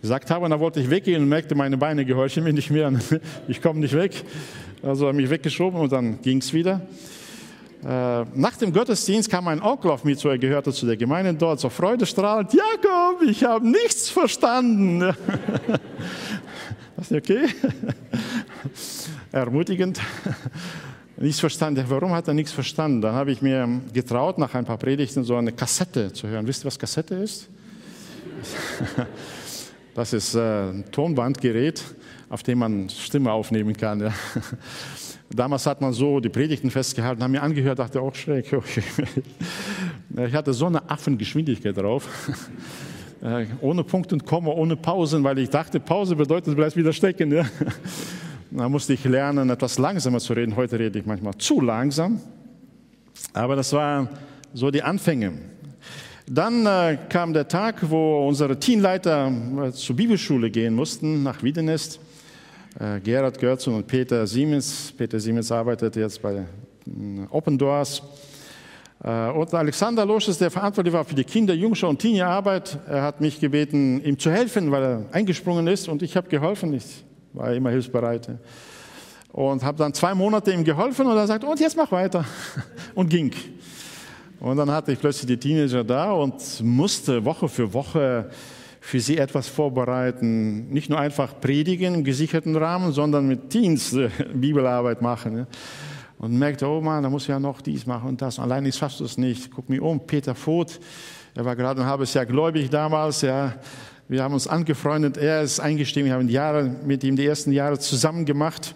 gesagt 0.00 0.30
habe. 0.30 0.44
Und 0.44 0.50
dann 0.50 0.60
wollte 0.60 0.80
ich 0.80 0.90
weggehen 0.90 1.22
und 1.22 1.28
merkte, 1.28 1.54
meine 1.54 1.76
Beine 1.76 2.04
gehorchen 2.04 2.44
mir 2.44 2.52
nicht 2.52 2.70
mehr. 2.70 2.92
Ich 3.48 3.60
komme 3.60 3.80
nicht 3.80 3.94
weg. 3.94 4.12
Also 4.82 5.06
habe 5.06 5.16
ich 5.18 5.22
mich 5.22 5.30
weggeschoben 5.30 5.78
und 5.78 5.92
dann 5.92 6.20
ging 6.22 6.38
es 6.38 6.52
wieder. 6.52 6.80
Äh, 7.82 8.24
nach 8.34 8.56
dem 8.58 8.72
Gottesdienst 8.72 9.30
kam 9.30 9.48
ein 9.48 9.62
Onkel 9.62 9.90
auf 9.90 10.04
mich 10.04 10.18
zu, 10.18 10.28
er 10.28 10.38
gehörte 10.38 10.72
zu 10.72 10.84
der 10.84 10.98
Gemeinde 10.98 11.32
dort, 11.32 11.60
so 11.60 11.70
freudestrahlend, 11.70 12.52
Jakob, 12.52 13.22
ich 13.26 13.42
habe 13.42 13.66
nichts 13.66 14.10
verstanden. 14.10 15.00
das 16.96 17.10
ist 17.10 17.12
okay? 17.12 17.46
Ermutigend. 19.32 20.00
Nichts 21.16 21.40
verstanden. 21.40 21.84
Warum 21.86 22.12
hat 22.12 22.28
er 22.28 22.34
nichts 22.34 22.50
verstanden? 22.50 23.02
Dann 23.02 23.14
habe 23.14 23.30
ich 23.30 23.42
mir 23.42 23.68
getraut, 23.92 24.38
nach 24.38 24.54
ein 24.54 24.64
paar 24.64 24.78
Predigten 24.78 25.22
so 25.22 25.36
eine 25.36 25.52
Kassette 25.52 26.10
zu 26.10 26.26
hören. 26.26 26.46
Wisst 26.46 26.64
ihr, 26.64 26.66
was 26.68 26.78
Kassette 26.78 27.14
ist? 27.16 27.50
Das 29.94 30.14
ist 30.14 30.34
äh, 30.34 30.70
ein 30.70 30.90
Tonbandgerät, 30.90 31.82
auf 32.30 32.42
dem 32.42 32.60
man 32.60 32.88
Stimme 32.88 33.30
aufnehmen 33.32 33.76
kann. 33.76 34.14
Damals 35.32 35.64
hat 35.66 35.80
man 35.80 35.92
so 35.92 36.18
die 36.18 36.28
Predigten 36.28 36.70
festgehalten, 36.70 37.22
haben 37.22 37.30
mir 37.30 37.42
angehört, 37.42 37.78
dachte 37.78 38.00
auch 38.00 38.14
schräg. 38.14 38.46
Ich 40.26 40.34
hatte 40.34 40.52
so 40.52 40.66
eine 40.66 40.90
Affengeschwindigkeit 40.90 41.76
drauf. 41.76 42.08
Äh, 43.22 43.44
ohne 43.60 43.84
Punkt 43.84 44.14
und 44.14 44.24
Komma, 44.24 44.50
ohne 44.50 44.76
Pausen, 44.76 45.22
weil 45.22 45.38
ich 45.40 45.50
dachte, 45.50 45.78
Pause 45.78 46.16
bedeutet, 46.16 46.46
du 46.46 46.56
bleibst 46.56 46.74
wieder 46.74 46.92
stecken. 46.92 47.30
Ja. 47.30 47.44
Da 48.50 48.66
musste 48.66 48.94
ich 48.94 49.04
lernen, 49.04 49.50
etwas 49.50 49.78
langsamer 49.78 50.20
zu 50.20 50.32
reden. 50.32 50.56
Heute 50.56 50.78
rede 50.78 50.98
ich 50.98 51.04
manchmal 51.04 51.34
zu 51.36 51.60
langsam. 51.60 52.18
Aber 53.34 53.56
das 53.56 53.74
waren 53.74 54.08
so 54.54 54.70
die 54.70 54.82
Anfänge. 54.82 55.34
Dann 56.26 56.64
äh, 56.64 56.96
kam 57.08 57.32
der 57.32 57.46
Tag, 57.46 57.90
wo 57.90 58.26
unsere 58.26 58.58
Teamleiter 58.58 59.30
äh, 59.64 59.72
zur 59.72 59.96
Bibelschule 59.96 60.50
gehen 60.50 60.74
mussten, 60.74 61.22
nach 61.22 61.42
Wiedenest. 61.42 62.00
Äh, 62.78 63.00
Gerhard 63.00 63.38
Görzun 63.38 63.74
und 63.74 63.86
Peter 63.86 64.24
Siemens. 64.26 64.92
Peter 64.96 65.18
Siemens 65.18 65.50
arbeitet 65.50 65.96
jetzt 65.96 66.22
bei 66.22 66.34
äh, 66.34 66.44
Open 67.30 67.58
Doors. 67.58 68.00
Äh, 69.02 69.30
und 69.30 69.52
Alexander 69.52 70.06
Losches, 70.06 70.38
der 70.38 70.52
verantwortlich 70.52 70.94
war 70.94 71.04
für 71.04 71.16
die 71.16 71.24
Kinder-, 71.24 71.54
Jungschau- 71.54 71.88
und 71.88 71.98
Teenie-Arbeit, 71.98 72.78
er 72.86 73.02
hat 73.02 73.20
mich 73.20 73.40
gebeten, 73.40 74.00
ihm 74.04 74.16
zu 74.18 74.30
helfen, 74.30 74.70
weil 74.70 74.82
er 74.82 75.06
eingesprungen 75.10 75.66
ist. 75.66 75.88
Und 75.88 76.02
ich 76.02 76.16
habe 76.16 76.28
geholfen. 76.28 76.72
Ich 76.72 77.04
war 77.32 77.52
immer 77.52 77.70
hilfsbereit. 77.70 78.28
Und 79.32 79.64
habe 79.64 79.78
dann 79.78 79.92
zwei 79.92 80.14
Monate 80.14 80.52
ihm 80.52 80.62
geholfen 80.62 81.06
und 81.06 81.16
er 81.16 81.26
sagt, 81.26 81.42
und 81.42 81.58
jetzt 81.58 81.76
mach 81.76 81.90
weiter. 81.90 82.24
Und 82.94 83.08
ging. 83.08 83.32
Und 84.40 84.56
dann 84.56 84.70
hatte 84.70 84.92
ich 84.92 84.98
plötzlich 84.98 85.26
die 85.26 85.36
Teenager 85.36 85.84
da 85.84 86.12
und 86.12 86.34
musste 86.62 87.22
Woche 87.24 87.46
für 87.46 87.72
Woche 87.74 88.30
für 88.80 88.98
sie 88.98 89.18
etwas 89.18 89.46
vorbereiten. 89.48 90.70
Nicht 90.70 90.88
nur 90.88 90.98
einfach 90.98 91.38
predigen 91.40 91.94
im 91.94 92.04
gesicherten 92.04 92.56
Rahmen, 92.56 92.92
sondern 92.92 93.28
mit 93.28 93.50
Teens 93.50 93.92
äh, 93.92 94.08
Bibelarbeit 94.34 95.02
machen. 95.02 95.46
Und 96.18 96.38
merkte, 96.38 96.66
oh 96.66 96.80
Mann, 96.80 97.02
da 97.02 97.10
muss 97.10 97.22
ich 97.22 97.28
ja 97.28 97.40
noch 97.40 97.60
dies 97.60 97.86
machen 97.86 98.08
und 98.08 98.22
das. 98.22 98.38
Allein 98.38 98.66
ich 98.66 98.74
schaffst 98.74 99.00
es 99.00 99.16
nicht. 99.16 99.50
Guck 99.50 99.68
mich 99.68 99.80
um, 99.80 100.06
Peter 100.06 100.34
Voth, 100.34 100.80
er 101.34 101.44
war 101.44 101.56
gerade 101.56 101.80
ein 101.80 101.86
halbes 101.86 102.12
Jahr 102.14 102.26
gläubig 102.26 102.68
damals. 102.68 103.22
Ja. 103.22 103.54
Wir 104.08 104.22
haben 104.24 104.34
uns 104.34 104.48
angefreundet, 104.48 105.16
er 105.16 105.42
ist 105.42 105.60
eingestiegen, 105.60 106.06
wir 106.06 106.14
haben 106.14 106.28
Jahre 106.28 106.64
mit 106.64 107.04
ihm 107.04 107.14
die 107.14 107.24
ersten 107.24 107.52
Jahre 107.52 107.78
zusammen 107.78 108.24
gemacht. 108.24 108.74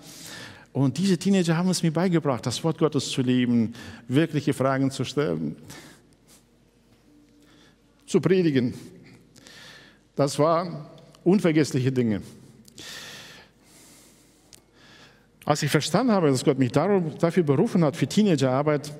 Und 0.72 0.96
diese 0.98 1.18
Teenager 1.18 1.56
haben 1.56 1.68
es 1.70 1.82
mir 1.82 1.92
beigebracht, 1.92 2.46
das 2.46 2.62
Wort 2.62 2.78
Gottes 2.78 3.10
zu 3.10 3.20
leben, 3.20 3.74
wirkliche 4.08 4.52
Fragen 4.52 4.90
zu 4.90 5.04
stellen, 5.04 5.56
zu 8.06 8.20
predigen. 8.20 8.74
Das 10.16 10.38
waren 10.38 10.86
unvergessliche 11.24 11.90
Dinge. 11.90 12.22
Als 15.44 15.62
ich 15.62 15.70
verstanden 15.70 16.12
habe, 16.12 16.30
dass 16.30 16.44
Gott 16.44 16.58
mich 16.58 16.72
dafür 16.72 17.42
berufen 17.42 17.84
hat, 17.84 17.96
für 17.96 18.06
Teenagerarbeit, 18.06 18.92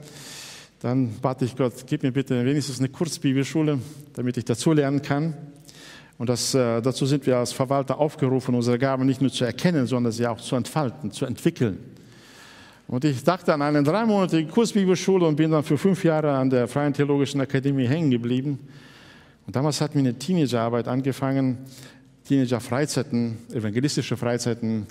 dann 0.80 1.14
bat 1.20 1.40
ich 1.40 1.56
Gott, 1.56 1.72
gib 1.86 2.02
mir 2.02 2.12
bitte 2.12 2.44
wenigstens 2.44 2.78
eine 2.78 2.88
Kurzbibelschule, 2.88 3.78
damit 4.12 4.36
ich 4.36 4.44
dazu 4.44 4.72
lernen 4.72 5.00
kann. 5.00 5.34
Und 6.18 6.28
das, 6.28 6.54
äh, 6.54 6.82
dazu 6.82 7.06
sind 7.06 7.26
wir 7.26 7.38
als 7.38 7.52
Verwalter 7.52 7.98
aufgerufen, 7.98 8.54
unsere 8.54 8.78
Gaben 8.78 9.06
nicht 9.06 9.20
nur 9.20 9.32
zu 9.32 9.44
erkennen, 9.44 9.86
sondern 9.86 10.12
sie 10.12 10.26
auch 10.26 10.40
zu 10.40 10.56
entfalten, 10.56 11.10
zu 11.10 11.24
entwickeln. 11.24 11.78
Und 12.86 13.04
ich 13.04 13.24
dachte 13.24 13.54
an 13.54 13.62
eine 13.62 13.82
dreimonatige 13.82 14.50
Kursbibelschule 14.50 15.26
und 15.26 15.36
bin 15.36 15.50
dann 15.50 15.64
für 15.64 15.78
fünf 15.78 16.04
Jahre 16.04 16.32
an 16.32 16.50
der 16.50 16.68
Freien 16.68 16.92
Theologischen 16.92 17.40
Akademie 17.40 17.86
hängen 17.86 18.10
geblieben. 18.10 18.58
Und 19.46 19.56
damals 19.56 19.80
hat 19.80 19.94
mir 19.94 20.00
eine 20.00 20.14
Teenagerarbeit 20.14 20.88
angefangen, 20.88 21.58
Teenager-Freizeiten, 22.26 23.36
evangelistische 23.52 24.16
Freizeiten 24.16 24.86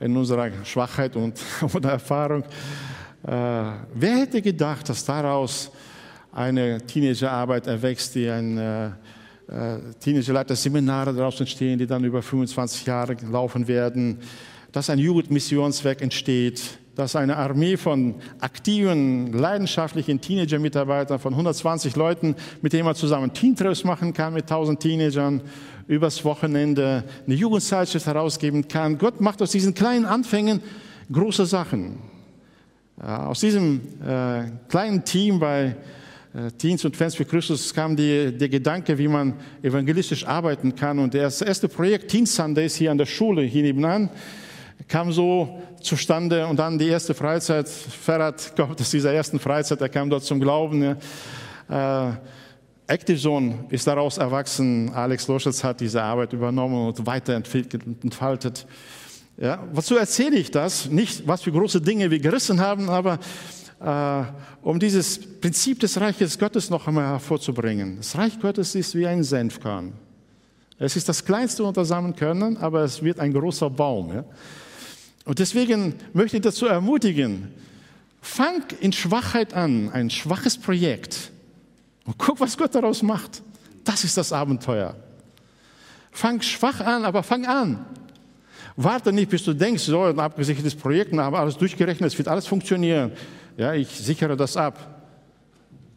in 0.00 0.16
unserer 0.16 0.50
Schwachheit 0.64 1.16
und 1.16 1.38
Erfahrung. 1.82 2.42
Äh, 2.42 3.26
wer 3.26 4.16
hätte 4.16 4.40
gedacht, 4.40 4.88
dass 4.88 5.04
daraus 5.04 5.70
eine 6.32 6.80
Teenagerarbeit 6.86 7.66
erwächst, 7.66 8.14
die 8.14 8.28
ein 8.28 8.56
äh, 8.56 8.86
äh, 8.86 8.92
Teenagerleiter-Seminare 9.98 11.12
daraus 11.12 11.40
entstehen, 11.40 11.78
die 11.78 11.86
dann 11.86 12.04
über 12.04 12.22
25 12.22 12.86
Jahre 12.86 13.16
laufen 13.30 13.66
werden, 13.66 14.18
dass 14.70 14.88
ein 14.88 15.00
Jugendmissionswerk 15.00 16.00
entsteht, 16.02 16.62
dass 17.00 17.16
eine 17.16 17.38
Armee 17.38 17.78
von 17.78 18.16
aktiven, 18.40 19.32
leidenschaftlichen 19.32 20.20
Teenager-Mitarbeitern 20.20 21.18
von 21.18 21.32
120 21.32 21.96
Leuten, 21.96 22.36
mit 22.60 22.74
denen 22.74 22.84
man 22.84 22.94
zusammen 22.94 23.32
Teentreffs 23.32 23.84
machen 23.84 24.12
kann, 24.12 24.34
mit 24.34 24.42
1000 24.42 24.78
Teenagern, 24.78 25.40
übers 25.88 26.22
Wochenende 26.26 27.04
eine 27.26 27.34
Jugendzeitschrift 27.34 28.06
herausgeben 28.06 28.68
kann. 28.68 28.98
Gott 28.98 29.18
macht 29.22 29.40
aus 29.40 29.50
diesen 29.50 29.72
kleinen 29.72 30.04
Anfängen 30.04 30.60
große 31.10 31.46
Sachen. 31.46 32.00
Aus 32.98 33.40
diesem 33.40 33.80
äh, 34.06 34.42
kleinen 34.68 35.02
Team 35.02 35.40
bei 35.40 35.74
äh, 36.34 36.50
Teens 36.58 36.84
und 36.84 36.94
Fans 36.96 37.14
für 37.14 37.24
Christus 37.24 37.72
kam 37.72 37.96
die, 37.96 38.30
der 38.36 38.50
Gedanke, 38.50 38.98
wie 38.98 39.08
man 39.08 39.32
evangelistisch 39.62 40.26
arbeiten 40.26 40.74
kann. 40.74 40.98
Und 40.98 41.14
das 41.14 41.40
erste 41.40 41.66
Projekt 41.66 42.10
Teen 42.10 42.26
Sundays 42.26 42.74
hier 42.74 42.90
an 42.90 42.98
der 42.98 43.06
Schule, 43.06 43.40
hier 43.40 43.62
nebenan, 43.62 44.10
kam 44.90 45.12
so 45.12 45.62
zustande 45.80 46.46
und 46.46 46.58
dann 46.58 46.76
die 46.76 46.88
erste 46.88 47.14
Freizeit. 47.14 47.68
Ferrat 47.68 48.54
kommt 48.56 48.80
aus 48.80 48.90
dieser 48.90 49.12
ersten 49.14 49.38
Freizeit, 49.38 49.80
er 49.80 49.88
kam 49.88 50.10
dort 50.10 50.24
zum 50.24 50.40
Glauben. 50.40 50.82
Äh, 50.82 50.96
Active 52.88 53.18
Zone 53.18 53.66
ist 53.70 53.86
daraus 53.86 54.18
erwachsen. 54.18 54.90
Alex 54.92 55.28
Loschitz 55.28 55.62
hat 55.62 55.80
diese 55.80 56.02
Arbeit 56.02 56.32
übernommen 56.32 56.88
und 56.88 57.06
weiterentfaltet. 57.06 58.66
Ja, 59.38 59.62
wozu 59.72 59.96
erzähle 59.96 60.36
ich 60.36 60.50
das? 60.50 60.90
Nicht, 60.90 61.26
was 61.26 61.42
für 61.42 61.52
große 61.52 61.80
Dinge 61.80 62.10
wir 62.10 62.18
gerissen 62.18 62.60
haben, 62.60 62.90
aber 62.90 63.20
äh, 63.80 64.24
um 64.60 64.80
dieses 64.80 65.20
Prinzip 65.40 65.78
des 65.78 66.00
Reiches 66.00 66.36
Gottes 66.36 66.68
noch 66.68 66.88
einmal 66.88 67.06
hervorzubringen. 67.06 67.98
Das 67.98 68.18
Reich 68.18 68.38
Gottes 68.40 68.74
ist 68.74 68.96
wie 68.96 69.06
ein 69.06 69.22
Senfkorn. 69.22 69.92
Es 70.78 70.96
ist 70.96 71.08
das 71.08 71.24
kleinste 71.24 71.62
unter 71.62 71.84
Samenkörnern, 71.84 72.56
aber 72.56 72.82
es 72.82 73.02
wird 73.02 73.20
ein 73.20 73.32
großer 73.32 73.70
Baum. 73.70 74.12
Ja? 74.12 74.24
Und 75.30 75.38
deswegen 75.38 75.94
möchte 76.12 76.38
ich 76.38 76.42
dazu 76.42 76.66
ermutigen, 76.66 77.54
fang 78.20 78.64
in 78.80 78.92
Schwachheit 78.92 79.54
an, 79.54 79.88
ein 79.92 80.10
schwaches 80.10 80.58
Projekt. 80.58 81.30
Und 82.04 82.18
guck, 82.18 82.40
was 82.40 82.58
Gott 82.58 82.74
daraus 82.74 83.00
macht. 83.00 83.40
Das 83.84 84.02
ist 84.02 84.16
das 84.16 84.32
Abenteuer. 84.32 84.96
Fang 86.10 86.42
schwach 86.42 86.80
an, 86.80 87.04
aber 87.04 87.22
fang 87.22 87.46
an. 87.46 87.86
Warte 88.74 89.12
nicht, 89.12 89.30
bis 89.30 89.44
du 89.44 89.54
denkst, 89.54 89.84
so 89.84 90.02
ein 90.02 90.18
abgesichertes 90.18 90.74
Projekt, 90.74 91.12
wir 91.12 91.22
haben 91.22 91.36
alles 91.36 91.56
durchgerechnet, 91.56 92.10
es 92.10 92.18
wird 92.18 92.26
alles 92.26 92.48
funktionieren. 92.48 93.12
Ja, 93.56 93.72
ich 93.72 93.88
sichere 93.88 94.36
das 94.36 94.56
ab. 94.56 95.04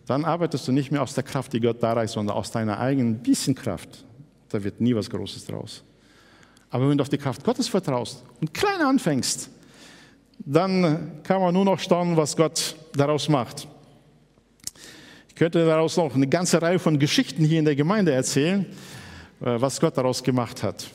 Dann 0.06 0.26
arbeitest 0.26 0.68
du 0.68 0.72
nicht 0.72 0.92
mehr 0.92 1.02
aus 1.02 1.16
der 1.16 1.24
Kraft, 1.24 1.54
die 1.54 1.60
Gott 1.60 1.82
da 1.82 1.94
reicht, 1.94 2.14
sondern 2.14 2.38
aus 2.38 2.52
deiner 2.52 2.80
eigenen 2.80 3.18
bisschen 3.18 3.56
Kraft. 3.56 4.06
Da 4.50 4.64
wird 4.64 4.80
nie 4.80 4.94
was 4.94 5.10
Großes 5.10 5.48
draus. 5.48 5.84
Aber 6.74 6.90
wenn 6.90 6.98
du 6.98 7.04
auf 7.04 7.10
die 7.10 7.20
Kraft 7.20 7.44
Gottes 7.44 7.68
vertraust 7.68 8.24
und 8.42 8.52
klein 8.52 8.82
anfängst, 8.82 9.48
dann 10.40 11.22
kann 11.22 11.40
man 11.40 11.54
nur 11.54 11.66
noch 11.66 11.78
staunen, 11.78 12.18
was 12.18 12.36
Gott 12.36 12.76
daraus 12.96 13.30
macht. 13.30 13.68
Ich 15.30 15.36
könnte 15.36 15.64
daraus 15.68 15.98
noch 15.98 16.16
eine 16.16 16.26
ganze 16.26 16.60
Reihe 16.60 16.80
von 16.80 16.98
Geschichten 16.98 17.46
hier 17.46 17.60
in 17.60 17.66
der 17.66 17.76
Gemeinde 17.76 18.12
erzählen, 18.12 18.66
äh, 19.40 19.62
was 19.62 19.80
Gott 19.80 19.96
daraus 19.96 20.24
gemacht 20.24 20.64
hat. 20.64 20.88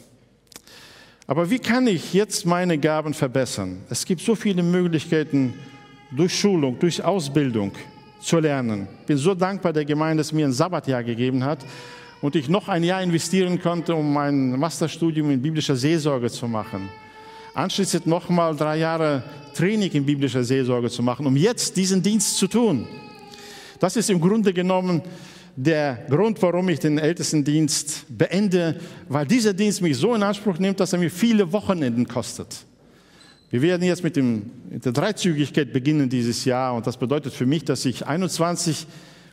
Aber 1.29 1.49
wie 1.49 1.61
kann 1.61 1.87
ich 1.87 2.13
jetzt 2.13 2.45
meine 2.45 2.77
Gaben 2.77 3.15
verbessern? 3.15 3.85
Es 3.89 4.05
gibt 4.05 4.21
so 4.21 4.35
viele 4.35 4.65
Möglichkeiten 4.65 5.55
durch 6.11 6.37
Schulung, 6.37 6.77
durch 6.81 7.05
Ausbildung 7.05 7.71
zu 8.21 8.41
lernen. 8.41 8.89
Ich 9.03 9.07
bin 9.07 9.17
so 9.17 9.33
dankbar 9.33 9.73
der 9.73 9.85
Gemeinde, 9.85 10.23
dass 10.23 10.33
mir 10.33 10.45
ein 10.45 10.53
Sabbatjahr 10.53 11.05
gegeben 11.05 11.45
hat 11.45 11.65
und 12.21 12.37
ich 12.37 12.49
noch 12.49 12.69
ein 12.69 12.83
Jahr 12.83 13.03
investieren 13.03 13.61
konnte, 13.61 13.95
um 13.95 14.13
mein 14.13 14.59
Masterstudium 14.59 15.31
in 15.31 15.41
biblischer 15.41 15.77
Seelsorge 15.77 16.31
zu 16.31 16.49
machen. 16.49 16.89
Anschließend 17.55 18.07
nochmal 18.07 18.57
drei 18.57 18.79
Jahre 18.79 19.23
Training 19.55 19.91
in 19.93 20.07
biblischer 20.07 20.45
Seelsorge 20.45 20.91
zu 20.91 21.03
machen, 21.03 21.27
um 21.27 21.37
jetzt 21.37 21.77
diesen 21.77 22.03
Dienst 22.03 22.37
zu 22.37 22.47
tun. 22.47 22.87
Das 23.81 23.97
ist 23.97 24.11
im 24.11 24.21
Grunde 24.21 24.53
genommen 24.53 25.03
der 25.57 26.07
Grund, 26.09 26.41
warum 26.43 26.69
ich 26.69 26.79
den 26.79 26.99
Ältestendienst 26.99 28.07
beende, 28.09 28.81
weil 29.09 29.27
dieser 29.27 29.53
Dienst 29.53 29.83
mich 29.83 29.97
so 29.97 30.15
in 30.15 30.23
Anspruch 30.23 30.59
nimmt, 30.59 30.79
dass 30.79 30.93
er 30.93 31.01
mir 31.01 31.11
viele 31.11 31.51
Wochenenden 31.51 32.07
kostet. 32.07 32.65
Wir 33.51 33.63
werden 33.63 33.83
jetzt 33.83 34.05
mit, 34.05 34.15
dem, 34.15 34.51
mit 34.71 34.85
der 34.85 34.93
Dreizügigkeit 34.93 35.73
beginnen 35.73 36.09
dieses 36.09 36.45
Jahr 36.45 36.75
und 36.75 36.87
das 36.87 36.97
bedeutet 36.97 37.33
für 37.33 37.47
mich, 37.47 37.65
dass 37.65 37.85
ich 37.87 38.07
21 38.07 38.87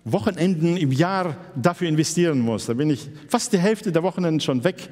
Wochenenden 0.05 0.77
im 0.77 0.91
Jahr 0.91 1.35
dafür 1.55 1.89
investieren 1.89 2.39
muss. 2.39 2.67
Da 2.67 2.73
bin 2.73 2.91
ich 2.91 3.09
fast 3.27 3.51
die 3.51 3.57
Hälfte 3.57 3.91
der 3.91 4.03
Wochenenden 4.03 4.39
schon 4.39 4.63
weg 4.63 4.89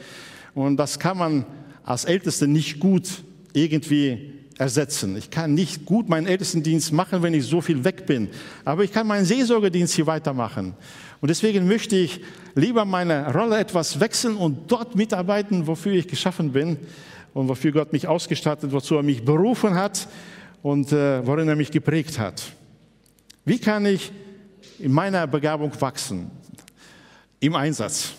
und 0.56 0.78
das 0.78 1.00
kann 1.00 1.18
man 1.18 1.46
als 1.84 2.06
Ältester 2.06 2.48
nicht 2.48 2.80
gut 2.80 3.24
irgendwie 3.54 4.34
ersetzen. 4.58 5.16
Ich 5.18 5.30
kann 5.30 5.54
nicht 5.54 5.86
gut 5.86 6.10
meinen 6.10 6.28
Ältestendienst 6.28 6.92
machen, 6.94 7.22
wenn 7.22 7.34
ich 7.34 7.46
so 7.46 7.62
viel 7.62 7.84
weg 7.84 8.06
bin. 8.06 8.30
Aber 8.66 8.84
ich 8.84 8.92
kann 8.92 9.08
meinen 9.08 9.26
Seelsorgedienst 9.26 9.94
hier 9.94 10.08
weitermachen. 10.08 10.74
Und 11.22 11.30
deswegen 11.30 11.68
möchte 11.68 11.96
ich 11.96 12.22
lieber 12.56 12.86
meine 12.86 13.34
Rolle 13.34 13.58
etwas 13.58 14.00
wechseln 14.00 14.36
und 14.36 14.72
dort 14.72 14.96
mitarbeiten, 14.96 15.68
wofür 15.68 15.94
ich 15.94 16.08
geschaffen 16.08 16.52
bin 16.52 16.78
und 17.34 17.48
wofür 17.48 17.72
Gott 17.72 17.94
mich 17.94 18.08
ausgestattet, 18.08 18.72
wozu 18.72 18.96
er 18.96 19.04
mich 19.04 19.24
berufen 19.24 19.76
hat 19.76 20.08
und 20.62 20.92
äh, 20.92 21.26
worin 21.26 21.48
er 21.48 21.56
mich 21.56 21.72
geprägt 21.72 22.20
hat. 22.20 22.44
Wie 23.46 23.60
kann 23.60 23.86
ich 23.86 24.12
in 24.80 24.92
meiner 24.92 25.28
Begabung 25.28 25.72
wachsen? 25.80 26.30
Im 27.40 27.56
Einsatz. 27.56 28.14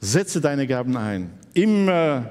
Setze 0.00 0.40
deine 0.40 0.66
Gaben 0.66 0.96
ein. 0.96 1.30
Im 1.52 1.88
äh, 1.88 2.22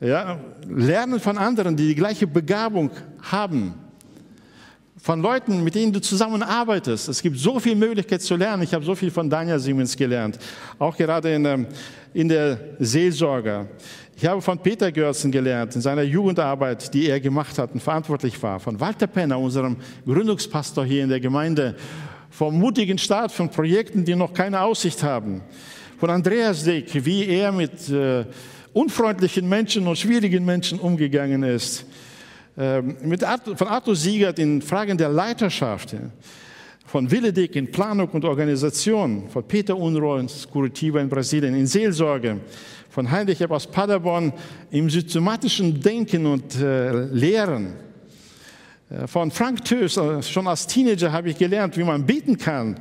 ja, 0.00 0.38
Lernen 0.68 1.20
von 1.20 1.36
anderen, 1.38 1.76
die 1.76 1.88
die 1.88 1.94
gleiche 1.94 2.26
Begabung 2.26 2.90
haben. 3.22 3.74
Von 5.02 5.20
Leuten, 5.20 5.62
mit 5.62 5.74
denen 5.74 5.92
du 5.92 6.00
zusammenarbeitest. 6.00 7.08
Es 7.08 7.20
gibt 7.20 7.38
so 7.38 7.60
viele 7.60 7.76
Möglichkeiten 7.76 8.22
zu 8.22 8.36
lernen. 8.36 8.62
Ich 8.62 8.72
habe 8.72 8.84
so 8.84 8.94
viel 8.94 9.10
von 9.10 9.28
Daniel 9.28 9.58
Siemens 9.58 9.94
gelernt. 9.94 10.38
Auch 10.78 10.96
gerade 10.96 11.34
in, 11.34 11.44
ähm, 11.44 11.66
in 12.14 12.28
der 12.28 12.58
Seelsorge. 12.78 13.68
Ich 14.16 14.24
habe 14.24 14.40
von 14.40 14.58
Peter 14.58 14.90
Görzen 14.92 15.30
gelernt, 15.30 15.74
in 15.74 15.82
seiner 15.82 16.02
Jugendarbeit, 16.02 16.94
die 16.94 17.08
er 17.08 17.20
gemacht 17.20 17.58
hat 17.58 17.74
und 17.74 17.80
verantwortlich 17.80 18.40
war. 18.42 18.60
Von 18.60 18.78
Walter 18.78 19.06
Penner, 19.06 19.38
unserem 19.38 19.76
Gründungspastor 20.06 20.84
hier 20.84 21.02
in 21.02 21.10
der 21.10 21.20
Gemeinde. 21.20 21.76
Vom 22.36 22.58
mutigen 22.58 22.98
Start 22.98 23.30
von 23.30 23.48
Projekten, 23.48 24.04
die 24.04 24.16
noch 24.16 24.34
keine 24.34 24.60
Aussicht 24.60 25.04
haben. 25.04 25.40
Von 26.00 26.10
Andreas 26.10 26.64
Dick, 26.64 27.04
wie 27.04 27.28
er 27.28 27.52
mit 27.52 27.88
äh, 27.88 28.24
unfreundlichen 28.72 29.48
Menschen 29.48 29.86
und 29.86 29.96
schwierigen 29.96 30.44
Menschen 30.44 30.80
umgegangen 30.80 31.44
ist. 31.44 31.86
Ähm, 32.58 32.96
mit 33.04 33.22
Arthur, 33.22 33.56
von 33.56 33.68
Arthur 33.68 33.94
Siegert 33.94 34.40
in 34.40 34.60
Fragen 34.60 34.98
der 34.98 35.10
Leiterschaft, 35.10 35.94
von 36.84 37.08
Willedick 37.08 37.54
in 37.54 37.70
Planung 37.70 38.08
und 38.08 38.24
Organisation, 38.24 39.28
von 39.28 39.44
Peter 39.44 39.76
Unroh 39.76 40.16
in 40.16 40.28
Curitiba 40.52 40.98
in 40.98 41.08
Brasilien 41.08 41.54
in 41.54 41.68
Seelsorge, 41.68 42.40
von 42.90 43.08
Heinrich 43.08 43.48
aus 43.48 43.64
Paderborn 43.64 44.32
im 44.72 44.90
systematischen 44.90 45.80
Denken 45.80 46.26
und 46.26 46.56
äh, 46.56 46.90
Lehren. 47.12 47.74
Äh, 48.94 49.06
von 49.06 49.30
Frank 49.30 49.64
Tös, 49.64 49.96
äh, 49.96 50.22
schon 50.22 50.46
als 50.46 50.66
Teenager 50.66 51.10
habe 51.12 51.30
ich 51.30 51.38
gelernt, 51.38 51.76
wie 51.76 51.84
man 51.84 52.04
beten 52.04 52.38
kann 52.38 52.76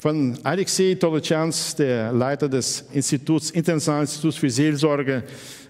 von 0.00 0.38
Alexei 0.44 0.94
Tolocans, 0.94 1.74
der 1.74 2.10
Leiter 2.10 2.48
des 2.48 2.86
Instituts, 2.92 3.50
Internationalen 3.50 4.04
Instituts 4.04 4.36
für 4.36 4.48
Seelsorge, 4.48 5.24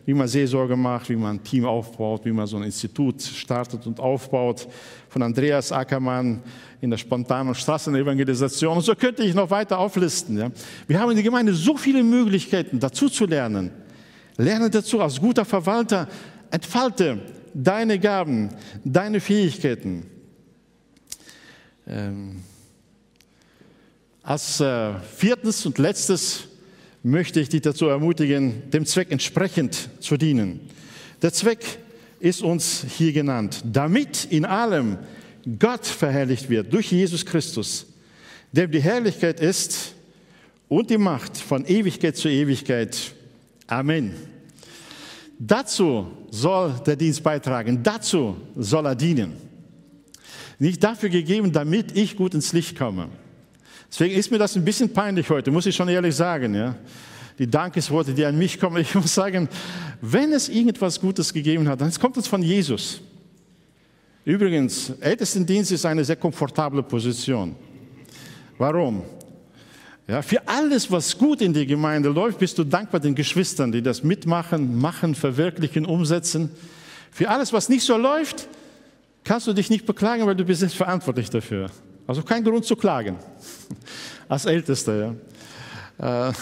wie 0.06 0.14
man 0.14 0.28
Seelsorge 0.28 0.76
macht, 0.76 1.10
wie 1.10 1.16
man 1.16 1.36
ein 1.36 1.42
Team 1.42 1.64
aufbaut, 1.64 2.24
wie 2.24 2.30
man 2.30 2.46
so 2.46 2.56
ein 2.56 2.62
Institut 2.62 3.20
startet 3.22 3.84
und 3.88 3.98
aufbaut. 3.98 4.68
Von 5.08 5.22
Andreas 5.22 5.72
Ackermann 5.72 6.44
in 6.80 6.90
der 6.90 6.98
spontanen 6.98 7.56
Straßenevangelisation. 7.56 8.76
Und 8.76 8.82
so 8.82 8.94
könnte 8.94 9.24
ich 9.24 9.34
noch 9.34 9.50
weiter 9.50 9.80
auflisten. 9.80 10.38
Ja. 10.38 10.50
Wir 10.86 11.00
haben 11.00 11.10
in 11.10 11.16
der 11.16 11.24
Gemeinde 11.24 11.52
so 11.52 11.76
viele 11.76 12.04
Möglichkeiten, 12.04 12.78
dazu 12.78 13.08
zu 13.08 13.26
lernen. 13.26 13.72
Lerne 14.36 14.70
dazu 14.70 15.00
als 15.00 15.20
guter 15.20 15.44
Verwalter. 15.44 16.06
Entfalte 16.52 17.18
deine 17.54 17.98
Gaben, 17.98 18.50
deine 18.84 19.20
Fähigkeiten. 19.20 20.06
Ähm 21.86 22.42
als 24.22 24.60
äh, 24.60 24.94
viertes 25.16 25.66
und 25.66 25.78
letztes 25.78 26.44
möchte 27.02 27.40
ich 27.40 27.48
dich 27.48 27.62
dazu 27.62 27.86
ermutigen, 27.86 28.70
dem 28.70 28.84
Zweck 28.84 29.10
entsprechend 29.10 29.88
zu 30.00 30.16
dienen. 30.16 30.60
Der 31.22 31.32
Zweck 31.32 31.64
ist 32.20 32.42
uns 32.42 32.84
hier 32.96 33.12
genannt, 33.12 33.62
damit 33.64 34.26
in 34.26 34.44
allem 34.44 34.98
Gott 35.58 35.86
verherrlicht 35.86 36.50
wird 36.50 36.72
durch 36.72 36.92
Jesus 36.92 37.24
Christus, 37.24 37.86
der 38.52 38.66
die 38.66 38.80
Herrlichkeit 38.80 39.40
ist 39.40 39.94
und 40.68 40.90
die 40.90 40.98
Macht 40.98 41.38
von 41.38 41.64
Ewigkeit 41.66 42.16
zu 42.16 42.28
Ewigkeit. 42.28 43.12
Amen. 43.66 44.12
Dazu 45.42 46.06
soll 46.30 46.74
der 46.84 46.96
Dienst 46.96 47.22
beitragen, 47.22 47.82
dazu 47.82 48.36
soll 48.56 48.84
er 48.84 48.94
dienen. 48.94 49.32
Nicht 50.58 50.84
dafür 50.84 51.08
gegeben, 51.08 51.50
damit 51.50 51.96
ich 51.96 52.14
gut 52.14 52.34
ins 52.34 52.52
Licht 52.52 52.76
komme. 52.76 53.08
Deswegen 53.90 54.14
ist 54.14 54.30
mir 54.30 54.36
das 54.36 54.54
ein 54.54 54.64
bisschen 54.66 54.92
peinlich 54.92 55.30
heute, 55.30 55.50
muss 55.50 55.64
ich 55.64 55.74
schon 55.74 55.88
ehrlich 55.88 56.14
sagen. 56.14 56.54
Ja? 56.54 56.74
Die 57.38 57.46
Dankesworte, 57.46 58.12
die 58.12 58.22
an 58.26 58.36
mich 58.36 58.60
kommen. 58.60 58.82
Ich 58.82 58.94
muss 58.94 59.14
sagen, 59.14 59.48
wenn 60.02 60.30
es 60.34 60.50
irgendwas 60.50 61.00
Gutes 61.00 61.32
gegeben 61.32 61.66
hat, 61.68 61.80
dann 61.80 61.90
kommt 61.94 62.18
es 62.18 62.28
von 62.28 62.42
Jesus. 62.42 63.00
Übrigens, 64.26 64.90
Ältestendienst 65.00 65.72
ist 65.72 65.86
eine 65.86 66.04
sehr 66.04 66.16
komfortable 66.16 66.82
Position. 66.82 67.56
Warum? 68.58 69.02
Ja, 70.10 70.22
für 70.22 70.48
alles, 70.48 70.90
was 70.90 71.16
gut 71.16 71.40
in 71.40 71.52
der 71.52 71.66
Gemeinde 71.66 72.08
läuft, 72.08 72.40
bist 72.40 72.58
du 72.58 72.64
dankbar 72.64 72.98
den 72.98 73.14
Geschwistern, 73.14 73.70
die 73.70 73.80
das 73.80 74.02
mitmachen, 74.02 74.76
machen, 74.76 75.14
verwirklichen, 75.14 75.86
umsetzen. 75.86 76.50
Für 77.12 77.28
alles, 77.28 77.52
was 77.52 77.68
nicht 77.68 77.84
so 77.84 77.96
läuft, 77.96 78.48
kannst 79.22 79.46
du 79.46 79.52
dich 79.52 79.70
nicht 79.70 79.86
beklagen, 79.86 80.26
weil 80.26 80.34
du 80.34 80.44
bist 80.44 80.62
jetzt 80.62 80.74
verantwortlich 80.74 81.30
dafür. 81.30 81.70
Also 82.08 82.24
kein 82.24 82.42
Grund 82.42 82.64
zu 82.64 82.74
klagen 82.74 83.18
als 84.28 84.46
Ältester. 84.46 85.14
Ja. 86.00 86.28
Äh, 86.28 86.32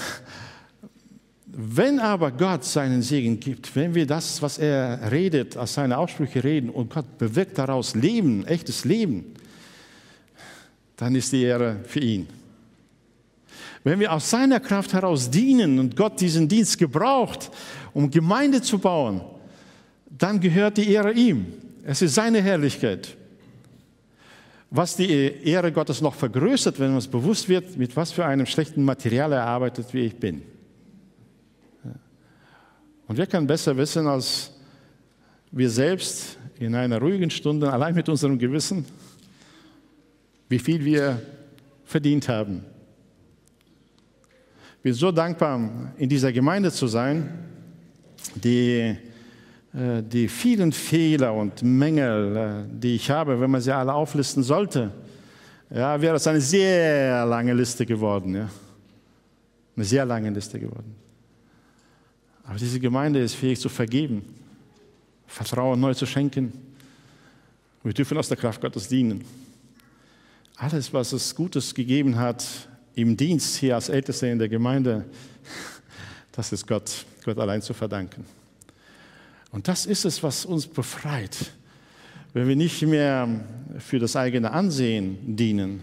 wenn 1.47 2.01
aber 2.01 2.31
Gott 2.31 2.65
seinen 2.65 3.03
Segen 3.03 3.39
gibt, 3.39 3.77
wenn 3.77 3.95
wir 3.95 4.07
das, 4.07 4.41
was 4.41 4.57
er 4.57 5.11
redet, 5.13 5.59
aus 5.59 5.75
seinen 5.75 5.93
Aussprüche 5.93 6.43
reden 6.43 6.71
und 6.71 6.95
Gott 6.95 7.19
bewirkt 7.19 7.59
daraus 7.59 7.95
Leben, 7.95 8.47
echtes 8.47 8.87
Leben, 8.87 9.35
dann 10.97 11.15
ist 11.15 11.33
die 11.33 11.43
Ehre 11.43 11.81
für 11.85 12.01
ihn. 12.01 12.38
Wenn 13.85 14.01
wir 14.01 14.13
aus 14.13 14.29
seiner 14.31 14.61
Kraft 14.61 14.93
heraus 14.93 15.31
dienen 15.31 15.79
und 15.79 15.97
Gott 15.97 16.21
diesen 16.21 16.49
Dienst 16.49 16.79
gebraucht, 16.79 17.51
um 17.95 18.11
Gemeinde 18.11 18.61
zu 18.63 18.79
bauen, 18.79 19.21
dann 20.11 20.41
gehört 20.41 20.77
die 20.77 20.91
Ehre 20.91 21.13
ihm. 21.13 21.47
Es 21.85 22.03
ist 22.03 22.15
seine 22.15 22.43
Herrlichkeit 22.43 23.17
was 24.71 24.97
die 24.97 25.11
Ehre 25.11 25.73
Gottes 25.73 26.01
noch 26.01 26.15
vergrößert, 26.15 26.79
wenn 26.79 26.95
uns 26.95 27.09
bewusst 27.09 27.49
wird, 27.49 27.77
mit 27.77 27.97
was 27.97 28.13
für 28.13 28.27
einem 28.27 28.47
schlechten 28.47 28.85
Material 28.85 29.33
er 29.33 29.47
arbeitet, 29.47 29.93
wie 29.95 30.01
ich 30.01 30.17
bin. 30.17 30.43
Und 33.07 33.17
wer 33.17 33.27
kann 33.27 33.47
besser 33.47 33.77
wissen 33.77 34.07
als 34.07 34.53
wir 35.51 35.71
selbst 35.71 36.39
in 36.59 36.75
einer 36.75 37.01
ruhigen 37.01 37.31
Stunde, 37.31 37.73
allein 37.73 37.95
mit 37.95 38.09
unserem 38.11 38.39
Gewissen, 38.39 38.85
wie 40.51 40.59
viel 40.59 40.85
wir 40.85 41.23
verdient 41.87 42.29
haben. 42.29 42.65
Bin 44.89 44.95
so 44.95 45.13
dankbar, 45.13 45.93
in 45.99 46.09
dieser 46.09 46.33
Gemeinde 46.33 46.73
zu 46.73 46.87
sein, 46.87 47.29
die, 48.37 48.97
äh, 49.75 50.03
die 50.03 50.29
vielen 50.29 50.73
Fehler 50.73 51.35
und 51.35 51.63
Mängel, 51.63 52.37
äh, 52.37 52.75
die 52.75 52.95
ich 52.95 53.11
habe, 53.11 53.39
wenn 53.39 53.51
man 53.51 53.61
sie 53.61 53.71
alle 53.71 53.93
auflisten 53.93 54.43
sollte, 54.43 54.91
ja, 55.69 56.01
wäre 56.01 56.17
es 56.17 56.27
eine 56.27 56.41
sehr 56.41 57.27
lange 57.27 57.53
Liste 57.53 57.85
geworden. 57.85 58.35
Ja. 58.35 58.49
Eine 59.77 59.85
sehr 59.85 60.07
lange 60.07 60.31
Liste 60.31 60.59
geworden. 60.59 60.95
Aber 62.45 62.59
diese 62.59 62.81
Gemeinde 62.81 63.21
ist 63.21 63.35
fähig 63.35 63.61
zu 63.61 63.69
vergeben, 63.69 64.23
Vertrauen 65.27 65.79
neu 65.79 65.93
zu 65.93 66.07
schenken. 66.07 66.51
Wir 67.83 67.93
dürfen 67.93 68.17
aus 68.17 68.29
der 68.29 68.39
Kraft 68.39 68.63
Gottes 68.63 68.89
dienen. 68.89 69.23
Alles, 70.57 70.91
was 70.95 71.13
es 71.13 71.35
Gutes 71.35 71.75
gegeben 71.75 72.17
hat 72.17 72.69
im 72.95 73.17
Dienst 73.17 73.57
hier 73.57 73.75
als 73.75 73.89
Älteste 73.89 74.27
in 74.27 74.39
der 74.39 74.49
Gemeinde, 74.49 75.05
das 76.33 76.53
ist 76.53 76.67
Gott, 76.67 77.05
Gott 77.25 77.39
allein 77.39 77.63
zu 77.63 77.75
verdanken. 77.75 78.25
Und 79.51 79.69
das 79.69 79.87
ist 79.87 80.05
es, 80.05 80.23
was 80.23 80.45
uns 80.45 80.67
befreit. 80.67 81.53
Wenn 82.33 82.49
wir 82.49 82.57
nicht 82.57 82.83
mehr 82.83 83.29
für 83.79 83.99
das 83.99 84.17
eigene 84.17 84.51
Ansehen 84.51 85.37
dienen, 85.37 85.83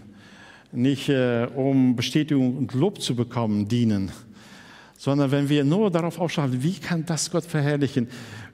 nicht 0.72 1.08
äh, 1.08 1.46
um 1.54 1.96
Bestätigung 1.96 2.56
und 2.56 2.74
Lob 2.74 3.00
zu 3.00 3.16
bekommen 3.16 3.66
dienen, 3.66 4.12
sondern 4.98 5.30
wenn 5.30 5.48
wir 5.48 5.64
nur 5.64 5.90
darauf 5.90 6.18
aufschauen, 6.18 6.62
wie 6.62 6.74
kann 6.74 7.04
das 7.04 7.30
Gott 7.30 7.44
verherrlichen? 7.44 8.08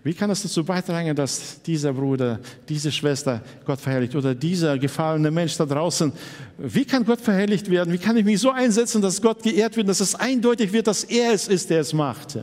Wie 0.05 0.15
kann 0.15 0.31
es 0.31 0.43
dazu 0.43 0.65
beitragen, 0.65 1.15
dass 1.15 1.63
dieser 1.63 1.93
Bruder, 1.93 2.41
diese 2.69 2.91
Schwester 2.91 3.41
Gott 3.65 3.81
verherrlicht 3.81 4.17
oder 4.17 4.35
dieser 4.35 4.77
gefallene 4.77 5.31
Mensch 5.31 5.57
da 5.57 5.65
draußen, 5.65 6.13
wie 6.59 6.85
kann 6.85 7.05
Gott 7.05 7.21
verherrlicht 7.21 7.71
werden? 7.71 7.93
Wie 7.93 7.99
kann 7.99 8.17
ich 8.17 8.25
mich 8.25 8.41
so 8.41 8.51
einsetzen, 8.51 9.01
dass 9.01 9.23
Gott 9.23 9.43
geehrt 9.43 9.77
wird, 9.77 9.89
dass 9.89 10.01
es 10.01 10.17
eindeutig 10.17 10.73
wird, 10.73 10.89
dass 10.89 11.05
er 11.05 11.33
es 11.33 11.47
ist, 11.47 11.71
der 11.71 11.81
es 11.81 11.93
macht? 11.93 12.39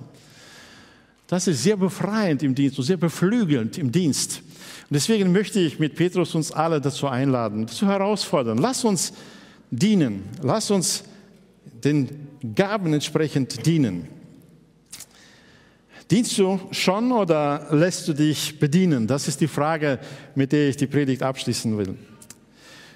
Das 1.27 1.47
ist 1.47 1.61
sehr 1.61 1.75
befreiend 1.75 2.43
im 2.43 2.55
Dienst 2.55 2.79
und 2.79 2.85
sehr 2.85 2.97
beflügelnd 2.97 3.77
im 3.77 3.91
Dienst. 3.91 4.41
Und 4.89 4.95
deswegen 4.95 5.31
möchte 5.31 5.59
ich 5.59 5.79
mit 5.79 5.95
Petrus 5.95 6.33
uns 6.35 6.51
alle 6.51 6.79
dazu 6.79 7.07
einladen, 7.07 7.67
dazu 7.67 7.85
herausfordern. 7.85 8.57
Lass 8.57 8.85
uns 8.85 9.13
dienen. 9.69 10.23
Lass 10.41 10.71
uns 10.71 11.03
den 11.83 12.09
Gaben 12.55 12.93
entsprechend 12.93 13.65
dienen. 13.65 14.07
Dienst 16.11 16.39
du 16.39 16.59
schon 16.71 17.11
oder 17.11 17.67
lässt 17.69 18.07
du 18.07 18.13
dich 18.13 18.57
bedienen? 18.59 19.05
Das 19.05 19.27
ist 19.27 19.41
die 19.41 19.47
Frage, 19.47 19.99
mit 20.33 20.51
der 20.51 20.69
ich 20.69 20.77
die 20.77 20.87
Predigt 20.87 21.21
abschließen 21.21 21.77
will. 21.77 21.95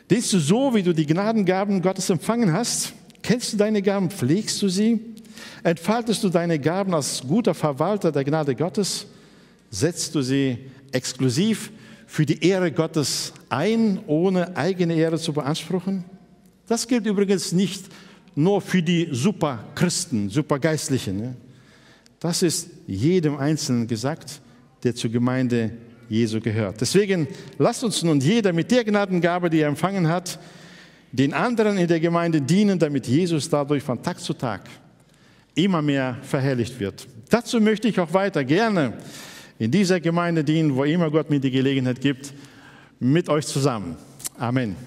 Dienst 0.10 0.34
du 0.34 0.40
so, 0.40 0.74
wie 0.74 0.82
du 0.82 0.94
die 0.94 1.06
Gnadengaben 1.06 1.80
Gottes 1.82 2.10
empfangen 2.10 2.52
hast? 2.52 2.94
Kennst 3.22 3.54
du 3.54 3.58
deine 3.58 3.84
Gaben? 3.84 4.10
Pflegst 4.10 4.60
du 4.64 4.68
sie? 4.68 5.00
Entfaltest 5.64 6.24
du 6.24 6.30
deine 6.30 6.58
Gaben 6.58 6.96
als 6.96 7.22
guter 7.22 7.54
Verwalter 7.54 8.12
der 8.12 8.24
Gnade 8.24 8.56
Gottes? 8.56 9.06
Setzt 9.70 10.16
du 10.16 10.24
sie 10.24 10.58
exklusiv 10.92 11.72
für 12.08 12.26
die 12.26 12.44
Ehre 12.44 12.72
Gottes 12.72 13.34
ein, 13.48 14.00
ohne 14.08 14.58
eigene 14.58 14.96
Ehre 14.96 15.20
zu 15.20 15.34
beanspruchen? 15.34 16.04
Das 16.68 16.88
gilt 16.88 17.06
übrigens 17.06 17.52
nicht 17.52 17.86
nur 18.34 18.60
für 18.60 18.82
die 18.82 19.10
Superchristen, 19.12 20.30
Supergeistlichen. 20.30 21.38
Das 22.24 22.42
ist 22.42 22.70
jedem 22.88 23.36
Einzelnen 23.36 23.86
gesagt, 23.86 24.40
der 24.82 24.96
zur 24.96 25.12
Gemeinde 25.12 25.72
Jesu 26.08 26.40
gehört. 26.40 26.80
Deswegen 26.80 27.28
lasst 27.58 27.84
uns 27.84 28.02
nun 28.02 28.22
jeder 28.22 28.54
mit 28.54 28.72
der 28.72 28.86
Gnadengabe, 28.86 29.50
die 29.50 29.60
er 29.60 29.68
empfangen 29.68 30.08
hat, 30.08 30.40
den 31.12 31.34
anderen 31.34 31.78
in 31.78 31.86
der 31.86 32.00
Gemeinde 32.00 32.40
dienen, 32.40 32.80
damit 32.80 33.08
Jesus 33.08 33.50
dadurch 33.50 33.84
von 33.84 34.02
Tag 34.02 34.22
zu 34.22 34.34
Tag 34.34 34.62
immer 35.54 35.82
mehr 35.82 36.18
verherrlicht 36.22 36.80
wird. 36.80 37.06
Dazu 37.30 37.60
möchte 37.60 37.90
ich 37.90 38.00
auch 38.00 38.14
weiter 38.14 38.46
gerne 38.46 38.94
in 39.60 39.70
dieser 39.70 40.00
Gemeinde 40.00 40.46
dienen, 40.46 40.74
wo 40.78 40.86
immer 40.86 41.12
Gott 41.12 41.30
mir 41.30 41.42
die 41.42 41.52
Gelegenheit 41.52 42.00
gibt, 42.00 42.34
mit 43.02 43.28
euch 43.28 43.46
zusammen. 43.46 43.98
Amen. 44.38 44.78